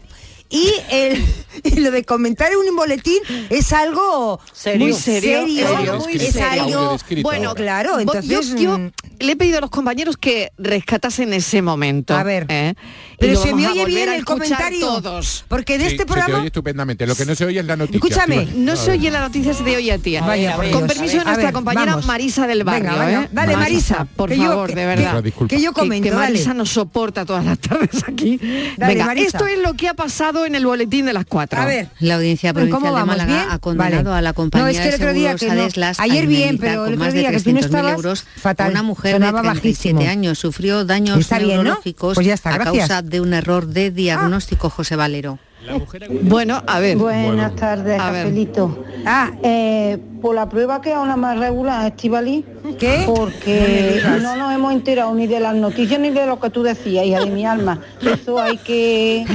Y, 0.54 0.72
el, 0.92 1.24
y 1.64 1.80
lo 1.80 1.90
de 1.92 2.04
comentar 2.04 2.52
en 2.52 2.58
un 2.60 2.76
boletín 2.76 3.18
es 3.50 3.74
algo 3.74 4.40
Serio. 4.54 4.86
muy 4.88 4.94
Serio, 4.94 5.42
serio, 5.48 5.68
serio, 5.78 6.00
muy 6.00 6.14
es 6.14 6.32
serio. 6.34 6.50
algo 6.80 6.98
Bueno, 7.24 7.56
claro, 7.56 8.00
entonces 8.00 8.30
yo, 8.30 8.58
yo 8.58 8.78
mm, 8.78 8.92
le 9.20 9.32
he 9.32 9.36
pedido 9.36 9.58
a 9.58 9.62
los 9.62 9.70
compañeros 9.72 10.16
que 10.18 10.52
rescatasen 10.60 11.34
ese 11.34 11.62
momento. 11.62 12.16
A 12.16 12.24
ver. 12.24 12.46
¿eh? 12.50 12.76
Pero 13.20 13.42
se 13.42 13.54
me 13.54 13.68
oye 13.68 13.86
bien 13.86 14.10
el 14.10 14.26
comentario 14.26 14.86
todos. 15.02 15.46
porque 15.48 15.78
de 15.78 15.86
Sí, 15.86 15.92
este 15.92 16.04
Se 16.04 16.06
te 16.06 16.12
programa 16.14 16.38
oye 16.40 16.48
estupendamente. 16.48 17.08
Lo 17.08 17.16
que 17.16 17.26
no 17.26 17.34
se 17.36 17.46
oye 17.46 17.60
es 17.62 17.66
la 17.66 17.76
noticia. 17.78 17.98
Escúchame. 17.98 18.48
No 18.56 18.76
se 18.76 18.92
oye 18.92 19.10
la 19.10 19.22
noticia, 19.22 19.54
se 19.54 19.64
te 19.64 19.76
oye 19.78 19.92
a 19.92 19.98
ti. 19.98 20.18
Vaya, 20.20 20.56
por 20.56 20.70
Con 20.72 20.82
Dios. 20.86 20.94
permiso 20.94 21.18
de 21.20 21.24
nuestra 21.24 21.46
ver, 21.46 21.54
compañera 21.54 21.86
vamos. 21.92 22.06
Marisa 22.06 22.46
del 22.48 22.64
barrio. 22.64 22.92
venga, 22.92 23.24
¿eh? 23.24 23.30
dale, 23.32 23.56
Marisa, 23.56 24.06
por 24.16 24.30
que 24.30 24.38
yo- 24.38 24.44
favor, 24.46 24.70
que- 24.70 24.76
de 24.76 24.86
verdad. 24.86 25.24
que- 25.24 25.32
que 25.48 25.62
yo 25.62 25.72
Que- 25.74 25.80
comento, 25.80 26.10
Que, 26.10 26.16
Marisa 26.16 26.48
dale. 26.50 26.58
nos 26.60 26.70
soporta 26.70 27.26
todas 27.26 27.46
las 27.46 27.60
tardes 27.60 28.04
aquí. 28.08 28.38
Dale, 28.78 28.94
Venga, 28.94 29.06
Marisa. 29.06 29.38
esto 29.38 29.48
es 29.48 29.60
lo 29.60 29.74
que 29.74 29.88
ha 29.88 29.94
pasado 29.94 30.43
en 30.46 30.56
el 30.56 30.66
boletín 30.66 31.06
de 31.06 31.14
las 31.14 31.26
cuatro. 31.26 31.62
A 31.62 31.66
ver. 31.66 31.90
La 32.00 32.16
Audiencia 32.16 32.54
¿Cómo 32.54 32.68
Provincial 32.68 32.96
de? 32.96 33.06
Málaga 33.06 33.34
¿Bien? 33.36 33.48
ha 33.50 33.60
condenado 33.60 34.04
Vale. 34.12 34.18
a 34.18 34.22
la 34.22 34.34
compañía 34.34 34.64
No, 34.66 34.70
es 34.72 34.78
que 34.80 34.84
el 34.86 34.90
de 34.92 34.96
otro 34.96 35.14
día 35.14 35.30
seguros 35.38 35.40
que 35.42 35.56
no. 35.56 35.62
Adeslas 35.64 36.00
a 36.00 36.04
Ayer 36.04 36.28
bien, 36.28 36.58
pero 36.58 36.72
el 36.72 36.78
con 36.78 36.86
otro 36.94 36.98
más 37.06 37.14
de 37.14 37.20
día 37.20 37.32
que 37.32 37.40
tú 37.40 37.52
no 37.52 37.60
300.000 37.60 37.66
estabas, 37.66 37.94
euros 37.96 38.26
fatal. 38.38 38.68
a 38.68 38.72
una 38.72 38.84
mujer 38.84 39.14
Sonaba 39.14 39.42
de 39.42 39.50
37 39.50 39.94
bajísimo. 39.94 40.12
años. 40.12 40.40
Sufrió 40.40 40.86
daños 40.86 41.20
Está 41.20 41.40
bien, 41.40 41.58
¿no? 41.58 41.64
neurológicos 41.64 42.16
Pues 42.16 42.28
ya 42.28 42.34
está, 42.34 42.54
a 42.56 42.60
causa 42.60 43.02
de 43.02 43.22
un 43.22 43.34
error 43.34 43.68
de 43.68 43.92
diagnóstico, 43.92 44.70
José 44.70 44.96
Valero. 44.96 45.40
Bueno, 46.22 46.62
a 46.68 46.80
ver. 46.80 46.98
Buenas 46.98 47.56
tardes, 47.56 48.00
A 48.00 48.12
ver. 48.12 48.24
Cafelito. 48.26 48.84
Ah, 49.06 49.32
Eh, 49.44 49.98
por 50.22 50.36
la 50.36 50.48
prueba 50.48 50.80
que 50.80 50.94
ahora 50.94 51.18
más 51.18 51.38
regular, 51.38 51.86
Estivali. 51.88 52.46
¿Qué? 52.80 53.04
Porque 53.06 54.02
no 54.22 54.38
nos 54.38 54.54
hemos 54.54 54.72
enterado 54.74 55.14
ni 55.14 55.28
de 55.28 55.42
las 55.42 55.54
noticias 55.54 56.00
ni 56.00 56.12
de 56.12 56.26
lo 56.26 56.40
que 56.40 56.50
tú 56.50 56.64
decías, 56.64 57.06
hija 57.06 57.20
de 57.20 57.26
mi 57.32 57.46
alma. 57.46 57.82
Eso 58.02 58.40
hay 58.40 58.58
que. 58.58 59.26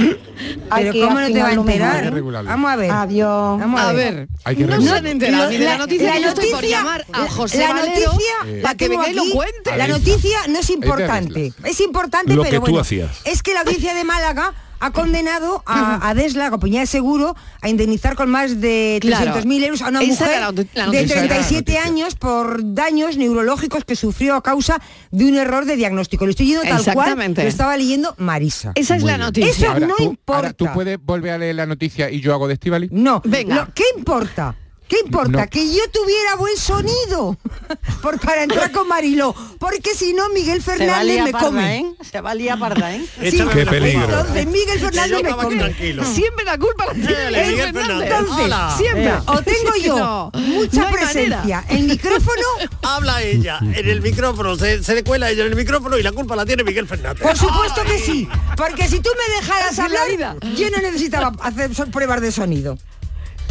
Hay 0.71 0.83
Pero 0.85 0.93
que 0.93 1.01
¿cómo 1.01 1.19
no 1.19 1.27
te 1.27 1.39
va 1.41 1.47
a 1.47 1.49
mejor, 1.51 1.69
enterar? 1.69 2.05
¿eh? 2.05 2.21
Vamos 2.45 2.71
a 2.71 2.75
ver. 2.75 2.91
Adiós. 2.91 3.59
Vamos 3.59 3.81
A 3.81 3.91
ver, 3.93 4.27
Hay 4.45 4.55
que 4.55 4.65
no 4.65 4.81
se 4.81 4.89
han 4.89 5.05
enterado 5.07 5.49
ni 5.51 5.57
de 5.57 5.65
la 5.65 5.73
No, 5.73 5.77
noticia 5.79 6.19
la 6.19 6.27
estoy 6.29 6.45
por 6.45 6.53
noticia- 6.55 6.77
llamar 6.79 7.05
a 7.11 7.19
la- 7.21 7.29
José 7.29 7.57
la 7.59 7.73
Valero 7.73 8.11
noticia 8.11 8.33
Eh, 8.47 8.59
para 8.63 8.75
que 8.75 8.89
venga 8.89 9.09
y 9.09 9.13
lo 9.13 9.23
cuente. 9.31 9.77
La 9.77 9.87
noticia 9.87 10.37
no 10.49 10.59
es 10.59 10.69
importante. 10.71 11.53
Es 11.65 11.79
importante, 11.81 12.33
Lo 12.35 12.41
pero 12.43 12.51
que 12.51 12.57
tú 12.57 12.61
bueno, 12.61 12.79
hacías. 12.79 13.21
es 13.25 13.43
que 13.43 13.53
la 13.53 13.59
audiencia 13.61 13.93
de 13.93 14.03
Málaga 14.05 14.53
ha 14.79 14.91
condenado 14.91 15.63
a, 15.65 16.07
a 16.07 16.13
Desla, 16.13 16.45
la 16.45 16.49
compañía 16.51 16.79
de 16.81 16.85
seguro, 16.87 17.35
a 17.61 17.69
indemnizar 17.69 18.15
con 18.15 18.29
más 18.29 18.59
de 18.61 18.99
Claro. 19.01 19.33
300.000 19.33 19.63
euros 19.65 19.81
a 19.81 19.89
una 19.89 20.01
Esa 20.01 20.25
mujer 20.25 20.39
la 20.39 20.39
la 20.39 20.51
de 20.51 20.63
noticia. 20.85 20.99
Esa 21.01 21.13
era 21.13 21.21
la 21.21 21.27
37 21.27 21.55
noticia. 21.71 21.83
años 21.83 22.15
por 22.15 22.73
daños 22.73 23.17
neurológicos 23.17 23.83
que 23.85 23.95
sufrió 23.95 24.35
a 24.35 24.43
causa 24.43 24.81
de 25.11 25.25
un 25.25 25.35
error 25.35 25.65
de 25.65 25.75
diagnóstico. 25.75 26.25
Lo 26.25 26.31
estoy 26.31 26.47
leyendo 26.47 26.67
tal 26.83 26.93
cual 26.93 27.33
lo 27.35 27.41
estaba 27.43 27.77
leyendo 27.77 28.15
Marisa. 28.17 28.71
Esa 28.75 28.95
es 28.95 29.01
Muy 29.03 29.11
la 29.11 29.17
noticia. 29.17 29.51
Eso 29.51 29.67
Ahora, 29.71 29.87
no 29.87 29.95
tú, 29.95 30.03
importa. 30.03 30.35
ahora, 30.37 30.53
¿tú 30.53 30.65
puedes 30.73 30.97
volver 31.03 31.31
a 31.33 31.37
leer 31.37 31.55
la 31.55 31.65
noticia 31.65 32.09
y 32.09 32.21
yo 32.21 32.33
hago 32.33 32.47
de 32.47 32.53
Estivali? 32.55 32.87
No, 32.91 33.21
Venga. 33.25 33.55
Lo- 33.55 33.73
¿qué 33.73 33.83
importa? 33.97 34.55
¿Qué 34.89 34.97
importa? 35.05 35.41
No. 35.43 35.47
Que 35.49 35.71
yo 35.71 35.81
tuviera 35.93 36.35
buen 36.35 36.57
sonido 36.57 37.37
por, 38.01 38.19
para 38.19 38.43
entrar 38.43 38.71
con 38.71 38.87
Mariló. 38.87 39.35
Porque 39.59 39.93
si 39.93 40.13
no, 40.13 40.29
Miguel 40.29 40.63
Fernández 40.63 41.23
me 41.23 41.31
come. 41.31 41.77
¿eh? 41.77 41.85
Se 42.09 42.19
va 42.21 42.31
a 42.31 42.35
liar 42.35 42.57
parda, 42.57 42.95
¿eh? 42.95 43.05
Sí, 43.29 43.39
Qué 43.53 43.65
peligro. 43.67 44.03
Entonces 44.05 44.47
Miguel 44.47 44.79
Fernández 44.79 45.23
me 45.23 45.29
come. 45.31 45.55
tranquilo. 45.57 46.03
Siempre 46.03 46.43
la 46.43 46.57
culpa 46.57 46.87
la 46.87 46.93
tiene 46.93 47.25
Miguel 47.51 47.73
Fernández. 47.73 47.85
Fernández. 47.85 48.09
Entonces, 48.11 48.45
Hola. 48.45 48.73
Siempre. 48.77 49.13
O 49.27 49.41
tengo 49.43 49.75
yo 49.81 49.95
No, 49.99 50.31
mucha 50.33 50.83
no 50.85 50.91
presencia, 50.91 51.65
el 51.69 51.83
micrófono, 51.83 52.41
Habla 52.81 53.21
ella 53.21 53.59
en 53.61 53.87
el 53.89 54.01
micrófono, 54.01 54.55
se, 54.55 54.83
se 54.83 54.95
le 54.95 55.03
cuela 55.03 55.29
ella 55.29 55.43
en 55.45 55.51
el 55.51 55.55
micrófono 55.55 55.97
y 55.97 56.03
la 56.03 56.11
culpa 56.11 56.35
la 56.35 56.45
tiene 56.45 56.63
Miguel 56.63 56.87
Fernández. 56.87 57.21
por 57.21 57.37
supuesto 57.37 57.83
que 57.83 57.99
sí. 57.99 58.27
Porque 58.57 58.87
si 58.87 58.99
tú 59.01 59.09
me 59.15 59.35
dejaras 59.35 59.77
hablar, 59.77 60.07
yo 60.55 60.69
no 60.71 60.77
necesitaba 60.77 61.31
hacer 61.41 61.69
pruebas 61.91 62.21
de 62.21 62.31
sonido. 62.31 62.77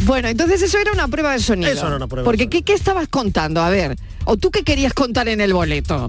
Bueno, 0.01 0.27
entonces 0.27 0.61
eso 0.61 0.77
era 0.77 0.91
una 0.91 1.07
prueba 1.07 1.33
de 1.33 1.39
sonido. 1.39 1.71
Eso 1.71 1.87
era 1.87 1.95
una 1.97 2.07
prueba 2.07 2.23
de 2.23 2.25
Porque 2.25 2.43
sonido. 2.43 2.49
¿qué, 2.51 2.63
¿qué 2.63 2.73
estabas 2.73 3.07
contando? 3.07 3.61
A 3.61 3.69
ver, 3.69 3.95
¿o 4.25 4.37
tú 4.37 4.51
qué 4.51 4.63
querías 4.63 4.93
contar 4.93 5.27
en 5.27 5.41
el 5.41 5.53
boleto? 5.53 6.07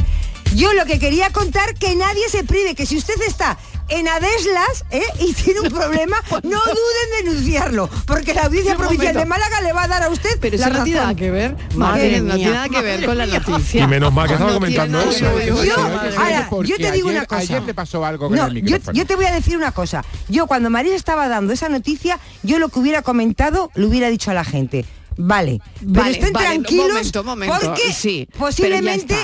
Yo 0.54 0.72
lo 0.74 0.84
que 0.84 0.98
quería 0.98 1.30
contar 1.30 1.74
que 1.74 1.94
nadie 1.96 2.28
se 2.28 2.42
prive, 2.44 2.74
que 2.74 2.84
si 2.86 2.96
usted 2.96 3.14
está 3.26 3.56
en 3.88 4.06
Adeslas 4.08 4.84
¿eh? 4.90 5.02
y 5.20 5.32
tiene 5.32 5.60
un 5.60 5.68
problema, 5.72 6.16
no 6.42 6.58
duden 6.58 7.18
en 7.20 7.24
denunciarlo, 7.26 7.88
porque 8.06 8.34
la 8.34 8.42
audiencia 8.44 8.76
provincial 8.76 9.14
momento. 9.14 9.18
de 9.20 9.26
Málaga 9.26 9.60
le 9.62 9.72
va 9.72 9.84
a 9.84 9.88
dar 9.88 10.02
a 10.04 10.08
usted 10.10 10.38
Pero 10.40 10.58
la 10.58 10.66
eso 10.66 10.76
no 10.78 10.84
tiene 10.84 11.00
razón. 11.00 11.08
nada 11.14 11.18
que 11.18 11.30
ver. 11.30 11.56
Madre 11.74 11.76
Madre, 11.76 12.20
no 12.20 12.34
tiene 12.34 12.50
nada 12.52 12.68
que 12.68 12.82
ver 12.82 13.04
con 13.06 13.18
la 13.18 13.26
noticia. 13.26 13.84
Y 13.84 13.86
menos 13.86 14.12
mal 14.12 14.26
que 14.26 14.34
estaba 14.34 14.50
No 14.50 14.56
comentando 14.56 15.00
eso. 15.00 15.34
ver. 15.34 15.48
Yo, 15.48 15.74
ahora, 16.18 16.48
yo 16.64 16.76
te 16.76 16.92
digo 16.92 17.08
ayer- 17.08 17.18
una 17.18 17.26
cosa. 17.26 17.40
Ayer 17.42 17.62
le 17.62 17.74
pasó 17.74 18.04
algo 18.04 18.28
con 18.28 18.36
No, 18.36 18.46
el 18.46 18.62
yo, 18.64 18.76
yo 18.92 19.06
te 19.06 19.16
voy 19.16 19.24
a 19.26 19.32
decir 19.32 19.56
una 19.56 19.72
cosa. 19.72 20.04
Yo 20.28 20.46
cuando 20.46 20.68
María 20.70 20.94
estaba 20.96 21.28
dando 21.28 21.52
esa 21.52 21.68
noticia, 21.68 22.18
yo 22.42 22.58
lo 22.58 22.68
que 22.68 22.78
hubiera 22.80 23.02
comentado 23.02 23.70
lo 23.74 23.88
hubiera 23.88 24.08
dicho 24.08 24.30
a 24.30 24.34
la 24.34 24.44
gente. 24.44 24.84
Vale, 25.16 25.60
pero 25.92 26.06
estén 26.06 26.32
vale, 26.32 26.46
tranquilos 26.46 26.88
momento, 26.88 27.24
momento, 27.24 27.54
porque 27.60 27.92
sí, 27.92 28.26
posiblemente. 28.38 29.16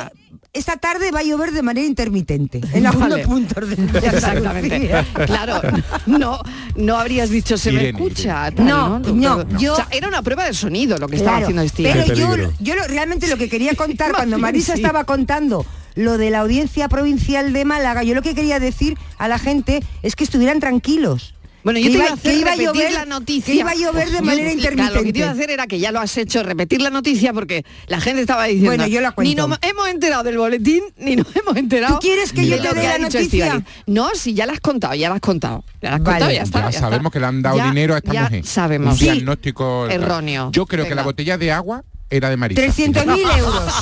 Esta 0.57 0.77
tarde 0.77 1.11
va 1.11 1.21
a 1.21 1.23
llover 1.23 1.53
de 1.53 1.63
manera 1.63 1.87
intermitente 1.87 2.61
en 2.73 2.87
algunos 2.87 3.11
Vale. 3.11 3.25
puntos 3.25 3.69
de 3.69 3.75
Exactamente. 4.07 4.91
Claro, 5.27 5.61
no, 6.07 6.39
no 6.77 6.97
habrías 6.97 7.31
dicho 7.31 7.57
se 7.59 7.71
me 7.73 7.83
Irene, 7.83 7.99
escucha. 7.99 8.51
Tal, 8.51 8.67
No, 8.67 8.99
no, 8.99 9.49
yo- 9.59 9.75
o 9.75 9.77
sea, 9.77 9.89
era 9.91 10.09
una 10.09 10.23
prueba 10.23 10.45
de 10.45 10.55
sonido 10.55 10.99
lo 10.99 11.09
que 11.09 11.17
estaba 11.17 11.39
haciendo 11.39 11.67
Steve. 11.69 11.93
Pero 12.07 12.15
yo, 12.15 12.53
yo 12.61 12.75
lo- 12.75 12.87
realmente 12.89 13.27
lo 13.29 13.37
que 13.37 13.49
quería 13.49 13.75
contar 13.77 14.13
cuando 14.13 14.39
Marisa 14.39 14.75
sí. 14.75 14.81
estaba 14.81 15.05
contando 15.05 15.65
lo 15.95 16.19
de 16.19 16.29
la 16.31 16.41
audiencia 16.41 16.89
provincial 16.89 17.55
de 17.55 17.65
Málaga, 17.65 18.03
yo 18.03 18.15
lo 18.15 18.21
que 18.21 18.35
quería 18.35 18.61
decir 18.61 18.99
a 19.17 19.29
la 19.29 19.39
gente 19.39 19.83
es 20.03 20.15
que 20.15 20.25
estuvieran 20.25 20.61
tranquilos. 20.61 21.35
Bueno, 21.67 21.81
yo 21.81 21.87
Que 21.87 21.91
te 21.91 21.95
iba- 21.97 22.05
iba 22.05 22.11
a 22.13 22.15
hacer 22.15 22.31
que 22.33 22.39
iba 22.39 22.53
a 22.53 22.55
repetir 22.55 22.81
llover- 22.81 22.93
la 22.95 23.05
noticia. 23.07 23.53
que 23.53 23.59
iba 23.59 23.71
a 23.73 23.75
llover 23.75 24.07
de 24.11 24.19
Yo- 24.19 24.23
manera 24.23 24.37
claro, 24.37 24.45
lo 24.45 24.47
que 24.47 24.53
te 24.53 24.79
intermitente. 24.79 25.19
iba 25.19 25.29
a 25.29 25.33
hacer 25.33 25.51
era 25.51 25.67
que 25.67 25.79
ya 25.81 25.91
lo 25.91 25.99
has 25.99 26.17
hecho, 26.17 26.43
repetir 26.45 26.81
la 26.81 26.91
noticia 26.91 27.33
porque 27.33 27.65
la 27.89 28.01
gente 28.01 28.21
estaba 28.21 28.45
diciendo. 28.45 28.71
Bueno, 28.71 28.87
yo 28.87 29.01
la 29.01 29.09
Ni 29.09 29.15
cuento. 29.17 29.49
nos 29.49 29.59
hemos 29.63 29.89
enterado 29.89 30.23
del 30.23 30.39
boletín, 30.39 30.85
ni 30.97 31.17
nos 31.17 31.27
hemos 31.35 31.57
enterado. 31.57 31.95
¿Tú 31.99 32.07
quieres 32.07 32.33
que 32.33 32.47
yo 32.47 32.61
te 32.63 32.73
dé 32.73 32.85
la 32.85 32.99
noticia? 32.99 33.65
No, 33.87 34.11
si 34.15 34.33
ya 34.33 34.47
la 34.47 34.53
has 34.53 34.61
contado, 34.61 34.95
ya 34.95 35.09
la 35.09 35.17
has 35.17 35.21
contado. 35.21 35.65
Ya 35.83 35.91
la 35.91 35.97
has 35.97 36.03
Vale. 36.05 36.15
contado, 36.19 36.31
ya 36.31 36.43
está. 36.45 36.61
ya, 36.61 36.71
ya 36.71 36.79
sabemos 36.79 37.07
está. 37.07 37.11
que 37.11 37.19
le 37.19 37.27
han 37.27 37.43
dado 37.43 37.57
Ya- 37.57 37.65
dinero 37.65 37.95
a 37.95 37.99
esta 37.99 38.13
ya 38.13 38.23
mujer. 38.23 38.47
Sabemos. 38.47 38.93
Un 38.93 38.99
Sí. 39.01 39.05
diagnóstico 39.07 39.89
Erróneo. 39.89 40.51
Yo 40.53 40.67
creo 40.67 40.87
que 40.87 40.95
la 40.95 41.03
botella 41.03 41.37
de 41.37 41.51
agua 41.51 41.83
era 42.11 42.31
de 42.31 42.37
Marisa. 42.37 42.61
300.000 42.63 43.27
euros. 43.39 43.73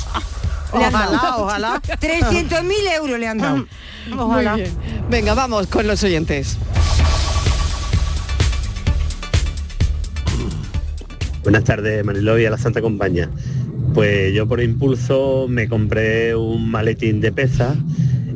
Ojalá, 0.73 1.37
ojalá. 1.37 1.83
300.000 2.01 2.87
euros 2.97 3.19
le 3.21 3.29
han 3.29 3.37
dado. 3.37 3.67
Bien. 4.07 4.75
Venga, 5.11 5.35
vamos 5.35 5.67
con 5.67 5.87
los 5.87 6.03
oyentes. 6.03 6.57
Buenas 11.45 11.65
tardes, 11.65 12.03
Mariló 12.03 12.39
y 12.39 12.47
a 12.47 12.51
la 12.51 12.57
Santa 12.57 12.81
Compañía. 12.81 13.29
Pues 13.93 14.33
yo 14.33 14.49
por 14.49 14.63
impulso 14.63 15.47
me 15.47 15.69
compré 15.69 16.35
un 16.35 16.71
maletín 16.71 17.21
de 17.21 17.33
pesa 17.33 17.77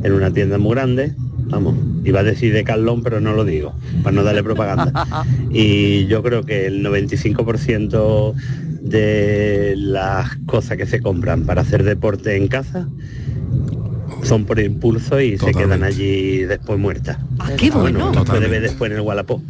en 0.02 0.12
una 0.12 0.30
tienda 0.30 0.58
muy 0.58 0.74
grande. 0.74 1.14
Vamos, 1.46 1.74
iba 2.04 2.20
a 2.20 2.22
decir 2.22 2.52
de 2.52 2.64
Carlón, 2.64 3.02
pero 3.02 3.18
no 3.18 3.32
lo 3.32 3.46
digo, 3.46 3.72
para 4.02 4.14
no 4.14 4.22
darle 4.24 4.42
propaganda. 4.42 5.24
Y 5.50 6.06
yo 6.06 6.22
creo 6.22 6.44
que 6.44 6.66
el 6.66 6.84
95% 6.84 8.34
de 8.82 9.74
las 9.78 10.36
cosas 10.44 10.76
que 10.76 10.84
se 10.84 11.00
compran 11.00 11.44
para 11.44 11.62
hacer 11.62 11.84
deporte 11.84 12.36
en 12.36 12.48
casa 12.48 12.88
son 14.22 14.44
por 14.44 14.60
impulso 14.60 15.18
y 15.18 15.38
se 15.38 15.52
quedan 15.52 15.82
allí 15.82 16.44
después 16.44 16.78
muertas. 16.78 17.16
Ah, 17.38 17.52
qué 17.56 17.70
bueno. 17.70 18.12
Se 18.12 18.20
puede 18.20 18.48
ver 18.48 18.60
después 18.60 18.90
en 18.90 18.98
el 18.98 19.02
Wallapop. 19.02 19.40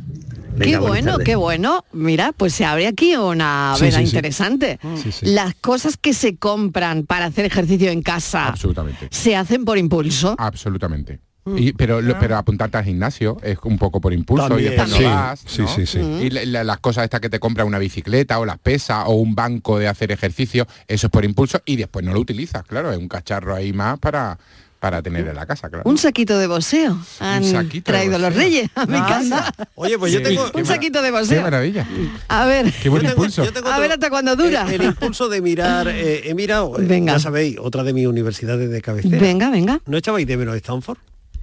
Qué 0.58 0.64
Venga, 0.72 0.80
bueno, 0.80 1.10
tardes. 1.12 1.24
qué 1.26 1.36
bueno. 1.36 1.84
Mira, 1.92 2.32
pues 2.36 2.52
se 2.54 2.64
abre 2.64 2.86
aquí 2.86 3.16
una 3.16 3.74
Sí, 3.76 3.82
veda 3.84 3.98
sí, 3.98 4.02
sí. 4.06 4.08
interesante. 4.10 4.78
Sí, 5.02 5.12
sí. 5.12 5.26
Las 5.26 5.54
cosas 5.54 5.96
que 5.96 6.12
se 6.14 6.36
compran 6.36 7.04
para 7.04 7.26
hacer 7.26 7.44
ejercicio 7.44 7.90
en 7.90 8.02
casa 8.02 8.46
Absolutamente. 8.48 9.08
se 9.10 9.36
hacen 9.36 9.64
por 9.64 9.78
impulso. 9.78 10.34
Absolutamente. 10.38 11.20
Y- 11.56 11.72
pero, 11.72 12.02
lo- 12.02 12.18
pero 12.18 12.36
apuntarte 12.36 12.76
al 12.76 12.84
gimnasio 12.84 13.38
es 13.42 13.56
un 13.64 13.78
poco 13.78 14.02
por 14.02 14.12
impulso 14.12 14.48
También. 14.48 14.72
y 14.72 14.76
después 14.76 14.92
Sí, 14.98 15.02
no 15.02 15.08
vas. 15.08 15.40
sí, 15.46 15.62
¿no? 15.62 15.68
sí, 15.68 15.86
sí. 15.86 15.98
Y 15.98 16.28
la- 16.28 16.44
la- 16.44 16.62
las 16.64 16.78
cosas 16.80 17.04
estas 17.04 17.20
que 17.22 17.30
te 17.30 17.40
compra 17.40 17.64
una 17.64 17.78
bicicleta 17.78 18.38
o 18.38 18.44
las 18.44 18.58
pesas 18.58 19.04
o 19.06 19.12
un 19.14 19.34
banco 19.34 19.78
de 19.78 19.88
hacer 19.88 20.12
ejercicio, 20.12 20.66
eso 20.86 21.06
es 21.06 21.10
por 21.10 21.24
impulso 21.24 21.62
y 21.64 21.76
después 21.76 22.04
no 22.04 22.12
lo 22.12 22.20
utilizas, 22.20 22.64
claro, 22.64 22.92
es 22.92 22.98
un 22.98 23.08
cacharro 23.08 23.54
ahí 23.54 23.72
más 23.72 23.98
para, 23.98 24.38
para 24.78 25.02
tener 25.02 25.26
en 25.26 25.34
la 25.34 25.44
casa, 25.46 25.68
claro. 25.68 25.82
Un 25.90 25.98
saquito 25.98 26.38
de 26.38 26.46
boxeo. 26.46 26.96
Han 27.20 27.42
saquito 27.44 27.90
de 27.90 27.98
traído 27.98 28.18
los 28.18 28.34
reyes 28.34 28.70
a 28.76 28.86
mi 28.86 28.96
Anda. 28.96 29.08
casa. 29.08 29.52
Oye, 29.74 29.98
pues 29.98 30.12
yo 30.12 30.22
tengo... 30.22 30.50
qué 30.52 30.58
Un 30.60 30.66
saquito 30.66 31.02
de 31.02 31.08
Qué 31.08 31.12
boxeo. 31.18 31.42
maravilla. 31.42 31.86
A 32.28 32.46
ver. 32.46 32.72
Qué 32.72 32.88
buen 32.88 33.02
Yo 33.02 33.08
tengo- 33.10 33.22
impulso. 33.24 33.44
yo 33.44 33.52
tengo 33.52 33.68
A 33.68 33.72
otro- 33.72 33.82
ver 33.82 33.92
hasta 33.92 34.08
cuándo 34.10 34.36
dura. 34.36 34.66
El, 34.68 34.80
el 34.80 34.82
impulso 34.88 35.28
de 35.28 35.40
mirar, 35.42 35.88
eh, 35.88 36.22
he 36.30 36.34
mirado, 36.34 36.78
eh, 36.78 36.84
Venga. 36.84 37.14
ya 37.14 37.18
sabéis, 37.18 37.56
otra 37.60 37.82
de 37.82 37.92
mis 37.92 38.06
universidades 38.06 38.70
de 38.70 38.80
cabecera. 38.80 39.18
Venga, 39.18 39.50
venga. 39.50 39.80
¿No 39.86 39.96
echabais 39.98 40.26
de 40.26 40.36
menos 40.36 40.54
Stanford? 40.56 40.98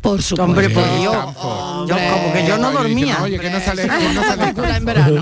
Por 0.06 0.22
supuesto. 0.22 0.44
Hombre, 0.44 0.70
por 0.70 0.84
Dios. 1.00 1.16
Yo, 1.16 1.96
como 2.14 2.34
que 2.34 2.46
yo 2.48 2.58
no 2.58 2.72
dormía. 2.72 3.18
Oye, 3.24 3.40
que 3.40 3.50
no 3.50 3.60
sale. 3.66 3.88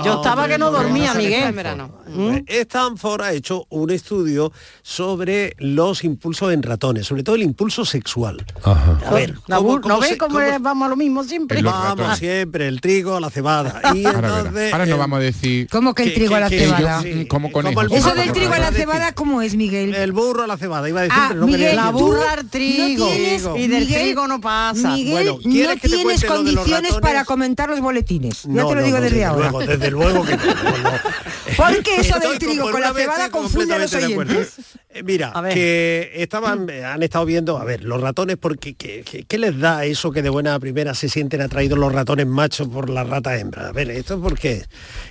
Yo 0.04 0.14
estaba 0.16 0.48
que 0.48 0.58
no 0.58 0.72
dormía, 0.72 1.14
No, 1.14 1.20
Miguel. 1.20 1.44
en 1.46 1.56
verano. 1.56 1.90
Pues 2.14 2.44
Stanford 2.48 3.22
ha 3.22 3.32
hecho 3.32 3.66
un 3.70 3.90
estudio 3.90 4.52
sobre 4.82 5.56
los 5.58 6.04
impulsos 6.04 6.54
en 6.54 6.62
ratones, 6.62 7.08
sobre 7.08 7.24
todo 7.24 7.36
el 7.36 7.42
impulso 7.44 7.86
sexual. 7.86 8.46
A 8.64 9.12
ver, 9.14 9.36
¿No, 9.48 9.58
¿cómo- 9.58 9.76
¿no 9.76 9.82
cómo 9.82 10.00
ves 10.00 10.18
cómo 10.18 10.36
cómo- 10.40 10.60
vamos 10.60 10.86
a 10.86 10.90
lo 10.90 10.96
mismo 10.96 11.24
siempre? 11.24 11.62
Vamos 11.62 12.18
siempre, 12.20 12.68
el 12.68 12.82
trigo, 12.82 13.20
la 13.20 13.30
cebada. 13.30 13.82
Y 13.96 14.06
Ahora, 14.06 14.22
verás. 14.22 14.38
entonces, 14.40 14.74
Ahora 14.74 14.86
no 14.86 14.96
eh, 14.96 14.98
vamos 14.98 15.18
a 15.18 15.22
decir 15.22 15.68
¿Cómo 15.72 15.94
que 15.94 16.04
el 16.04 16.14
trigo 16.14 16.36
a 16.36 16.40
la 16.42 16.50
cebada? 16.50 17.02
yo- 17.02 17.04
sí, 17.04 17.26
como 17.28 17.48
el 17.48 17.68
Eso 17.68 18.10
burro 18.10 18.16
del 18.16 18.32
trigo 18.34 18.54
a 18.54 18.60
la 18.60 18.72
cebada, 18.72 19.12
¿cómo 19.14 19.42
es, 19.42 19.56
Miguel? 19.56 19.94
El 19.96 20.12
burro 20.12 20.44
a 20.44 20.48
la 20.48 20.58
cebada, 20.58 20.88
iba 20.90 21.00
a 21.02 21.04
decir, 21.04 21.18
Ah, 21.20 21.34
Miguel, 21.36 21.76
La 21.76 21.90
burra 21.92 22.34
al 22.34 22.50
trigo. 22.50 23.08
y 23.56 23.68
del 23.68 23.88
trigo 23.88 24.28
no 24.28 24.40
pasa. 24.42 24.73
Miguel, 24.76 25.12
Bueno, 25.12 25.40
no 25.44 25.52
¿quieres 25.52 25.82
que 25.82 25.90
te 25.90 25.96
tienes 25.96 26.24
condiciones 26.26 26.94
para 27.02 27.26
comentar 27.26 27.70
los 27.70 27.80
boletines. 27.82 28.44
ya 28.44 28.50
No, 28.50 28.68
te 28.70 28.76
lo 28.76 28.82
no, 28.82 28.86
digo 28.86 28.98
no, 28.98 29.04
desde 29.04 29.16
desde 29.18 29.26
ahora. 29.26 29.50
luego, 29.52 29.60
desde 29.66 29.92
luego 29.92 30.26
que 30.26 30.38
no, 30.38 30.46
no, 30.46 30.78
no. 30.78 30.92
Porque 31.58 31.96
eso 32.00 32.20
del 32.20 32.40
trigo 32.40 32.72
con 32.72 32.82
la 32.82 32.94
cebada 32.94 33.30
confunde 33.30 33.74
a 33.76 33.78
los 33.80 33.94
oyentes. 33.94 34.54
Eh, 34.96 35.02
Mira, 35.02 35.34
que 35.52 36.12
estaban, 36.18 36.70
eh, 36.70 36.86
han 36.86 37.02
estado 37.02 37.26
viendo, 37.26 37.58
a 37.58 37.64
ver, 37.64 37.84
los 37.84 38.00
ratones, 38.00 38.38
porque 38.38 38.76
¿qué, 38.76 39.02
qué- 39.04 39.24
qué 39.24 39.38
les 39.40 39.58
da 39.58 39.86
eso 39.86 40.12
que 40.12 40.22
de 40.22 40.30
buena 40.30 40.60
primera 40.60 40.94
se 40.94 41.10
sienten 41.10 41.42
atraídos 41.42 41.80
los 41.80 41.92
ratones 41.92 42.28
machos 42.28 42.68
por 42.68 42.92
las 42.92 43.10
ratas 43.10 43.42
hembras? 43.42 43.66
A 43.70 43.72
ver, 43.72 43.90
¿esto 43.90 44.22
por 44.22 44.38
qué? 44.38 44.64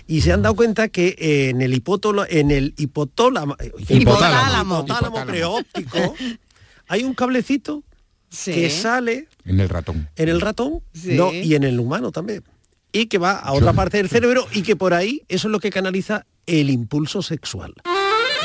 Y 0.06 0.20
se 0.20 0.30
han 0.32 0.40
dado 0.42 0.54
cuenta 0.54 0.86
que 0.86 1.16
eh, 1.18 1.48
en 1.48 1.62
el 1.62 1.74
hipótolo, 1.74 2.24
en 2.30 2.52
el 2.52 2.74
hipotólamo, 2.78 3.56
eh, 3.58 3.72
Hipotálamo. 3.88 4.84
hipotálamo 4.84 5.26
preóptico, 5.26 6.14
hay 6.86 7.02
un 7.02 7.14
cablecito 7.14 7.82
Sí. 8.28 8.52
que 8.52 8.70
sale 8.70 9.26
En 9.44 9.60
el 9.60 9.68
ratón. 9.68 10.08
en 10.16 10.28
el 10.28 10.40
ratón 10.40 10.80
Sí. 10.92 11.14
no, 11.14 11.32
y 11.32 11.54
en 11.54 11.64
el 11.64 11.78
humano 11.80 12.12
también. 12.12 12.42
Y 12.92 13.06
que 13.06 13.18
va 13.18 13.32
a 13.32 13.52
otra 13.52 13.72
parte 13.72 13.96
del 13.96 14.08
cerebro 14.08 14.46
y 14.52 14.62
que 14.62 14.76
por 14.76 14.92
ahí 14.94 15.22
eso 15.28 15.48
es 15.48 15.52
lo 15.52 15.60
que 15.60 15.70
canaliza 15.70 16.26
el 16.46 16.68
impulso 16.70 17.22
sexual. 17.22 17.74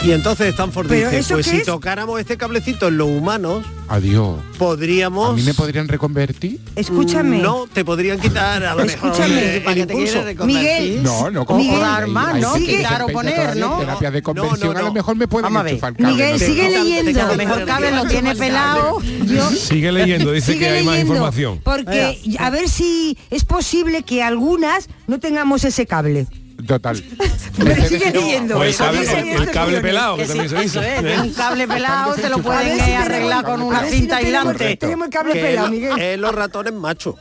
Y 0.04 0.12
entonces 0.12 0.50
Stanford 0.50 0.88
¿Pero 0.88 1.10
dice, 1.10 1.20
eso 1.20 1.34
pues 1.34 1.48
si 1.48 1.58
es? 1.58 1.66
tocáramos 1.66 2.20
este 2.20 2.38
cablecito 2.38 2.88
en 2.88 2.98
los 2.98 3.08
humanos, 3.10 3.66
Adiós. 3.90 4.36
podríamos... 4.60 5.32
¿A 5.32 5.34
mí 5.34 5.42
me 5.42 5.56
podrían 5.56 5.88
reconvertir? 5.88 6.60
Escúchame. 6.76 7.40
No, 7.40 7.66
te 7.72 7.84
podrían 7.84 8.20
quitar 8.20 8.64
a 8.64 8.76
lo 8.76 8.86
mejor 8.86 9.10
Escúchame. 9.12 9.56
el, 9.58 9.64
¿Para 9.64 9.76
qué 9.76 9.86
te 9.88 9.94
impulso. 9.94 10.24
reconvertir? 10.24 10.82
Miguel, 10.84 11.04
No, 11.04 11.32
no, 11.32 11.46
como 11.46 11.60
Miguel, 11.60 11.78
hay- 11.78 11.82
hay 11.84 12.04
Armar, 12.04 12.26
gente 12.36 12.42
¿no? 12.48 12.54
que 12.54 12.78
Quitar 12.78 13.02
o 13.02 13.08
poner, 13.08 13.58
¿no? 13.58 13.80
Terapias 13.80 14.14
de 14.14 14.22
No, 14.22 14.34
no, 14.34 14.42
conversión, 14.42 14.78
a 14.78 14.80
no. 14.82 14.86
lo 14.88 14.94
mejor 14.94 15.16
me 15.16 15.28
pueden 15.28 15.56
enchufar 15.56 15.94
cable, 15.96 16.12
Miguel, 16.14 16.32
no 16.34 16.40
sigue 16.46 16.62
Te- 16.70 16.70
leyendo. 16.84 17.12
te- 17.14 17.22
A 17.22 17.28
lo 17.28 17.36
mejor 17.36 17.66
Cabe 17.66 17.92
lo 17.92 18.06
tiene 18.06 18.36
pelado. 18.36 19.02
Yo- 19.26 19.50
Sigue 19.58 19.92
leyendo, 19.92 20.32
dice 20.32 20.54
Sigue 20.54 20.66
que 20.66 20.72
hay 20.72 20.84
más 20.86 21.00
información. 21.00 21.60
Porque 21.64 22.20
a 22.40 22.50
ver 22.52 22.70
si 22.70 23.18
es 23.32 23.44
posible 23.46 24.04
que 24.04 24.22
algunas 24.22 24.90
no 25.08 25.20
tengamos 25.20 25.64
ese 25.64 25.86
cable. 25.88 26.28
Total. 26.68 27.04
Pero 27.58 27.86
sigue 27.88 28.12
leyendo. 28.12 28.58
O 28.60 28.64
el 28.64 28.76
cable, 28.76 29.02
el- 29.02 29.76
el 29.76 29.82
pelado, 29.82 30.16
que 30.18 30.22
Que 30.24 30.28
también 30.28 30.50
sí, 30.50 30.56
se 30.56 30.62
dice. 30.62 30.80
¿eh? 30.80 30.96
tiene 31.00 31.22
un 31.22 31.34
cable 31.34 31.68
pelado, 31.68 32.14
te 32.16 32.30
lo 32.30 32.38
pueden 32.40 32.68
ver 32.68 32.76
si 32.76 32.82
eh, 32.82 32.84
tenemos- 32.86 33.06
arreglar 33.06 33.46
con 33.46 33.62
una 33.62 33.84
si 33.86 33.90
cinta 33.98 34.16
no 34.20 34.26
aislante. 34.26 34.76
Tenemos 34.78 35.06
el 35.08 35.14
cable 35.14 35.34
Que 35.34 35.40
pelado, 35.42 35.70
Miguel. 35.70 36.00
es 36.00 36.20
los 36.20 36.36
ratones 36.36 36.74
machos. 36.74 37.16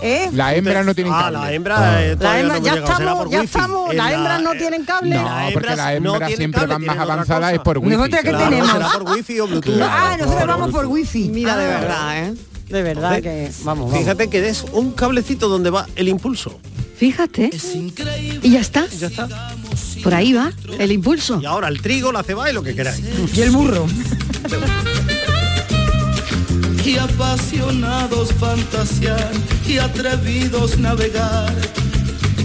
¿Eh? 0.00 0.30
La 0.32 0.54
hembra 0.54 0.82
no 0.82 0.94
tiene 0.94 1.10
Ah, 1.12 1.24
cable. 1.24 1.38
la 1.38 1.52
hembra, 1.52 2.02
eh, 2.02 2.08
La 2.12 2.16
todavía 2.16 2.40
hembra, 2.40 2.58
no 2.58 2.64
ya 2.64 2.74
llegado, 2.74 2.92
estamos, 2.92 3.30
ya 3.30 3.40
wifi. 3.40 3.44
estamos. 3.44 3.94
La- 3.94 4.12
hembras 4.12 4.42
no 4.42 4.52
eh, 4.54 4.58
tienen 4.58 4.84
cable. 4.86 5.14
No, 5.16 5.22
Las 5.22 5.32
porque 5.34 5.52
hembras 5.52 5.76
las 5.76 6.00
no 6.00 6.12
hembras 6.14 6.32
siempre 6.34 6.60
cable, 6.60 6.74
van 6.74 6.84
más 6.86 6.98
avanzadas 6.98 7.52
es 7.52 7.58
por 7.58 7.78
wifi. 7.78 7.96
¿Nosotras 7.96 8.22
qué 8.22 8.28
claro. 8.30 8.44
tenemos? 8.48 8.72
Será 8.72 8.88
por 8.88 9.02
wifi 9.10 9.40
o 9.40 9.46
bluetooth. 9.46 9.80
Ah, 9.82 10.16
nosotros 10.18 10.46
vamos 10.46 10.70
por 10.70 10.86
wifi. 10.86 11.28
Mira, 11.28 11.56
de 11.58 11.64
Ah. 11.74 11.78
verdad, 11.80 12.18
¿eh? 12.24 12.34
De 12.68 12.82
verdad 12.82 13.22
que 13.22 13.50
vamos, 13.62 13.90
vamos. 13.90 13.98
Fíjate 13.98 14.28
que 14.28 14.48
es 14.48 14.64
un 14.72 14.92
cablecito 14.92 15.48
donde 15.48 15.70
va 15.70 15.86
el 15.96 16.08
impulso. 16.08 16.58
Fíjate. 16.96 17.50
Y 18.42 18.50
ya 18.50 18.60
está. 18.60 18.86
Ya 18.88 19.08
está. 19.08 19.28
Por 20.02 20.14
ahí 20.14 20.32
va 20.32 20.52
el 20.78 20.92
impulso. 20.92 21.40
Y 21.42 21.46
ahora 21.46 21.68
el 21.68 21.82
trigo, 21.82 22.12
la 22.12 22.22
cebada 22.22 22.50
y 22.50 22.54
lo 22.54 22.62
que 22.62 22.74
queráis. 22.74 23.02
Y 23.34 23.40
el 23.40 23.50
burro. 23.50 23.86
y 26.84 26.98
apasionados 26.98 28.32
fantasear 28.34 29.30
y 29.66 29.78
atrevidos 29.78 30.78
navegar 30.78 31.52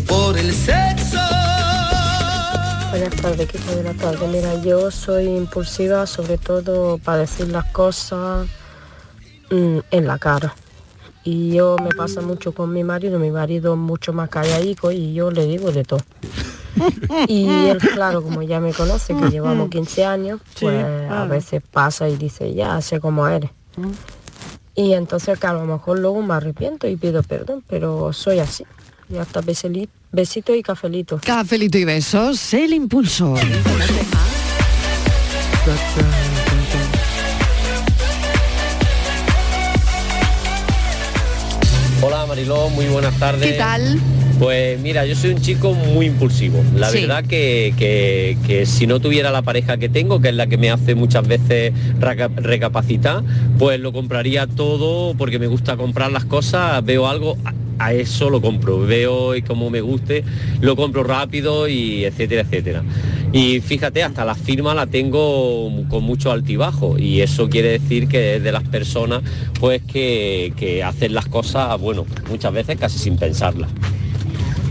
por 0.08 0.38
el 0.38 0.54
sexo. 0.54 1.20
Buenas 2.90 3.16
tardes, 3.22 3.42
equipo 3.42 3.72
de 3.72 3.84
la 3.84 3.94
tarde. 3.94 4.28
Mira, 4.28 4.62
yo 4.64 4.90
soy 4.90 5.26
impulsiva 5.26 6.08
sobre 6.08 6.38
todo 6.38 6.98
para 6.98 7.20
decir 7.20 7.50
las 7.50 7.66
cosas 7.66 8.48
en 9.50 10.08
la 10.08 10.18
cara. 10.18 10.56
Y 11.24 11.54
yo 11.54 11.76
me 11.84 11.90
pasa 11.90 12.22
mucho 12.22 12.54
con 12.54 12.72
mi 12.72 12.84
marido, 12.84 13.20
mi 13.20 13.30
marido 13.32 13.74
es 13.74 13.80
mucho 13.80 14.14
más 14.14 14.30
calladico 14.30 14.92
y 14.92 15.14
yo 15.14 15.32
le 15.32 15.46
digo 15.46 15.72
de 15.72 15.84
todo. 15.84 16.02
Y 17.28 17.48
él, 17.48 17.78
claro, 17.80 18.24
como 18.24 18.42
ya 18.42 18.62
me 18.62 18.74
conoce, 18.74 19.14
que 19.14 19.30
llevamos 19.30 19.70
15 19.70 20.06
años, 20.06 20.40
Sí, 20.56 20.66
pues 20.66 20.86
a 21.10 21.26
veces 21.26 21.62
pasa 21.70 22.08
y 22.08 22.16
dice, 22.16 22.54
ya 22.54 22.80
sé 22.82 23.02
cómo 23.02 23.28
eres. 23.28 23.50
Y 24.76 24.94
entonces 24.94 25.38
que 25.38 25.48
a 25.48 25.54
lo 25.54 25.66
mejor 25.66 26.00
luego 26.00 26.22
me 26.22 26.36
arrepiento 26.36 26.88
y 26.88 26.96
pido 26.96 27.22
perdón, 27.22 27.64
pero 27.68 28.14
soy 28.14 28.40
así. 28.40 28.64
Y 29.10 29.18
hasta 29.18 29.42
besitos 29.42 30.56
y 30.56 30.64
cafelitos. 30.64 31.22
Cafelito 31.22 31.78
y 31.78 31.84
besos, 31.84 32.54
el 32.54 32.74
impulso. 32.74 33.36
Mariló, 42.30 42.70
muy 42.70 42.86
buenas 42.86 43.18
tardes. 43.18 43.52
¿Qué 43.52 43.58
tal? 43.58 44.00
Pues 44.40 44.80
mira, 44.80 45.04
yo 45.06 45.16
soy 45.16 45.32
un 45.32 45.42
chico 45.42 45.74
muy 45.74 46.06
impulsivo. 46.06 46.64
La 46.76 46.90
Sí. 46.92 47.02
verdad 47.02 47.24
que, 47.26 47.74
que- 47.76 48.38
que 48.46 48.68
si 48.68 48.86
no 48.86 49.00
tuviera 49.00 49.32
la 49.32 49.42
pareja 49.42 49.78
que 49.78 49.90
tengo, 49.90 50.22
que 50.22 50.30
es 50.30 50.36
la 50.36 50.46
que 50.46 50.58
me 50.60 50.70
hace 50.70 50.94
muchas 50.94 51.28
veces 51.28 51.74
reca- 52.00 52.30
recapacitar, 52.36 53.24
pues 53.58 53.80
lo 53.80 53.92
compraría 53.92 54.46
todo 54.46 55.16
porque 55.16 55.40
me 55.40 55.48
gusta 55.48 55.76
comprar 55.76 56.12
las 56.12 56.24
cosas, 56.24 56.86
veo 56.86 57.08
algo, 57.08 57.36
a, 57.80 57.94
eso 57.94 58.30
lo 58.30 58.42
compro, 58.42 58.80
veo 58.80 59.36
y 59.36 59.42
como 59.42 59.70
me 59.70 59.82
guste, 59.82 60.24
lo 60.62 60.76
compro 60.76 61.04
rápido 61.04 61.68
y 61.68 62.06
etcétera, 62.06 62.42
etcétera. 62.42 62.84
Y 63.32 63.62
fíjate, 63.62 64.04
hasta 64.04 64.26
la 64.26 64.36
firma 64.36 64.74
la 64.74 64.88
tengo 64.88 65.72
con 65.88 66.04
mucho 66.04 66.32
altibajo 66.32 66.98
y 66.98 67.22
eso 67.22 67.50
quiere 67.50 67.80
decir 67.80 68.08
que 68.08 68.38
es 68.38 68.44
de 68.44 68.52
las 68.52 68.64
personas 68.64 69.22
pues 69.60 69.82
que, 69.84 70.54
que 70.58 70.84
hacen 70.84 71.14
las 71.14 71.28
cosas, 71.28 71.80
bueno, 71.80 72.06
muchas 72.30 72.54
veces 72.54 72.78
casi 72.78 72.98
sin 72.98 73.18
pensarlas. 73.18 73.70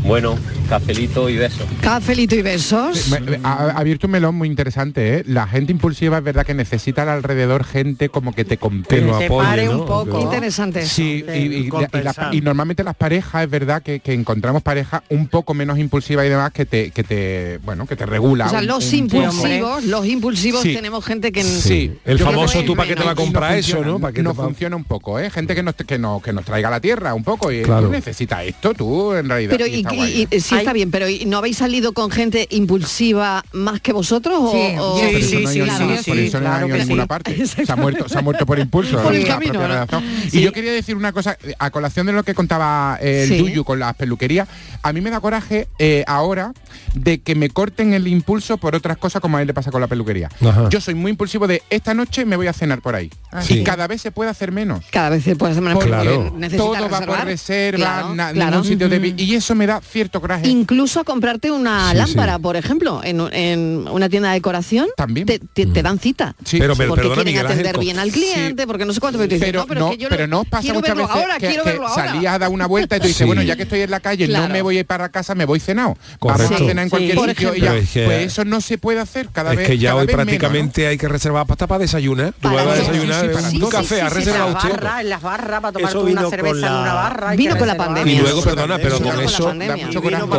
Bueno, 0.04 0.36
cafelito 0.68 1.28
y 1.28 1.36
besos. 1.36 1.66
Cafelito 1.80 2.34
y 2.36 2.42
besos. 2.42 3.08
Me- 3.08 3.20
me- 3.20 3.38
Ha, 3.42 3.52
ha 3.52 3.78
abierto 3.78 4.06
un 4.06 4.12
melón 4.12 4.34
muy 4.34 4.48
interesante, 4.48 5.18
¿eh? 5.18 5.24
La 5.26 5.46
gente 5.46 5.72
impulsiva 5.72 6.18
es 6.18 6.24
verdad 6.24 6.44
que 6.44 6.54
necesita 6.54 7.02
al 7.02 7.08
alrededor 7.08 7.64
gente 7.64 8.08
como 8.08 8.32
que 8.32 8.44
te 8.44 8.58
compense. 8.58 9.04
lo 9.06 9.16
apoye, 9.16 9.28
pare 9.48 9.64
¿no? 9.66 9.80
un 9.80 9.86
poco. 9.86 10.20
Interesante 10.20 10.80
eso. 10.80 10.94
Sí, 10.94 11.24
y, 11.26 11.30
y- 11.32 11.54
y- 11.54 11.56
y 11.66 11.68
Compensar. 11.68 12.28
la- 12.30 12.34
y 12.34 12.40
normalmente 12.40 12.84
las 12.84 12.96
parejas 12.96 13.44
es 13.44 13.50
verdad 13.50 13.82
que, 13.82 14.00
que 14.00 14.12
encontramos 14.12 14.62
parejas 14.62 15.02
un 15.08 15.28
poco 15.28 15.54
menos 15.54 15.78
impulsivas 15.78 16.26
y 16.26 16.28
demás 16.28 16.52
que 16.52 16.66
te, 16.66 16.90
que 16.90 17.02
te 17.04 17.58
bueno, 17.64 17.86
que 17.86 17.96
te 17.96 18.04
regula. 18.06 18.46
O 18.46 18.50
sea, 18.50 18.58
un- 18.60 18.66
los 18.66 18.92
un 18.92 18.98
impulsivos, 18.98 19.84
los 19.84 20.06
impulsivos 20.06 20.62
Sí. 20.62 20.74
tenemos 20.74 21.04
gente 21.04 21.32
que... 21.32 21.42
Sí, 21.44 21.92
El 22.04 22.18
Yo 22.18 22.24
famoso 22.26 22.60
que 22.60 22.64
tú 22.66 22.76
para 22.76 22.88
qué 22.88 22.96
te 22.96 23.04
va 23.04 23.12
a 23.12 23.14
no 23.14 23.20
comprar 23.22 23.56
eso, 23.56 23.82
¿no? 23.84 23.98
¿Para 23.98 24.12
qué 24.12 24.22
no 24.22 24.34
te 24.34 24.42
funciona 24.42 24.76
un 24.76 24.84
poco, 24.84 25.18
¿eh? 25.18 25.30
Gente 25.30 25.54
que 25.54 25.62
nos, 25.62 25.74
que, 25.74 25.98
nos, 25.98 26.22
que 26.22 26.32
nos 26.32 26.44
traiga 26.44 26.68
a 26.68 26.72
la 26.72 26.80
tierra 26.80 27.14
un 27.14 27.24
poco 27.24 27.50
y 27.52 27.62
Claro. 27.62 27.86
tú 27.86 27.92
necesitas 27.92 28.44
esto, 28.44 28.74
tú 28.74 29.14
en 29.14 29.28
realidad. 29.28 29.52
Pero 29.52 29.66
y 29.66 29.74
y, 29.74 29.80
está 29.80 29.94
y- 29.94 29.96
guay. 29.96 30.28
Está 30.58 30.72
bien, 30.72 30.90
pero 30.90 31.08
¿y 31.08 31.24
¿no 31.26 31.38
habéis 31.38 31.56
salido 31.58 31.92
con 31.92 32.10
gente 32.10 32.46
impulsiva 32.50 33.44
más 33.52 33.80
que 33.80 33.92
vosotros? 33.92 34.38
o- 34.40 34.52
Sí, 34.52 34.74
o- 34.78 34.98
Sí, 34.98 35.06
por 35.06 35.14
eso 35.16 35.28
sí, 35.28 35.34
no 35.42 35.48
hay- 35.48 35.54
sí, 35.54 35.60
por 35.60 35.68
sí, 35.68 35.72
eso 35.92 36.02
sí, 36.14 36.20
no 36.34 36.40
claro 36.40 36.66
hay 36.66 36.72
que 36.72 36.78
ninguna 36.78 37.02
sí. 37.04 37.08
parte. 37.08 37.46
Se 37.46 37.72
ha 37.72 37.76
muerto, 37.76 38.08
se 38.08 38.18
ha 38.18 38.22
muerto 38.22 38.46
por 38.46 38.58
impulso. 38.58 39.02
Por 39.02 39.14
el 39.14 39.22
la 39.22 39.28
camino, 39.28 39.52
propia 39.52 39.68
¿no? 39.68 39.74
redacción. 39.74 40.04
Sí. 40.30 40.38
Y 40.38 40.42
yo 40.42 40.52
quería 40.52 40.72
decir 40.72 40.96
una 40.96 41.12
cosa, 41.12 41.36
a 41.58 41.70
colación 41.70 42.06
de 42.06 42.12
lo 42.12 42.22
que 42.22 42.34
contaba 42.34 42.98
eh, 43.00 43.22
el 43.24 43.28
Sí. 43.28 43.38
Yuyu 43.38 43.64
con 43.64 43.78
las 43.78 43.94
peluquerías, 43.96 44.48
a 44.82 44.92
mí 44.92 45.00
me 45.00 45.10
da 45.10 45.20
coraje 45.20 45.68
eh, 45.78 46.04
ahora 46.06 46.52
de 46.94 47.20
que 47.20 47.34
me 47.34 47.50
corten 47.50 47.92
el 47.92 48.06
impulso 48.08 48.56
por 48.58 48.74
otras 48.74 48.96
cosas 48.96 49.20
como 49.20 49.36
a 49.36 49.40
él 49.42 49.46
le 49.46 49.54
pasa 49.54 49.70
con 49.70 49.80
la 49.80 49.86
peluquería. 49.86 50.28
Ajá. 50.40 50.68
Yo 50.70 50.80
soy 50.80 50.94
muy 50.94 51.10
impulsivo 51.10 51.46
de 51.46 51.62
esta 51.70 51.94
noche 51.94 52.24
me 52.24 52.36
voy 52.36 52.46
a 52.46 52.52
cenar 52.52 52.80
por 52.80 52.94
ahí. 52.94 53.10
Ah, 53.30 53.42
y 53.42 53.46
sí. 53.46 53.64
cada 53.64 53.86
vez 53.86 54.00
se 54.02 54.10
puede 54.10 54.30
hacer 54.30 54.52
menos. 54.52 54.84
Cada 54.90 55.10
vez 55.10 55.24
se 55.24 55.36
puede 55.36 55.52
hacer 55.52 55.62
menos 55.62 55.78
Porque 55.78 55.90
Claro. 55.90 56.32
todo 56.56 56.72
va 56.72 56.78
por 56.78 56.90
reservar. 56.90 57.26
reserva, 57.26 57.76
Claro, 57.78 58.14
na- 58.14 58.32
claro. 58.32 58.50
ningún 58.52 58.64
sitio 58.68 58.88
de... 58.88 59.14
Y 59.16 59.34
eso 59.34 59.54
me 59.54 59.66
da 59.66 59.80
cierto 59.80 60.20
coraje. 60.20 60.47
Incluso 60.50 61.00
a 61.00 61.04
comprarte 61.04 61.50
una 61.50 61.90
Sí, 61.90 61.96
lámpara, 61.96 62.36
sí. 62.36 62.42
por 62.42 62.56
ejemplo, 62.56 63.00
en, 63.04 63.20
en 63.32 63.86
una 63.90 64.08
tienda 64.08 64.28
de 64.30 64.34
decoración, 64.34 64.88
También. 64.96 65.26
te, 65.26 65.38
te- 65.38 65.66
te 65.66 65.82
dan 65.82 65.98
cita. 65.98 66.34
Sí, 66.44 66.58
Pero, 66.58 66.74
pero 66.76 66.90
porque 66.90 67.02
perdona, 67.08 67.22
quieren 67.22 67.26
Miguel 67.34 67.46
Ángel, 67.46 67.52
atender 67.58 67.74
co- 67.74 67.80
bien 67.80 67.98
al 67.98 68.10
cliente, 68.10 68.66
porque 68.66 68.84
no 68.84 68.92
sé 68.92 69.00
cuánto, 69.00 69.18
pero 69.18 69.36
pero 69.38 69.60
no, 69.60 69.66
pero, 69.66 69.80
no, 69.80 69.90
es 69.90 69.96
que 69.96 70.02
yo 70.02 70.08
pero 70.08 70.26
lo- 70.26 70.28
no 70.38 70.44
pasa 70.44 70.62
quiero 70.62 70.74
muchas 70.80 70.96
verlo 70.96 71.08
veces 71.08 71.22
ahora, 71.22 71.38
que, 71.38 71.48
quiero 71.48 71.64
que 71.64 71.70
verlo 71.70 71.88
ahora. 71.88 72.06
salías 72.06 72.34
a 72.34 72.38
dar 72.38 72.48
una 72.50 72.66
vuelta 72.66 72.96
y 72.96 73.00
tú 73.00 73.06
dices, 73.06 73.18
Sí. 73.18 73.24
bueno, 73.24 73.42
ya 73.42 73.56
que 73.56 73.62
estoy 73.64 73.80
en 73.82 73.90
la 73.90 74.00
calle, 74.00 74.26
Claro. 74.26 74.46
no 74.48 74.52
me 74.52 74.62
voy 74.62 74.76
a 74.76 74.80
ir 74.80 74.86
para 74.86 75.08
casa, 75.10 75.34
me 75.34 75.44
voy 75.44 75.60
cenado. 75.60 75.96
Vamos 76.20 76.36
Correcto. 76.42 76.54
a 76.54 76.58
cenar 76.68 76.84
en 76.84 76.90
cualquier 76.90 77.14
Por 77.16 77.28
sitio 77.30 77.54
y 77.54 77.60
ya. 77.60 77.74
Es 77.76 77.90
pues 77.92 78.26
eso 78.32 78.44
no 78.44 78.60
se 78.60 78.78
puede 78.78 79.00
hacer 79.00 79.28
cada 79.32 79.52
es 79.52 79.58
vez. 79.58 79.66
que 79.66 79.78
ya 79.78 79.94
hoy 79.94 80.06
prácticamente 80.06 80.86
hay 80.86 80.98
que 80.98 81.08
reservar 81.08 81.46
hasta 81.48 81.66
para 81.66 81.80
desayunar. 81.80 82.32
Tú 82.40 82.48
vas 82.48 82.66
a 82.66 82.74
desayunar. 82.74 83.26
desayunar 83.26 83.52
una- 83.54 83.64
un 83.66 83.70
café, 83.70 84.02
ha 84.02 84.08
reservado 84.08 84.48
en 84.48 84.54
las 84.54 84.64
usted. 84.64 84.76
barras, 84.76 85.00
en 85.02 85.10
las 85.10 85.22
barras, 85.22 85.60
para 85.60 85.72
tomar 85.72 85.96
una 85.96 86.30
cerveza 86.30 86.66
en 86.66 86.72
una 86.72 86.94
barra. 86.94 87.30
Vino 87.36 87.56
con 87.56 87.66
la 87.68 87.76
pandemia. 87.76 88.14
Y 88.14 88.18
luego, 88.18 88.42
perdona, 88.42 88.78
pero 88.78 89.00
con 89.00 89.20
eso, 89.20 89.44
pandemia. 89.44 89.88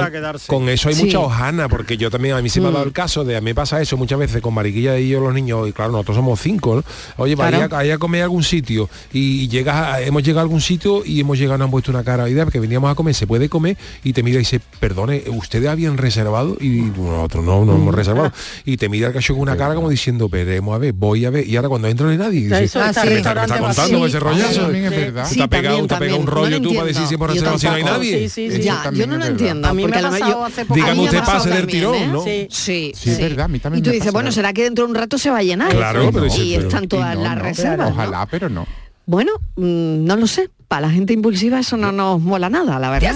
Con, 0.04 0.12
quedarse. 0.12 0.48
con 0.48 0.70
eso 0.70 0.90
hay 0.90 0.96
Sí. 0.96 1.06
mucha 1.06 1.20
hojana, 1.20 1.70
porque 1.70 1.98
yo 1.98 2.10
también, 2.10 2.36
a 2.36 2.42
mí 2.42 2.50
sí 2.50 2.60
me 2.60 2.68
ha 2.68 2.70
Mm. 2.72 2.74
dado 2.74 2.86
el 2.86 2.92
caso 2.94 3.24
de, 3.24 3.36
a 3.38 3.42
mí 3.42 3.46
me 3.46 3.56
pasa 3.56 3.82
eso 3.82 3.98
muchas 3.98 4.20
veces 4.20 4.42
con 4.42 4.54
Mariquilla 4.54 4.98
y 5.00 5.10
yo 5.10 5.20
los 5.20 5.34
niños, 5.34 5.68
y 5.68 5.72
claro, 5.74 5.92
nosotros 5.92 6.16
somos 6.18 6.40
cinco, 6.40 6.76
¿no? 6.76 6.84
Oye, 7.18 7.36
vaya, 7.36 7.58
Claro. 7.58 7.76
vaya 7.76 7.96
a 7.96 7.98
comer 7.98 8.22
a 8.22 8.24
algún 8.26 8.44
sitio 8.44 8.90
y, 9.14 9.48
llegas 9.48 9.76
a- 9.76 10.02
hemos 10.02 10.24
llegado 10.24 10.40
a 10.40 10.44
algún 10.44 10.62
sitio 10.62 11.04
y 11.06 11.20
hemos 11.22 11.38
llegado, 11.38 11.58
nos 11.58 11.66
han 11.66 11.72
puesto 11.72 11.92
una 11.92 12.04
cara 12.04 12.30
idea 12.30 12.44
porque 12.46 12.60
veníamos 12.60 12.92
a 12.92 12.96
comer, 12.96 13.14
se 13.16 13.26
puede 13.28 13.50
comer 13.50 13.78
y 14.04 14.14
te 14.14 14.24
mira 14.24 14.36
y 14.36 14.40
dice, 14.40 14.60
perdone, 14.80 15.24
¿ustedes 15.28 15.68
habían 15.70 15.98
reservado? 15.98 16.58
Y 16.60 16.68
nosotros 16.96 17.44
no, 17.44 17.66
no 17.66 17.74
Mm. 17.74 17.82
hemos 17.82 17.96
reservado. 17.96 18.32
Y 18.66 18.78
te 18.78 18.90
mira 18.90 19.08
el 19.08 19.14
cacho 19.14 19.34
con 19.34 19.42
una 19.44 19.58
cara 19.58 19.76
como 19.76 19.90
diciendo, 19.90 20.30
veremos 20.30 20.76
a 20.76 20.78
ver, 20.78 20.94
voy 20.94 21.26
a 21.26 21.30
ver. 21.30 21.48
Y 21.48 21.56
ahora 21.56 21.70
cuando 21.70 21.88
entra 21.88 22.06
no 22.06 22.12
hay 22.12 22.18
nadie, 22.18 22.42
dice, 22.42 22.64
Eso 22.64 22.84
está 22.84 23.02
"¿Qué 23.02 23.08
el 23.08 23.14
me 23.16 23.20
está, 23.20 23.34
me 23.36 23.42
está 23.42 23.54
restaurante 23.56 23.66
contando 23.66 24.00
vacío". 24.02 24.06
ese 24.06 24.18
Sí. 24.18 24.24
rollazo? 24.24 24.62
También 24.62 24.86
es 24.86 24.92
verdad. 24.92 25.24
Tú 25.24 25.30
Sí, 25.30 25.36
te 25.38 25.44
has 25.44 25.50
pegado, 25.50 25.78
un 26.20 26.28
rollo 26.28 26.62
tú 26.62 26.74
para 26.74 26.86
decir 26.88 27.08
si 27.08 27.16
hemos 27.16 27.30
reservado 27.30 27.58
si 27.60 27.66
no 27.68 27.74
hay 27.74 27.84
nadie. 27.84 28.30
Sí, 28.30 28.50
sí, 28.50 28.56
sí. 28.56 28.62
Ya, 28.62 28.84
también 28.84 29.10
yo 29.10 29.18
no 29.18 29.24
lo 29.24 29.26
entiendo. 29.32 29.68
A 29.90 30.00
porque 30.00 30.00
ha 30.00 30.02
lo 30.02 30.12
mejor 30.12 30.20
pasado 30.20 30.32
yo- 30.32 30.44
a 30.44 30.96
me 30.96 31.02
usted 31.04 31.20
pase 31.24 31.50
del 31.50 31.58
también, 31.60 31.80
tirón, 31.80 31.96
¿eh? 31.96 32.08
¿no? 32.08 32.24
Sí, 32.24 32.48
sí. 32.50 32.92
Sí, 32.96 33.10
es 33.12 33.20
verdad, 33.20 33.46
a 33.46 33.48
mí 33.48 33.60
también 33.60 33.80
Y 33.80 33.84
tú 33.84 33.90
me 33.90 33.94
dices, 33.96 34.08
pasa. 34.08 34.12
bueno, 34.14 34.32
será 34.32 34.54
que 34.54 34.64
dentro 34.64 34.86
de 34.86 34.90
un 34.92 34.96
rato 34.96 35.18
se 35.18 35.30
va 35.30 35.38
a 35.40 35.44
llenar. 35.44 35.70
Claro, 35.76 36.04
y 36.06 36.12
pero 36.12 36.30
sí, 36.30 36.54
pero- 36.56 36.68
están 36.68 36.88
todas 36.88 37.14
Y 37.16 37.18
no, 37.18 37.24
las 37.24 37.36
no, 37.38 37.42
reservas. 37.44 37.92
Ojalá, 37.92 38.26
pero 38.30 38.50
no. 38.50 38.66
Bueno, 39.06 39.32
mm, 39.56 40.06
no 40.06 40.16
lo 40.16 40.28
sé. 40.28 40.50
Para 40.68 40.82
la 40.88 40.90
gente 40.92 41.14
impulsiva 41.14 41.60
eso 41.60 41.78
no 41.78 41.92
nos 41.92 42.22
mola 42.22 42.48
nada, 42.50 42.78
la 42.78 42.92
verdad. 42.92 43.10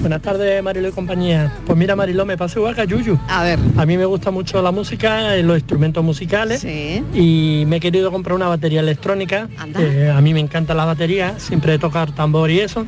Buenas 0.00 0.22
tardes, 0.22 0.62
Marilo 0.62 0.88
y 0.88 0.92
compañía. 0.92 1.52
Pues 1.66 1.76
mira, 1.76 1.94
Marilo, 1.94 2.24
me 2.24 2.36
pasa 2.38 2.58
igual 2.58 2.74
que 2.74 2.80
a 2.80 2.84
Yuyu. 2.84 3.18
A 3.28 3.42
ver. 3.42 3.58
A 3.76 3.84
mí 3.84 3.98
me 3.98 4.06
gusta 4.06 4.30
mucho 4.30 4.62
la 4.62 4.70
música, 4.70 5.36
eh, 5.36 5.42
los 5.42 5.58
instrumentos 5.58 6.02
musicales. 6.02 6.60
Sí. 6.60 7.04
Y 7.12 7.64
me 7.66 7.76
he 7.76 7.80
querido 7.80 8.10
comprar 8.10 8.34
una 8.34 8.48
batería 8.48 8.80
electrónica. 8.80 9.48
Anda. 9.58 9.80
Eh, 9.82 10.10
a 10.10 10.20
mí 10.22 10.32
me 10.32 10.40
encanta 10.40 10.72
la 10.72 10.86
batería, 10.86 11.38
siempre 11.38 11.78
tocar 11.78 12.12
tambor 12.12 12.50
y 12.50 12.60
eso. 12.60 12.86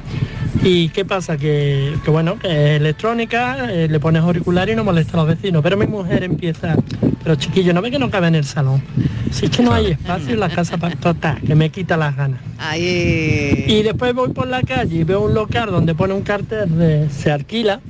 Y 0.62 0.90
qué 0.90 1.04
pasa, 1.04 1.36
que, 1.36 1.94
que 2.04 2.10
bueno, 2.10 2.38
que 2.38 2.48
es 2.48 2.80
electrónica, 2.80 3.72
eh, 3.72 3.88
le 3.88 4.00
pones 4.00 4.22
auricular 4.22 4.68
y 4.68 4.76
no 4.76 4.84
molesta 4.84 5.14
a 5.14 5.24
los 5.24 5.28
vecinos. 5.28 5.62
Pero 5.62 5.76
mi 5.76 5.86
mujer 5.86 6.22
empieza, 6.22 6.76
pero 7.22 7.36
chiquillo, 7.36 7.72
¿no 7.72 7.82
ve 7.82 7.90
que 7.90 7.98
no 7.98 8.10
cabe 8.10 8.28
en 8.28 8.34
el 8.34 8.44
salón? 8.44 8.82
Si 9.30 9.46
es 9.46 9.50
que 9.50 9.62
no 9.62 9.72
hay 9.72 9.92
espacio 9.92 10.34
en 10.34 10.40
la 10.40 10.48
casa 10.48 10.76
para 10.76 10.94
total, 10.96 11.40
que 11.40 11.54
me 11.54 11.70
quita 11.70 11.96
las 11.96 12.14
ganas. 12.16 12.40
Ahí. 12.58 13.64
Y 13.66 13.82
después 13.82 14.14
voy 14.14 14.30
por 14.30 14.46
la 14.46 14.62
calle 14.62 14.96
y 14.96 15.04
veo 15.04 15.22
un 15.22 15.34
local 15.34 15.70
donde 15.70 15.94
pone 15.94 16.14
un 16.14 16.22
cartel 16.22 16.78
de 16.78 17.08
se 17.08 17.32
alquila 17.32 17.80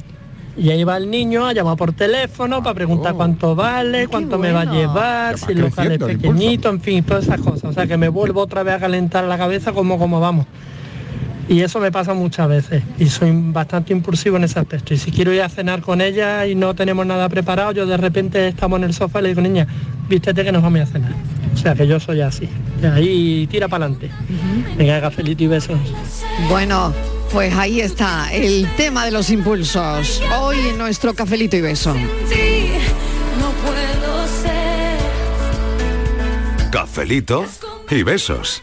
y 0.56 0.70
ahí 0.70 0.84
va 0.84 0.98
el 0.98 1.10
niño 1.10 1.46
a 1.46 1.52
llamar 1.52 1.76
por 1.76 1.92
teléfono 1.92 2.62
para 2.62 2.74
preguntar 2.74 3.14
cuánto 3.14 3.54
vale, 3.54 4.06
cuánto 4.06 4.38
me 4.38 4.52
va 4.52 4.62
a 4.62 4.64
llevar, 4.66 5.38
si 5.38 5.52
el 5.52 5.60
local 5.60 5.92
es 5.92 5.98
pequeñito, 5.98 6.68
en 6.68 6.80
fin, 6.80 7.02
todas 7.04 7.24
esas 7.24 7.40
cosas. 7.40 7.64
O 7.64 7.72
sea 7.72 7.86
que 7.86 7.96
me 7.96 8.08
vuelvo 8.08 8.42
otra 8.42 8.62
vez 8.62 8.74
a 8.74 8.78
calentar 8.78 9.24
la 9.24 9.38
cabeza 9.38 9.72
como 9.72 9.98
como 9.98 10.20
vamos. 10.20 10.46
Y 11.48 11.60
eso 11.60 11.80
me 11.80 11.90
pasa 11.90 12.14
muchas 12.14 12.48
veces 12.48 12.82
y 12.98 13.06
soy 13.06 13.30
bastante 13.32 13.92
impulsivo 13.92 14.36
en 14.36 14.44
ese 14.44 14.58
aspecto. 14.58 14.94
Y 14.94 14.98
si 14.98 15.10
quiero 15.10 15.32
ir 15.32 15.42
a 15.42 15.48
cenar 15.48 15.82
con 15.82 16.00
ella 16.00 16.46
y 16.46 16.54
no 16.54 16.74
tenemos 16.74 17.04
nada 17.04 17.28
preparado, 17.28 17.72
yo 17.72 17.84
de 17.86 17.96
repente 17.96 18.48
estamos 18.48 18.78
en 18.78 18.84
el 18.84 18.94
sofá 18.94 19.20
y 19.20 19.22
le 19.22 19.28
digo, 19.30 19.40
niña, 19.42 19.66
vístete 20.08 20.44
que 20.44 20.52
nos 20.52 20.62
vamos 20.62 20.80
a 20.80 20.86
cenar. 20.86 21.12
O 21.52 21.56
sea 21.56 21.74
que 21.74 21.86
yo 21.86 22.00
soy 22.00 22.20
así. 22.20 22.48
De 22.80 22.88
ahí 22.88 23.46
tira 23.50 23.68
para 23.68 23.84
adelante. 23.84 24.10
Venga, 24.76 25.00
cafelito 25.00 25.44
y 25.44 25.48
besos. 25.48 25.78
Bueno, 26.48 26.94
pues 27.30 27.54
ahí 27.54 27.80
está 27.80 28.32
el 28.32 28.66
tema 28.76 29.04
de 29.04 29.10
los 29.10 29.30
impulsos. 29.30 30.22
Hoy 30.40 30.58
en 30.70 30.78
nuestro 30.78 31.14
cafelito 31.14 31.56
y 31.56 31.60
beso. 31.60 31.94
Sí, 32.28 32.68
no 33.38 33.50
puedo 33.62 34.26
ser. 34.26 34.98
Cafelito 36.70 37.44
y 37.90 38.02
besos. 38.02 38.62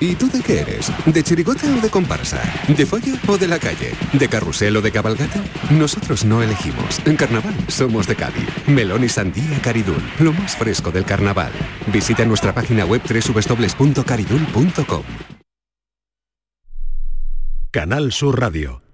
¿Y 0.00 0.14
tú 0.14 0.30
de 0.30 0.40
qué 0.40 0.60
eres? 0.60 0.92
¿De 1.06 1.24
chirigota 1.24 1.66
o 1.66 1.80
de 1.80 1.90
comparsa? 1.90 2.40
¿De 2.68 2.86
folla 2.86 3.14
o 3.26 3.36
de 3.36 3.48
la 3.48 3.58
calle? 3.58 3.94
¿De 4.12 4.28
carrusel 4.28 4.76
o 4.76 4.82
de 4.82 4.92
cabalgata? 4.92 5.42
Nosotros 5.70 6.24
no 6.24 6.40
elegimos. 6.40 7.00
En 7.04 7.16
carnaval 7.16 7.54
somos 7.66 8.06
de 8.06 8.14
Cádiz. 8.14 8.48
Melón 8.68 9.02
y 9.02 9.08
sandía 9.08 9.60
Caridul, 9.60 10.00
lo 10.20 10.32
más 10.32 10.56
fresco 10.56 10.92
del 10.92 11.04
carnaval. 11.04 11.50
Visita 11.92 12.24
nuestra 12.24 12.54
página 12.54 12.84
web 12.84 13.02
www.caridul.com. 13.02 15.02
Canal 17.70 18.12
Sur 18.12 18.40
Radio. 18.40 18.87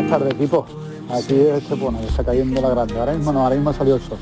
Buenas 0.00 0.18
tardes, 0.18 0.34
equipo. 0.34 0.64
Aquí 1.10 1.34
es 1.34 1.62
Estepona, 1.62 1.98
que 2.00 2.06
está 2.06 2.24
cayendo 2.24 2.58
la 2.62 2.70
grande. 2.70 2.98
Ahora 2.98 3.12
mismo 3.12 3.34
no, 3.34 3.42
ahora 3.42 3.54
mismo 3.54 3.70
salió 3.74 3.96
el 3.96 4.00
sol. 4.00 4.16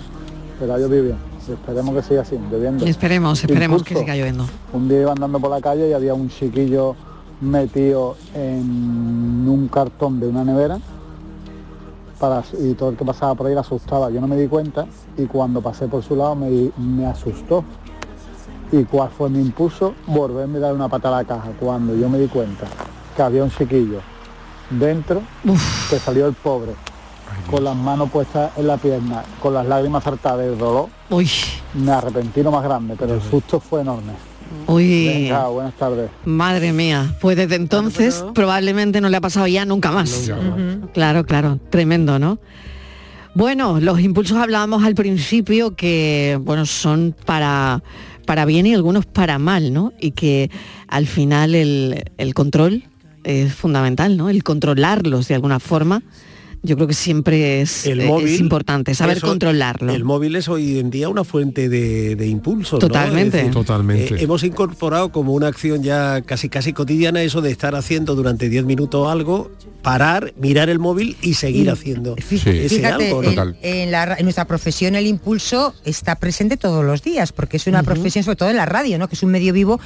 Pero 0.59 0.75
ha 0.75 0.79
llovido 0.79 1.05
bien. 1.05 1.17
Esperemos 1.49 1.95
que 1.95 2.03
siga 2.03 2.23
así, 2.23 2.37
lloviendo. 2.51 2.85
Esperemos, 2.85 3.45
esperemos 3.45 3.85
que 3.85 3.95
siga 3.95 4.17
lloviendo. 4.17 4.45
Un 4.73 4.89
día 4.89 5.03
iba 5.03 5.13
andando 5.13 5.39
por 5.39 5.51
la 5.53 5.61
calle 5.61 5.89
y 5.89 5.93
había 5.93 6.15
un 6.15 6.31
chiquillo 6.31 6.97
metido 7.41 8.17
en 8.35 9.47
un 9.49 9.69
cartón 9.73 10.19
de 10.19 10.27
una 10.27 10.43
nevera 10.43 10.81
para, 12.19 12.43
y 12.61 12.75
todo 12.75 12.91
el 12.91 12.97
que 12.97 13.05
pasaba 13.05 13.37
por 13.37 13.47
ahí 13.47 13.55
le 13.55 13.61
asustaba. 13.61 14.11
Yo 14.11 14.21
no 14.21 14.27
me 14.27 14.35
di 14.35 14.49
cuenta 14.49 14.85
y 15.17 15.27
cuando 15.27 15.63
pasé 15.63 15.87
por 15.87 16.03
su 16.03 16.17
lado 16.17 16.35
me, 16.35 16.73
me 16.77 17.07
asustó. 17.07 17.63
¿Y 18.73 18.83
cuál 18.83 19.11
fue 19.11 19.31
mi 19.31 19.39
impulso? 19.39 19.95
Volverme 20.09 20.59
a 20.59 20.63
dar 20.63 20.75
una 20.75 20.89
patada 20.89 21.19
a 21.19 21.23
la 21.23 21.29
caja. 21.29 21.51
Cuando 21.61 21.95
yo 21.95 22.09
me 22.09 22.19
di 22.19 22.27
cuenta 22.27 22.67
que 23.15 23.23
había 23.23 23.45
un 23.45 23.51
chiquillo 23.53 24.01
dentro, 24.71 25.23
que 25.91 25.99
salió 25.99 26.27
el 26.27 26.35
pobre, 26.35 26.73
con 27.51 27.65
las 27.65 27.77
manos 27.77 28.11
puestas 28.11 28.51
en 28.57 28.67
la 28.67 28.77
pierna, 28.77 29.25
con 29.41 29.55
las 29.55 29.67
lágrimas 29.67 30.05
saltadas 30.05 30.41
del 30.41 30.59
dolor, 30.59 30.89
Uy. 31.11 31.31
me 31.75 31.93
arrepentí 31.93 32.43
lo 32.43 32.51
más 32.51 32.65
grande, 32.65 32.95
pero 32.99 33.15
el 33.15 33.23
susto 33.23 33.61
fue 33.61 33.81
enorme. 33.81 34.13
Uy. 34.67 35.07
Venga, 35.07 35.49
buenas 35.49 35.75
tardes. 35.75 36.11
Madre 36.25 36.73
mía, 36.73 37.15
pues 37.21 37.37
desde 37.37 37.57
entonces 37.57 38.25
probablemente 38.35 39.01
no 39.01 39.09
le 39.09 39.17
ha 39.17 39.21
pasado 39.21 39.47
ya 39.47 39.65
nunca 39.65 39.91
más. 39.91 40.31
Claro, 40.95 41.25
claro, 41.25 41.59
tremendo, 41.71 42.19
¿no? 42.19 42.39
Bueno, 43.35 43.79
los 43.79 44.01
impulsos 44.01 44.37
hablábamos 44.39 44.85
al 44.85 44.95
principio 44.95 45.77
que, 45.77 46.39
bueno, 46.41 46.67
son 46.67 47.15
para, 47.25 47.83
para 48.27 48.45
bien 48.47 48.67
y 48.67 48.75
algunos 48.75 49.07
para 49.07 49.39
mal, 49.39 49.73
¿no? 49.73 49.93
Y 50.01 50.11
que 50.13 50.51
al 50.89 51.07
final 51.07 51.55
el, 51.55 52.11
el 52.17 52.35
control 52.35 52.85
es 53.29 53.55
fundamental, 53.55 54.17
¿no? 54.17 54.31
El 54.31 54.43
controlarlos 54.43 55.29
de 55.29 55.35
alguna 55.35 55.61
forma. 55.61 56.03
Yo 56.61 56.75
creo 56.75 56.89
que 56.89 56.95
siempre 56.95 57.61
es, 57.61 57.87
El 57.87 58.05
móvil 58.05 58.35
es 58.35 58.41
importante, 58.41 58.93
saber 58.93 59.19
eso- 59.19 59.29
controlarlo. 59.29 59.93
El 59.95 60.03
móvil 60.03 60.35
es 60.35 60.49
hoy 60.49 60.81
en 60.81 60.91
día 60.91 61.09
una 61.09 61.23
fuente 61.23 61.69
de, 61.69 62.17
de 62.17 62.27
impulso. 62.27 62.79
Totalmente. 62.79 63.37
Decir, 63.37 63.53
Totalmente. 63.53 64.15
eh, 64.17 64.23
hemos 64.25 64.43
incorporado 64.43 65.13
como 65.13 65.35
una 65.35 65.47
acción 65.47 65.85
ya 65.85 66.21
casi 66.23 66.49
casi 66.49 66.73
cotidiana 66.73 67.23
eso 67.23 67.43
de 67.43 67.53
estar 67.53 67.77
haciendo 67.77 68.17
durante 68.17 68.49
10 68.49 68.65
minutos 68.65 69.07
algo, 69.09 69.53
parar, 69.83 70.35
mirar 70.37 70.69
el 70.69 70.81
móvil 70.81 71.17
y 71.23 71.35
seguir 71.35 71.67
Y- 71.67 71.69
haciendo 71.69 72.17
ese 72.17 72.69
Fíjate, 72.69 73.07
algo. 73.07 73.23
¿no? 73.23 73.31
en, 73.31 73.57
en 73.63 73.91
la 73.93 74.07
ra- 74.07 74.17
en 74.19 74.25
nuestra 74.25 74.45
profesión 74.47 74.97
el 74.97 75.07
impulso 75.07 75.75
está 75.85 76.17
presente 76.17 76.57
todos 76.57 76.85
los 76.85 77.05
días, 77.05 77.31
porque 77.31 77.59
es 77.59 77.69
una 77.69 77.85
profesión, 77.85 78.25
sobre 78.25 78.35
todo 78.37 78.51
en 78.51 78.57
la 78.57 78.67
radio, 78.67 78.99
¿no? 78.99 79.07
que 79.07 79.15
es 79.15 79.23
un 79.23 79.31
medio 79.31 79.53
vivo, 79.53 79.79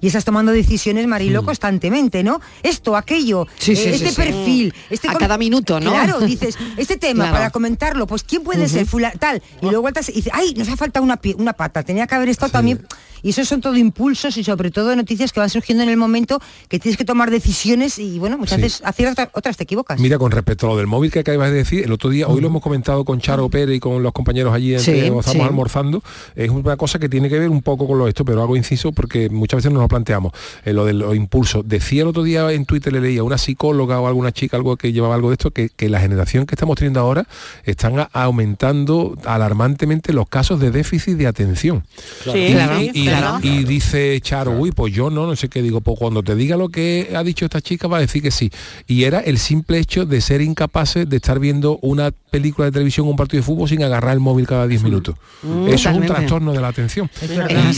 y 0.00 0.06
estás 0.06 0.24
tomando 0.24 0.52
decisiones, 0.52 1.06
Marilo, 1.06 1.42
constantemente, 1.44 2.22
¿no? 2.22 2.40
Esto, 2.62 2.96
aquello, 2.96 3.46
Sí, 3.58 3.76
sí, 3.76 3.88
eh, 3.88 3.98
sí, 3.98 4.04
este 4.04 4.12
perfil, 4.22 4.74
este 4.90 5.08
A 5.08 5.14
cada 5.14 5.36
minuto, 5.38 5.78
¿no? 5.80 5.90
Claro, 5.90 6.20
dices, 6.20 6.56
este 6.76 6.96
tema 6.96 7.24
Claro. 7.24 7.36
para 7.36 7.50
comentarlo, 7.50 8.06
pues 8.06 8.22
¿quién 8.22 8.42
puede 8.42 8.68
ser? 8.68 8.86
Fula- 8.86 9.12
tal. 9.18 9.42
Y 9.60 9.66
luego 9.66 9.82
vueltas 9.82 10.08
y 10.08 10.12
dices, 10.12 10.32
ay, 10.34 10.54
nos 10.54 10.68
ha 10.68 10.76
faltado 10.76 11.04
una, 11.04 11.20
pie- 11.20 11.34
una 11.38 11.52
pata, 11.52 11.82
tenía 11.82 12.06
que 12.06 12.14
haber 12.14 12.28
estado 12.28 12.52
también. 12.52 12.86
Y 13.22 13.30
esos 13.30 13.46
son 13.48 13.60
todo 13.60 13.76
impulsos 13.76 14.38
y 14.38 14.44
sobre 14.44 14.70
todo 14.70 14.96
noticias 14.96 15.30
que 15.30 15.40
van 15.40 15.50
surgiendo 15.50 15.82
en 15.84 15.90
el 15.90 15.98
momento 15.98 16.40
que 16.68 16.78
tienes 16.78 16.96
que 16.96 17.04
tomar 17.04 17.30
decisiones 17.30 17.98
y 17.98 18.18
bueno, 18.18 18.38
muchas 18.38 18.56
Sí. 18.56 18.62
veces 18.62 18.82
hacer 18.82 19.12
otras, 19.34 19.58
te 19.58 19.64
equivocas. 19.64 20.00
Mira, 20.00 20.16
con 20.18 20.30
respecto 20.30 20.66
a 20.66 20.70
lo 20.70 20.76
del 20.78 20.86
móvil 20.86 21.10
que 21.10 21.18
acabas 21.18 21.50
de 21.50 21.56
decir, 21.56 21.84
el 21.84 21.92
otro 21.92 22.08
día, 22.08 22.26
hoy 22.28 22.40
lo 22.40 22.46
hemos 22.46 22.62
comentado 22.62 23.04
con 23.04 23.20
Charo 23.20 23.50
Pérez 23.50 23.76
y 23.76 23.80
con 23.80 24.02
los 24.02 24.12
compañeros 24.12 24.54
allí 24.54 24.72
entre- 24.74 24.94
Sí, 24.94 24.98
estamos 25.00 25.26
sí. 25.26 25.38
almorzando, 25.38 26.02
es 26.34 26.48
una 26.48 26.78
cosa 26.78 26.98
que 26.98 27.10
tiene 27.10 27.28
que 27.28 27.38
ver 27.38 27.50
un 27.50 27.60
poco 27.60 27.86
con 27.86 27.98
lo 27.98 28.08
esto, 28.08 28.24
pero 28.24 28.40
hago 28.42 28.56
inciso 28.56 28.90
porque 28.92 29.28
muchas 29.28 29.58
veces 29.58 29.70
nos 29.72 29.82
lo 29.82 29.88
planteamos, 29.90 30.32
eh, 30.64 30.72
lo 30.72 30.84
de 30.86 30.94
los 30.94 31.14
impulsos. 31.14 31.68
Decía 31.68 32.02
el 32.02 32.08
otro 32.08 32.22
día 32.22 32.50
en 32.52 32.64
Twitter, 32.64 32.92
le 32.92 33.00
leía 33.02 33.20
a 33.20 33.24
una 33.24 33.36
psicóloga 33.38 34.00
o 34.00 34.06
alguna 34.06 34.32
chica, 34.32 34.56
algo 34.56 34.76
que 34.76 34.92
llevaba 34.92 35.14
algo 35.14 35.28
de 35.28 35.34
esto, 35.34 35.50
que, 35.50 35.68
que 35.68 35.88
la 35.90 36.00
generación 36.00 36.46
que 36.46 36.54
estamos 36.54 36.76
teniendo 36.76 37.00
ahora 37.00 37.26
están 37.64 37.98
a- 37.98 38.08
aumentando 38.12 39.16
alarmantemente 39.24 40.12
los 40.12 40.28
casos 40.28 40.60
de 40.60 40.70
déficit 40.70 41.16
de 41.16 41.26
atención. 41.26 41.84
Claro. 42.24 42.38
Y- 42.38 42.46
Sí, 42.50 42.52
claro, 42.54 42.80
y, 42.80 42.90
y- 42.94 43.04
claro. 43.04 43.38
y 43.42 43.64
dice 43.64 44.18
Charo, 44.22 44.52
uy, 44.52 44.72
pues 44.72 44.92
yo 44.94 45.10
no, 45.10 45.26
no 45.26 45.36
sé 45.36 45.48
qué 45.48 45.62
digo, 45.62 45.80
pues 45.80 45.98
cuando 45.98 46.22
te 46.22 46.34
diga 46.34 46.56
lo 46.56 46.68
que 46.68 47.12
ha 47.14 47.22
dicho 47.22 47.44
esta 47.44 47.60
chica 47.60 47.88
va 47.88 47.98
a 47.98 48.00
decir 48.00 48.22
que 48.22 48.30
sí. 48.30 48.50
Y 48.86 49.04
era 49.04 49.20
el 49.20 49.38
simple 49.38 49.78
hecho 49.78 50.06
de 50.06 50.20
ser 50.20 50.40
incapaces 50.40 51.08
de 51.08 51.16
estar 51.16 51.38
viendo 51.38 51.78
una 51.82 52.10
película 52.30 52.66
de 52.66 52.72
televisión 52.72 53.06
o 53.06 53.10
un 53.10 53.16
partido 53.16 53.40
de 53.40 53.46
fútbol 53.46 53.68
sin 53.68 53.82
agarrar 53.82 54.12
el 54.14 54.20
móvil 54.20 54.46
cada 54.46 54.66
10 54.66 54.82
minutos. 54.82 55.16
Mm, 55.42 55.68
Eso 55.68 55.90
es 55.90 55.96
un 55.96 56.06
trastorno 56.06 56.52
de 56.52 56.60
la 56.60 56.68
atención. 56.68 57.10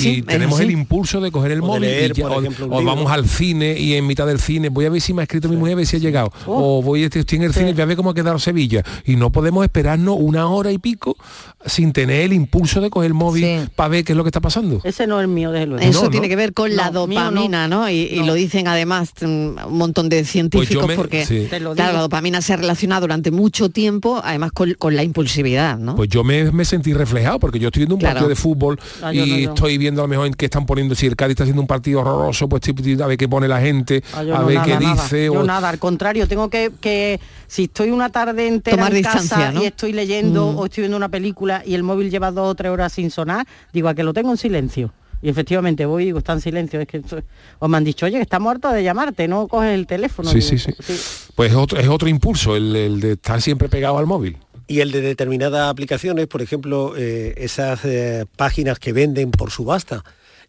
Y- 0.02 0.22
tenemos 0.22 0.60
el 0.60 0.70
impulso 0.70 1.20
de 1.20 1.30
coger 1.30 1.52
el 1.52 1.60
O 1.62 1.66
móvil 1.66 1.84
y 2.11 2.14
ya- 2.14 2.22
por 2.28 2.36
o, 2.36 2.40
ejemplo, 2.40 2.66
un 2.66 2.72
o 2.72 2.78
libro. 2.80 2.94
vamos 2.94 3.12
al 3.12 3.28
cine 3.28 3.78
y 3.78 3.94
en 3.94 4.07
mitad 4.07 4.26
del 4.26 4.40
cine 4.40 4.68
voy 4.68 4.84
a 4.86 4.90
ver 4.90 5.00
si 5.00 5.12
me 5.14 5.22
ha 5.22 5.24
escrito 5.24 5.48
mi 5.48 5.57
mujer, 5.57 5.74
a 5.74 5.76
ver 5.76 5.86
si 5.86 5.96
ha 5.96 6.00
llegado. 6.00 6.32
O 6.46 6.82
voy 6.82 7.05
estoy 7.05 7.24
en 7.38 7.42
el 7.44 7.53
cine 7.55 7.70
y 7.70 7.72
voy 7.72 7.82
a 7.82 7.86
ver 7.86 7.96
cómo 7.96 8.11
ha 8.11 8.14
quedado 8.14 8.38
Sevilla. 8.38 8.82
Y 9.05 9.16
no 9.16 9.30
podemos 9.30 9.64
esperarnos 9.64 10.16
una 10.18 10.48
hora 10.48 10.72
y 10.72 10.78
pico 10.78 11.16
sin 11.64 11.92
tener 11.92 12.22
el 12.22 12.32
impulso 12.32 12.80
de 12.80 12.90
coger 12.90 13.09
el 13.09 13.14
móvil 13.14 13.68
para 13.76 13.88
ver 13.88 14.05
qué 14.05 14.12
es 14.12 14.16
lo 14.16 14.24
que 14.24 14.28
está 14.28 14.40
pasando. 14.40 14.80
Ese 14.84 15.07
no 15.07 15.18
es 15.20 15.24
el 15.24 15.28
mío, 15.28 15.50
desde 15.53 15.66
luego. 15.66 15.82
Eso 15.84 16.05
No, 16.05 16.11
tiene 16.11 16.26
no. 16.26 16.30
que 16.30 16.36
ver 16.36 16.53
con 16.53 16.74
la 16.74 16.90
dopamina, 16.90 17.68
¿no? 17.68 17.88
Y, 17.88 18.09
y 18.11 18.20
No. 18.20 18.26
lo 18.26 18.34
dicen 18.34 18.66
además 18.68 19.11
mm, 19.20 19.24
un 19.26 19.57
montón 19.78 20.09
de 20.09 20.24
científicos 20.24 20.86
me- 20.86 20.96
porque 20.96 21.24
sí. 21.26 21.46
Claro, 21.48 21.74
la 21.74 22.00
dopamina 22.00 22.40
se 22.40 22.53
ha 22.53 22.57
relacionado 22.57 23.03
durante 23.03 23.30
mucho 23.30 23.68
tiempo, 23.68 24.20
además 24.24 24.53
con, 24.53 24.74
con 24.74 24.96
la 24.96 25.03
impulsividad, 25.05 25.78
¿no? 25.78 25.94
Pues 25.96 26.09
yo 26.09 26.24
me, 26.24 26.50
me 26.53 26.64
sentí 26.64 26.92
reflejado 26.92 27.38
porque 27.38 27.59
yo 27.59 27.68
estoy 27.68 27.80
viendo 27.80 27.94
un 27.96 28.00
Claro. 28.00 28.14
partido 28.14 28.28
de 28.28 28.36
fútbol 28.36 28.78
Ah, 29.03 29.12
y 29.14 29.44
no, 29.46 29.53
estoy 29.55 29.78
viendo 29.78 30.00
a 30.03 30.05
lo 30.05 30.09
mejor 30.09 30.26
en 30.26 30.34
qué 30.34 30.46
están 30.46 30.66
poniendo, 30.66 30.94
si 30.94 31.07
el 31.07 31.16
Cádiz 31.16 31.32
está 31.32 31.44
haciendo 31.44 31.61
un 31.62 31.66
partido 31.68 31.91
horroroso, 31.95 32.49
pues 32.49 32.62
a 33.01 33.07
ver 33.07 33.16
qué 33.16 33.28
pone 33.28 33.49
la 33.49 33.61
gente, 33.61 34.03
Ah, 34.14 34.20
a 34.20 34.24
no, 34.24 34.47
ver 34.47 34.57
nada, 34.57 34.66
qué 34.66 34.84
nada. 34.84 35.03
dice. 35.03 35.24
Yo 35.26 35.32
o- 35.40 35.43
nada, 35.45 35.68
al 35.68 35.78
contrario, 35.78 36.26
tengo 36.28 36.49
que, 36.51 36.70
que 36.80 37.20
si 37.47 37.64
estoy 37.64 37.90
una 37.90 38.11
tarde 38.11 38.47
entera 38.49 38.76
Tomar 38.78 38.95
en 38.97 39.03
casa 39.03 39.53
¿no? 39.53 39.62
y 39.62 39.66
estoy 39.66 39.93
leyendo 39.93 40.53
Mm. 40.53 40.59
o 40.59 40.64
estoy 40.66 40.82
viendo 40.82 40.97
una 40.97 41.09
película 41.09 41.62
y 41.64 41.74
el 41.74 41.82
móvil 41.82 42.11
lleva 42.11 42.30
dos 42.30 42.51
o 42.51 42.55
tres 42.55 42.70
horas 42.70 42.93
sin 42.93 43.11
sonar, 43.11 43.47
digo 43.72 43.88
a 43.88 43.95
que 43.95 44.03
lo 44.03 44.12
tengo 44.12 44.30
en 44.30 44.36
silencio. 44.38 44.93
Y 45.24 45.28
efectivamente 45.28 45.86
voy 45.86 46.03
y 46.03 46.07
digo, 46.07 46.18
está 46.18 46.32
en 46.32 46.40
silencio. 46.40 46.80
Es 46.80 46.88
que 46.88 46.97
esto- 46.97 47.22
o 47.61 47.68
me 47.68 47.76
han 47.76 47.84
dicho, 47.84 48.07
oye, 48.07 48.16
que 48.16 48.22
está 48.22 48.40
muerto 48.40 48.70
de 48.72 48.82
llamarte, 48.82 49.28
no 49.28 49.47
coges 49.47 49.70
el 49.72 49.86
teléfono. 49.86 50.28
Sí, 50.28 50.38
Digo, 50.40 50.49
sí, 50.49 50.59
sí. 50.59 51.30
Pues 51.36 51.53
es 51.53 51.57
otro, 51.57 51.78
es 51.78 51.86
otro 51.88 52.09
impulso, 52.09 52.57
el, 52.57 52.74
el 52.74 53.01
de 53.01 53.12
estar 53.12 53.40
siempre 53.40 53.68
pegado 53.68 53.99
al 53.99 54.07
móvil. 54.07 54.36
Y 54.66 54.80
el 54.80 54.90
de 54.90 55.01
determinadas 55.01 55.68
aplicaciones, 55.70 56.26
por 56.26 56.43
ejemplo, 56.43 56.95
eh, 56.97 57.34
esas 57.36 57.84
eh, 57.84 58.24
páginas 58.36 58.78
que 58.80 58.93
venden 58.93 59.30
por 59.30 59.51
subasta. 59.53 60.03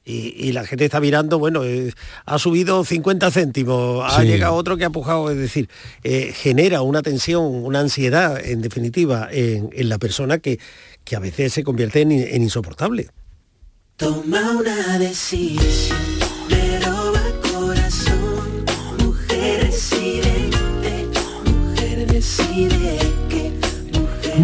Y, 0.06 0.34
y 0.38 0.51
la 0.51 0.66
gente 0.66 0.84
está 0.86 0.99
mirando, 0.99 1.39
bueno, 1.39 1.64
eh, 1.64 1.93
ha 2.26 2.38
subido 2.38 2.84
50 2.84 3.32
céntimos, 3.32 4.04
ha 4.06 4.20
Sí. 4.22 4.28
llegado 4.28 4.54
otro 4.56 4.76
que 4.76 4.84
ha 4.84 4.89
pujado, 4.89 5.30
es 5.32 5.38
decir, 5.38 5.70
eh, 6.04 6.34
genera 6.36 6.82
una 6.82 7.01
tensión, 7.01 7.43
una 7.45 7.80
ansiedad, 7.80 8.38
en 8.45 8.62
definitiva, 8.62 9.30
en, 9.32 9.70
en 9.72 9.88
la 9.89 9.97
persona 9.99 10.39
que, 10.39 10.60
que 11.06 11.16
a 11.16 11.20
veces 11.20 11.54
se 11.54 11.64
convierte 11.64 12.01
en, 12.01 12.12
en 12.12 12.43
insoportable. 12.43 13.08
Toma 13.95 14.58
una 14.60 14.97
decisión, 14.99 15.97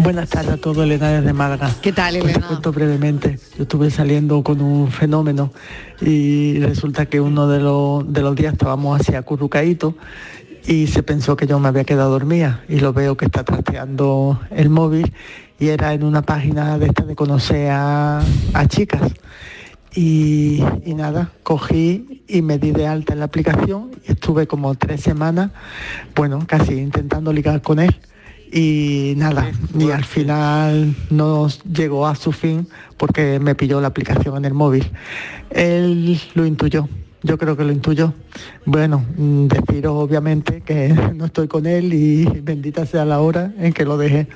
Buenas 0.02 0.30
tardes 0.30 0.52
a 0.52 0.56
todos, 0.56 0.78
Elena 0.84 1.10
desde 1.10 1.32
Málaga. 1.32 1.70
¿Qué 1.82 1.92
tal, 1.92 2.14
Pues 2.14 2.24
te 2.24 2.30
Elena? 2.32 2.46
cuento 2.48 2.72
brevemente. 2.72 3.38
Yo 3.56 3.62
estuve 3.64 3.90
saliendo 3.90 4.42
con 4.42 4.60
un 4.60 4.90
fenómeno 4.90 5.52
y 6.00 6.58
resulta 6.60 7.06
que 7.06 7.20
uno 7.20 7.46
de 7.48 7.60
los, 7.60 8.10
de 8.10 8.22
los 8.22 8.34
días 8.34 8.54
estábamos 8.54 9.00
así 9.00 9.14
acurrucaditos 9.14 9.94
y 10.66 10.86
se 10.86 11.02
pensó 11.02 11.36
que 11.36 11.46
yo 11.46 11.58
me 11.58 11.68
había 11.68 11.84
quedado 11.84 12.10
dormida 12.10 12.62
y 12.68 12.80
lo 12.80 12.92
veo 12.92 13.16
que 13.16 13.26
está 13.26 13.44
trasteando 13.44 14.40
el 14.50 14.70
móvil 14.70 15.12
y 15.58 15.68
era 15.68 15.92
en 15.92 16.04
una 16.04 16.22
página 16.22 16.78
de 16.78 16.86
esta 16.86 17.04
de 17.04 17.14
conocer 17.14 17.70
a, 17.70 18.22
a 18.54 18.66
chicas. 18.68 19.02
Y, 19.94 20.62
y 20.86 20.94
nada, 20.94 21.32
cogí 21.42 22.22
y 22.28 22.42
me 22.42 22.58
di 22.58 22.70
de 22.70 22.86
alta 22.86 23.12
en 23.12 23.18
la 23.18 23.24
aplicación 23.24 23.90
y 24.06 24.12
estuve 24.12 24.46
como 24.46 24.74
tres 24.76 25.00
semanas, 25.02 25.50
bueno, 26.14 26.38
casi 26.46 26.74
intentando 26.74 27.32
ligar 27.32 27.60
con 27.60 27.80
él. 27.80 27.94
Y 28.52 29.14
nada, 29.16 29.52
y 29.78 29.90
al 29.90 30.04
final 30.04 30.96
no 31.10 31.48
llegó 31.72 32.06
a 32.08 32.16
su 32.16 32.32
fin 32.32 32.66
porque 32.96 33.38
me 33.38 33.54
pilló 33.54 33.80
la 33.80 33.88
aplicación 33.88 34.36
en 34.38 34.44
el 34.44 34.54
móvil. 34.54 34.90
Él 35.50 36.20
lo 36.34 36.44
intuyó, 36.44 36.88
yo 37.22 37.38
creo 37.38 37.56
que 37.56 37.64
lo 37.64 37.72
intuyó. 37.72 38.12
Bueno, 38.64 39.04
mm, 39.16 39.46
deciros 39.46 39.92
obviamente 39.96 40.60
que 40.62 40.88
no 41.14 41.26
estoy 41.26 41.48
con 41.48 41.66
él 41.66 41.92
y 41.92 42.24
bendita 42.42 42.86
sea 42.86 43.04
la 43.04 43.20
hora 43.20 43.52
en 43.58 43.72
que 43.72 43.84
lo 43.84 43.96
dejé. 43.98 44.26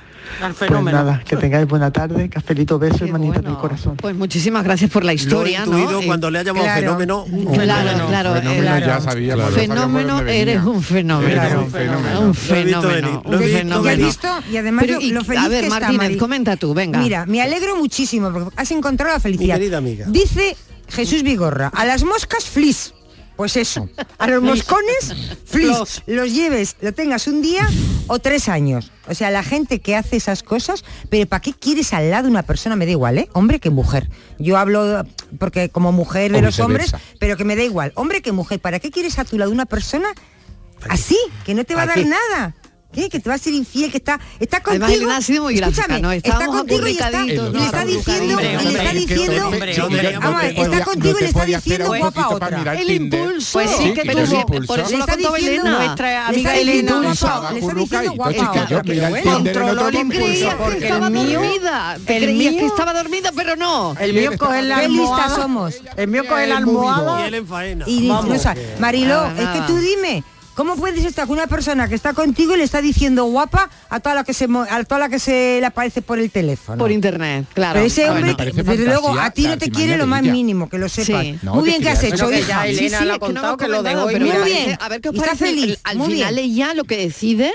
Al 0.41 0.53
Pues 0.55 0.69
fenómeno. 0.69 0.97
nada, 0.97 1.21
que 1.23 1.35
tengáis 1.37 1.67
buena 1.67 1.91
tarde, 1.91 2.27
cafelito, 2.29 2.79
beso 2.79 3.05
y 3.05 3.11
manita 3.11 3.39
en 3.41 3.45
el 3.45 3.57
corazón. 3.57 3.95
Pues 3.97 4.15
muchísimas 4.15 4.63
gracias 4.63 4.89
por 4.89 5.03
la 5.05 5.13
historia, 5.13 5.63
lo 5.67 5.77
he 5.77 5.81
intuido 5.81 5.99
¿no? 5.99 6.01
Eh, 6.01 6.07
cuando 6.07 6.31
le 6.31 6.39
ha 6.39 6.43
llamado 6.43 6.65
claro. 6.65 6.81
fenómeno. 6.81 7.25
Claro, 7.53 8.07
claro, 8.07 8.33
Fenómeno 8.33 8.79
ya 8.79 9.01
sabía, 9.01 9.33
claro. 9.35 9.51
Fenómeno, 9.51 10.19
eres 10.21 10.63
un 10.63 10.81
fenómeno. 10.81 11.31
Eres 11.31 11.53
un 11.55 11.69
fenómeno. 11.69 12.21
Un 12.21 12.33
fenómeno. 12.33 13.23
lo 13.23 13.39
he 13.39 13.45
visto 13.45 13.83
fenómeno. 13.83 14.43
Y 14.51 14.57
además 14.57 14.85
Pero, 14.87 14.99
lo- 14.99 15.05
y- 15.05 15.11
lo 15.11 15.23
feliz 15.23 15.43
a 15.43 15.47
ver, 15.47 15.63
que 15.65 15.69
Martínez, 15.69 16.17
comenta 16.17 16.55
tú, 16.57 16.73
venga. 16.73 16.97
Mira, 16.99 17.25
me 17.27 17.41
alegro 17.43 17.75
muchísimo 17.75 18.31
porque 18.31 18.49
has 18.55 18.71
encontrado 18.71 19.13
la 19.13 19.19
felicidad. 19.19 19.57
querida 19.59 19.77
amiga. 19.77 20.07
Dice 20.09 20.55
Jesús 20.89 21.23
Vigorra, 21.23 21.71
a 21.73 21.85
las 21.85 22.03
moscas 22.03 22.45
flis. 22.45 22.93
Pues 23.35 23.57
eso, 23.57 23.89
a 24.17 24.27
los 24.27 24.41
moscones 24.43 25.13
flis. 25.45 26.03
Los 26.05 26.33
lleves, 26.33 26.77
lo 26.79 26.93
tengas 26.93 27.27
un 27.27 27.41
día 27.41 27.67
o 28.07 28.19
tres 28.19 28.47
años. 28.47 28.91
O 29.07 29.13
sea, 29.13 29.29
la 29.29 29.43
gente 29.43 29.79
que 29.79 29.95
hace 29.95 30.15
esas 30.15 30.41
cosas, 30.41 30.85
pero 31.09 31.27
¿para 31.27 31.41
qué 31.41 31.53
quieres 31.53 31.93
al 31.93 32.09
lado 32.09 32.29
una 32.29 32.43
persona? 32.43 32.77
Me 32.77 32.85
da 32.85 32.91
igual, 32.91 33.17
¿eh? 33.17 33.29
Hombre 33.33 33.59
que 33.59 33.69
mujer. 33.69 34.09
Yo 34.39 34.57
hablo 34.57 35.05
porque 35.37 35.69
como 35.69 35.91
mujer 35.91 36.31
de 36.31 36.39
O 36.39 36.41
los 36.41 36.59
hombres, 36.59 36.95
pero 37.19 37.35
que 37.35 37.43
me 37.43 37.57
da 37.57 37.63
igual. 37.63 37.91
Hombre 37.95 38.21
que 38.21 38.31
mujer, 38.31 38.59
¿para 38.59 38.79
qué 38.79 38.89
quieres 38.89 39.19
a 39.19 39.25
tu 39.25 39.37
lado 39.37 39.51
una 39.51 39.65
persona 39.65 40.07
así? 40.89 41.17
Que 41.45 41.53
no 41.53 41.65
te 41.65 41.75
va 41.75 41.83
a 41.83 41.87
dar 41.87 42.05
nada. 42.05 42.55
¿Qué? 42.95 43.09
Que 43.09 43.19
te 43.19 43.29
va 43.29 43.35
a 43.35 43.37
ser 43.37 43.53
infiel, 43.53 43.91
que 43.91 43.97
está, 43.97 44.19
está 44.39 44.61
contigo. 44.63 44.85
Además, 44.85 44.97
Elena 45.01 45.17
ha 45.17 45.21
sido 45.21 45.43
muy 45.43 45.55
gráfica, 45.55 45.81
Escúchame, 45.81 46.01
¿no? 46.01 46.11
está 46.11 46.45
contigo 46.45 46.87
y 46.87 46.91
está, 46.91 47.09
le 47.11 47.33
está 47.65 47.85
diciendo, 47.85 48.33
Hombre, 48.35 48.53
y 48.53 48.63
le 48.65 48.79
está 48.79 48.93
diciendo, 48.93 49.47
hombre, 49.47 49.81
hombre, 49.81 50.17
vamos, 50.19 50.43
está 50.43 50.85
contigo 50.85 51.17
y 51.19 51.21
le 51.21 51.27
está 51.29 51.45
diciendo 51.45 51.87
guapa 51.87 52.29
otra. 52.29 52.73
El 52.73 52.89
impulso. 52.91 53.49
Pues 53.53 53.69
sí, 53.71 53.93
que 53.93 54.01
tuvo- 54.03 54.45
por- 54.65 54.79
eso 54.79 54.91
Le 54.91 54.97
lo 54.97 55.03
está 55.03 55.11
ha 55.13 55.15
contado 55.15 55.35
diciendo 55.35 55.61
Elena. 55.67 55.77
nuestra 55.85 56.07
le 56.09 56.17
amiga 56.17 56.53
está 56.55 56.63
diciendo 56.65 56.71
Elena. 56.71 57.01
guapa, 57.01 57.11
Estaba 57.13 57.51
le 57.51 57.59
está 57.59 57.73
diciendo 57.73 57.81
acurrucadito, 57.81 58.13
guapa 58.13 58.33
chica, 58.33 58.79
otra. 58.79 59.23
Controló 59.35 59.87
el 59.89 59.95
impulso, 59.95 60.25
Creías 60.25 60.55
que 60.55 60.63
porque 60.63 60.77
estaba 60.85 61.07
el 61.07 61.13
mío- 61.13 61.41
creías 62.05 62.53
que 62.55 62.65
estaba 62.65 62.93
dormida, 62.93 63.31
pero 63.35 63.55
no. 63.55 63.95
El 63.99 64.13
mío 64.13 64.31
coge 64.37 64.61
la 64.61 64.77
almohada. 64.77 65.35
somos. 65.35 65.75
El 65.97 66.07
mío 66.07 66.23
coge 66.27 66.47
la 66.47 66.55
Y 66.55 66.57
almohada. 66.57 67.27
él 67.27 67.33
en 67.33 67.47
faena. 67.47 67.85
Y 67.87 68.07
Vamos. 68.07 68.25
no, 68.27 68.35
o 68.35 68.39
sea, 68.39 68.55
Mariló, 68.79 69.27
Nada, 69.27 69.41
es 69.53 69.59
que 69.61 69.67
tú 69.67 69.77
dime, 69.79 70.23
¿Cómo 70.55 70.77
puedes 70.77 71.03
estar 71.03 71.27
con 71.27 71.37
una 71.37 71.47
persona 71.47 71.89
que 71.89 71.95
está 71.95 72.13
contigo 72.13 72.55
y 72.55 72.57
le 72.57 72.63
está 72.63 72.81
diciendo 72.81 73.25
guapa 73.25 73.69
a 73.89 73.99
toda 73.99 74.15
la 74.15 74.23
que 74.23 74.33
se 74.33 74.45
a 74.69 74.83
toda 74.85 74.99
la 74.99 75.09
que 75.09 75.19
se 75.19 75.57
le 75.59 75.65
aparece 75.65 76.01
por 76.01 76.17
el 76.17 76.31
teléfono? 76.31 76.77
Por 76.77 76.91
internet, 76.93 77.45
claro. 77.53 77.73
Pero 77.73 77.85
ese 77.85 78.05
Ah, 78.05 78.13
hombre, 78.13 78.33
bueno. 78.35 78.63
desde 78.63 78.85
luego, 78.85 79.19
a 79.19 79.31
ti 79.31 79.47
no 79.47 79.57
te 79.57 79.69
quiere 79.69 79.97
lo 79.97 80.07
más 80.07 80.23
mínimo, 80.23 80.69
que 80.69 80.77
lo 80.77 80.87
sepas. 80.87 81.23
Sí. 81.25 81.37
Muy 81.43 81.65
bien 81.69 81.81
que 81.81 81.89
has 81.89 82.01
hecho, 82.03 82.29
que 82.29 82.39
hija. 82.39 82.47
ya 82.47 82.67
Elena 82.67 82.79
Sí, 82.89 82.95
sí, 83.03 83.05
lo 83.05 83.13
ha 83.13 83.15
que 83.15 83.19
no 83.19 83.25
contado 83.25 83.57
que 83.57 83.67
lo 83.67 83.83
muy 83.83 84.43
bien. 84.45 84.77
A 84.79 84.87
ver 84.87 85.01
qué 85.01 85.09
os 85.09 85.15
está 85.15 85.25
parece. 85.27 85.45
feliz, 85.45 85.65
El- 85.71 85.79
Al 85.83 85.97
muy 85.97 86.07
final 86.13 86.35
bien. 86.35 86.45
ella 86.51 86.73
lo 86.73 86.85
que 86.85 86.97
decide 86.97 87.53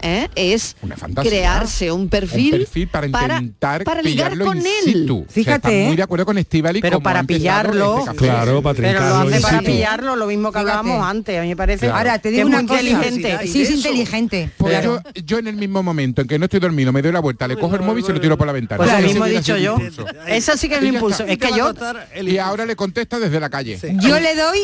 ¿eh? 0.00 0.28
es 0.34 0.76
crearse 1.22 1.92
un 1.92 2.08
perfil, 2.08 2.54
un 2.54 2.60
perfil 2.60 2.88
para 2.88 3.06
intentar 3.06 3.84
para 3.84 4.02
ligar 4.02 4.36
con 4.38 4.58
in 4.58 4.66
él. 4.66 4.72
situ. 4.84 5.18
O 5.18 5.22
sea, 5.24 5.32
Fíjate, 5.32 5.56
está 5.68 5.72
¿eh? 5.72 5.86
muy 5.86 5.96
de 5.96 6.02
acuerdo 6.02 6.24
con 6.26 6.38
Estivali 6.38 6.80
Pero 6.80 6.96
como 6.96 7.04
para 7.04 7.22
pillarlo- 7.24 8.00
este. 8.04 8.16
Claro, 8.16 8.62
para 8.62 8.74
Pero 8.76 9.00
lo 9.00 9.14
hace 9.16 9.40
para 9.40 9.58
situ. 9.60 9.70
pillarlo 9.70 10.16
lo 10.16 10.26
mismo 10.26 10.52
que 10.52 10.58
hablábamos 10.58 11.04
antes, 11.06 11.38
a 11.38 11.42
mí 11.42 11.48
me 11.48 11.56
parece. 11.56 11.86
Claro. 11.86 11.98
Ahora, 11.98 12.18
te 12.18 12.30
digo 12.30 12.46
una 12.46 12.66
cosa. 12.66 12.82
inteligente. 12.82 13.38
Sí, 13.46 13.62
es 13.62 13.70
inteligente. 13.70 14.50
Pues 14.56 14.72
Claro. 14.72 15.02
yo, 15.14 15.22
yo 15.24 15.38
en 15.38 15.46
el 15.48 15.56
mismo 15.56 15.82
momento 15.82 16.22
en 16.22 16.28
que 16.28 16.38
no 16.38 16.44
estoy 16.46 16.60
dormido, 16.60 16.92
me 16.92 17.02
doy 17.02 17.12
la 17.12 17.20
vuelta, 17.20 17.46
le 17.48 17.56
cojo 17.56 17.74
el 17.76 17.82
móvil 17.82 18.02
y 18.02 18.06
se 18.06 18.12
lo 18.12 18.20
tiro 18.20 18.36
por 18.38 18.46
la 18.46 18.52
ventana. 18.52 18.82
Pues 18.82 18.92
lo 18.92 19.06
mismo 19.06 19.26
he 19.26 19.30
dicho 19.30 19.56
yo. 19.56 19.76
Eso 20.26 20.56
sí 20.56 20.68
que 20.68 20.76
es 20.76 20.80
ya 20.82 20.88
impulso. 20.88 21.24
Es 21.24 21.38
que 21.38 21.48
yo 21.56 21.72
Y 22.22 22.38
ahora 22.38 22.66
le 22.66 22.76
contesta 22.76 23.18
desde 23.18 23.40
la 23.40 23.50
calle. 23.50 23.78
Yo 24.00 24.18
le 24.20 24.34
doy 24.34 24.58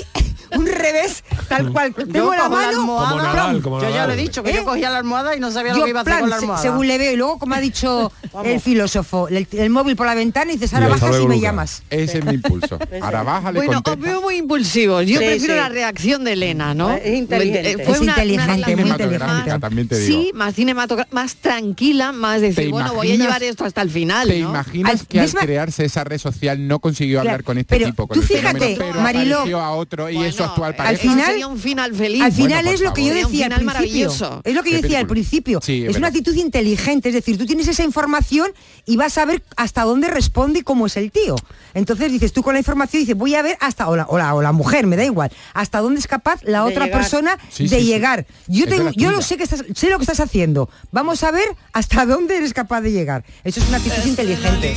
un 0.57 0.67
revés 0.67 1.25
tal 1.49 1.73
cual. 1.73 1.95
Tengo 1.95 2.13
yo 2.13 2.35
la 2.35 2.49
mano. 2.49 2.69
almohada. 2.69 3.11
Como 3.11 3.23
Nadal, 3.23 3.63
como 3.63 3.81
yo 3.83 3.91
ya 3.91 4.07
le 4.07 4.15
he 4.15 4.17
dicho 4.17 4.43
que 4.43 4.51
¿Eh? 4.51 4.55
yo 4.57 4.65
cogía 4.65 4.91
la 4.91 4.99
almohada 4.99 5.37
y 5.37 5.41
no 5.41 5.51
sabía 5.51 5.75
lo 5.75 5.85
que 5.85 5.91
iba 5.91 6.01
a 6.01 6.03
hacer 6.03 6.13
plan, 6.15 6.21
con 6.21 6.31
la 6.31 6.37
se- 6.37 6.45
almohada. 6.45 6.63
según 6.63 6.87
le 6.87 6.99
veo 6.99 7.13
y 7.13 7.17
luego 7.17 7.39
como 7.39 7.55
ha 7.55 7.61
dicho 7.61 8.13
el 8.45 8.61
filósofo 8.61 9.29
el, 9.29 9.47
el 9.53 9.71
móvil 9.71 9.97
por 9.97 10.07
la 10.07 10.15
ventana 10.15 10.51
y 10.53 10.55
dices 10.55 10.73
ahora 10.75 10.89
bajas 10.89 11.11
y 11.17 11.27
me 11.27 11.35
Luca. 11.37 11.47
llamas 11.49 11.83
Ese 11.91 12.19
es 12.19 12.25
mi 12.25 12.35
impulso. 12.35 12.79
Ahora 13.03 13.23
bájale, 13.23 13.59
Bueno, 13.61 13.83
os 13.85 13.99
veo 13.99 14.21
muy 14.23 14.37
impulsivos. 14.37 15.07
Yo 15.07 15.19
Sí, 15.19 15.25
prefiero 15.27 15.55
sí. 15.55 15.61
la 15.61 15.69
reacción 15.69 16.25
de 16.25 16.33
Elena, 16.33 16.75
¿no? 16.75 16.91
Es 16.93 17.17
inteligente. 17.17 17.71
Eh, 17.71 17.77
Es 17.79 17.87
Fue 17.87 17.99
una, 18.01 18.13
inteligente, 18.13 18.75
una 18.75 18.83
muy 18.83 19.19
más- 19.19 19.61
también 19.61 19.89
te 19.89 19.99
digo. 19.99 20.21
Sí, 20.23 20.31
más 20.35 20.55
cinematográfica, 20.55 21.15
más 21.15 21.37
tranquila, 21.37 22.13
más 22.13 22.41
decir, 22.41 22.67
¿Te 22.67 22.71
bueno, 22.71 22.93
voy 22.95 23.13
a 23.13 23.17
llevar 23.17 23.43
esto 23.43 23.65
hasta 23.65 23.83
el 23.83 23.91
final, 23.91 24.29
¿Te 24.29 24.41
¿no? 24.41 24.51
imaginas 24.51 25.05
que 25.07 25.21
al 25.21 25.31
crearse 25.33 25.85
esa 25.85 26.05
red 26.05 26.19
social 26.19 26.67
no 26.67 26.79
consiguió 26.81 27.21
hablar 27.21 27.45
con 27.45 27.59
este 27.59 27.79
tipo? 27.79 28.07
Con 28.07 28.17
tú 28.17 28.21
el 28.23 28.29
fíjate, 28.29 28.79
Mariló, 29.01 29.61
a 29.61 29.71
otro 29.73 30.11
y 30.11 30.23
Actual 30.45 30.69
al 30.71 30.77
pareja? 30.77 30.91
Al 30.91 30.99
final- 30.99 31.27
sería 31.27 31.47
un 31.47 31.59
final 31.59 31.95
feliz. 31.95 32.23
Al 32.23 32.33
final 32.33 32.49
Bueno, 32.65 32.71
es 32.71 32.81
lo 32.81 32.93
que 32.95 33.05
yo 33.05 33.15
decía 33.15 33.47
al 33.47 33.55
principio. 33.65 34.41
Es 34.45 34.55
lo 34.55 34.63
que 34.63 34.71
yo 34.73 34.81
decía 34.83 34.99
al 34.99 35.07
principio. 35.07 35.61
Sí, 35.63 35.85
es 35.85 35.91
es 35.91 35.97
una 35.97 36.09
actitud 36.09 36.35
inteligente, 36.35 37.09
es 37.09 37.15
decir, 37.15 37.37
tú 37.39 37.47
tienes 37.47 37.69
esa 37.69 37.85
información 37.85 38.51
y 38.87 38.97
vas 38.97 39.19
a 39.19 39.25
ver 39.25 39.43
hasta 39.57 39.83
dónde 39.83 40.09
responde 40.09 40.61
y 40.61 40.63
cómo 40.63 40.87
es 40.87 40.97
el 40.97 41.11
tío. 41.11 41.37
Entonces 41.75 42.11
dices 42.13 42.33
tú 42.33 42.43
con 42.43 42.55
la 42.55 42.61
información 42.61 43.03
dices 43.03 43.17
voy 43.17 43.35
a 43.35 43.43
ver 43.43 43.57
hasta 43.61 43.89
o 43.89 43.97
la, 43.97 44.05
o 44.07 44.19
la, 44.19 44.35
o 44.35 44.43
la 44.43 44.53
mujer, 44.53 44.87
me 44.87 44.97
da 44.97 45.05
igual, 45.05 45.31
hasta 45.55 45.81
dónde 45.81 46.01
es 46.01 46.07
capaz 46.07 46.41
la 46.43 46.65
De 46.65 46.71
otra 46.71 46.87
llegar. 46.87 47.01
persona 47.01 47.39
Sí, 47.51 47.65
de 47.65 47.77
sí, 47.77 47.83
sí. 47.83 47.87
llegar. 47.87 48.27
Yo 48.47 48.65
Es 48.65 48.71
tengo, 48.71 48.91
yo 48.93 49.11
lo 49.11 49.23
sé 49.23 49.37
que 49.37 49.43
estás, 49.45 49.65
sé 49.75 49.91
lo 49.91 49.99
que 49.99 50.05
estás 50.05 50.21
haciendo. 50.21 50.69
Vamos 50.93 51.23
a 51.23 51.31
ver 51.31 51.49
hasta 51.73 52.05
dónde 52.07 52.37
eres 52.37 52.53
capaz 52.55 52.81
de 52.81 52.93
llegar. 52.93 53.25
Eso 53.45 53.61
es 53.61 53.69
una 53.69 53.77
actitud 53.79 54.05
inteligente. 54.07 54.75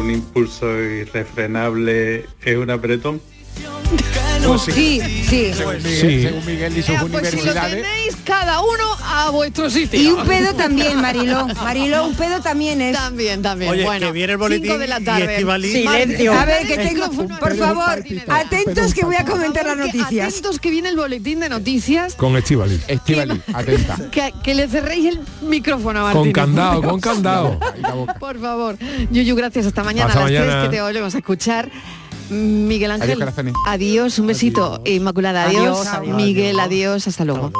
Un 0.00 0.10
impulso 0.10 0.66
irrefrenable 0.80 2.24
es 2.42 2.56
un 2.56 2.70
apretón. 2.70 3.20
Pues 4.46 4.62
sí, 4.62 5.00
sí. 5.28 5.52
Según 5.54 5.76
Miguel, 5.82 6.00
Sí. 6.00 6.22
según 6.22 6.46
Miguel 6.46 6.78
y 6.78 6.82
sus 6.82 6.88
Eh, 6.94 6.98
pues 7.10 7.28
si 7.28 7.36
lo 7.36 7.42
universidades. 7.42 7.82
tenéis 7.82 7.99
cada 8.24 8.60
uno 8.60 8.84
a 9.04 9.30
vuestro 9.30 9.68
sitio. 9.70 10.00
Y 10.00 10.06
un 10.08 10.26
pedo 10.26 10.54
también, 10.54 11.00
Mariló. 11.00 11.46
Mariló, 11.48 12.06
un 12.06 12.14
pedo 12.14 12.40
también 12.40 12.80
es. 12.80 12.96
También, 12.96 13.42
también. 13.42 13.70
Oye, 13.70 13.84
bueno, 13.84 14.06
que 14.06 14.12
viene 14.12 14.32
el 14.32 14.38
boletín 14.38 14.64
cinco 14.64 14.78
de 14.78 14.86
la 14.86 15.00
y 15.00 15.04
tarde. 15.04 15.38
Estivali- 15.38 15.72
Silencio. 15.72 16.32
A 16.32 16.44
ver, 16.44 16.66
que 16.66 16.76
tengo, 16.78 17.10
por 17.10 17.56
favor, 17.56 18.04
atentos 18.28 18.94
que 18.94 19.04
voy 19.04 19.16
a 19.16 19.24
comentar 19.24 19.66
las 19.66 19.76
noticias. 19.76 20.28
Atentos 20.28 20.58
que 20.58 20.70
viene 20.70 20.88
el 20.90 20.96
boletín 20.96 21.40
de 21.40 21.48
noticias. 21.48 22.14
Con 22.14 22.36
Estivali. 22.36 22.80
Estivali, 22.88 23.40
atenta. 23.52 23.96
Que, 24.10 24.32
que 24.42 24.54
le 24.54 24.68
cerréis 24.68 25.06
el 25.06 25.20
micrófono 25.42 26.06
a 26.06 26.12
Con 26.12 26.20
Martínez. 26.28 26.34
candado, 26.34 26.82
con 26.82 27.00
candado. 27.00 27.58
Y. 27.80 28.18
Por 28.18 28.38
favor. 28.40 28.76
Yuyu, 29.10 29.34
gracias. 29.36 29.66
Hasta 29.66 29.82
mañana 29.84 30.08
Hasta 30.08 30.20
a 30.20 30.22
las 30.24 30.32
mañana. 30.32 30.60
3 30.60 30.70
que 30.70 30.76
te 30.76 30.82
volvemos 30.82 31.14
a 31.14 31.18
escuchar. 31.18 31.70
Miguel 32.30 32.92
Ángel, 32.92 33.20
Adiós, 33.22 33.54
adiós, 33.66 34.18
un 34.20 34.26
besito. 34.28 34.80
Inmaculada, 34.84 35.44
adiós. 35.44 35.78
Adiós, 35.80 35.86
adiós. 35.88 36.16
Miguel, 36.16 36.60
adiós, 36.60 37.08
hasta 37.08 37.24
luego. 37.24 37.50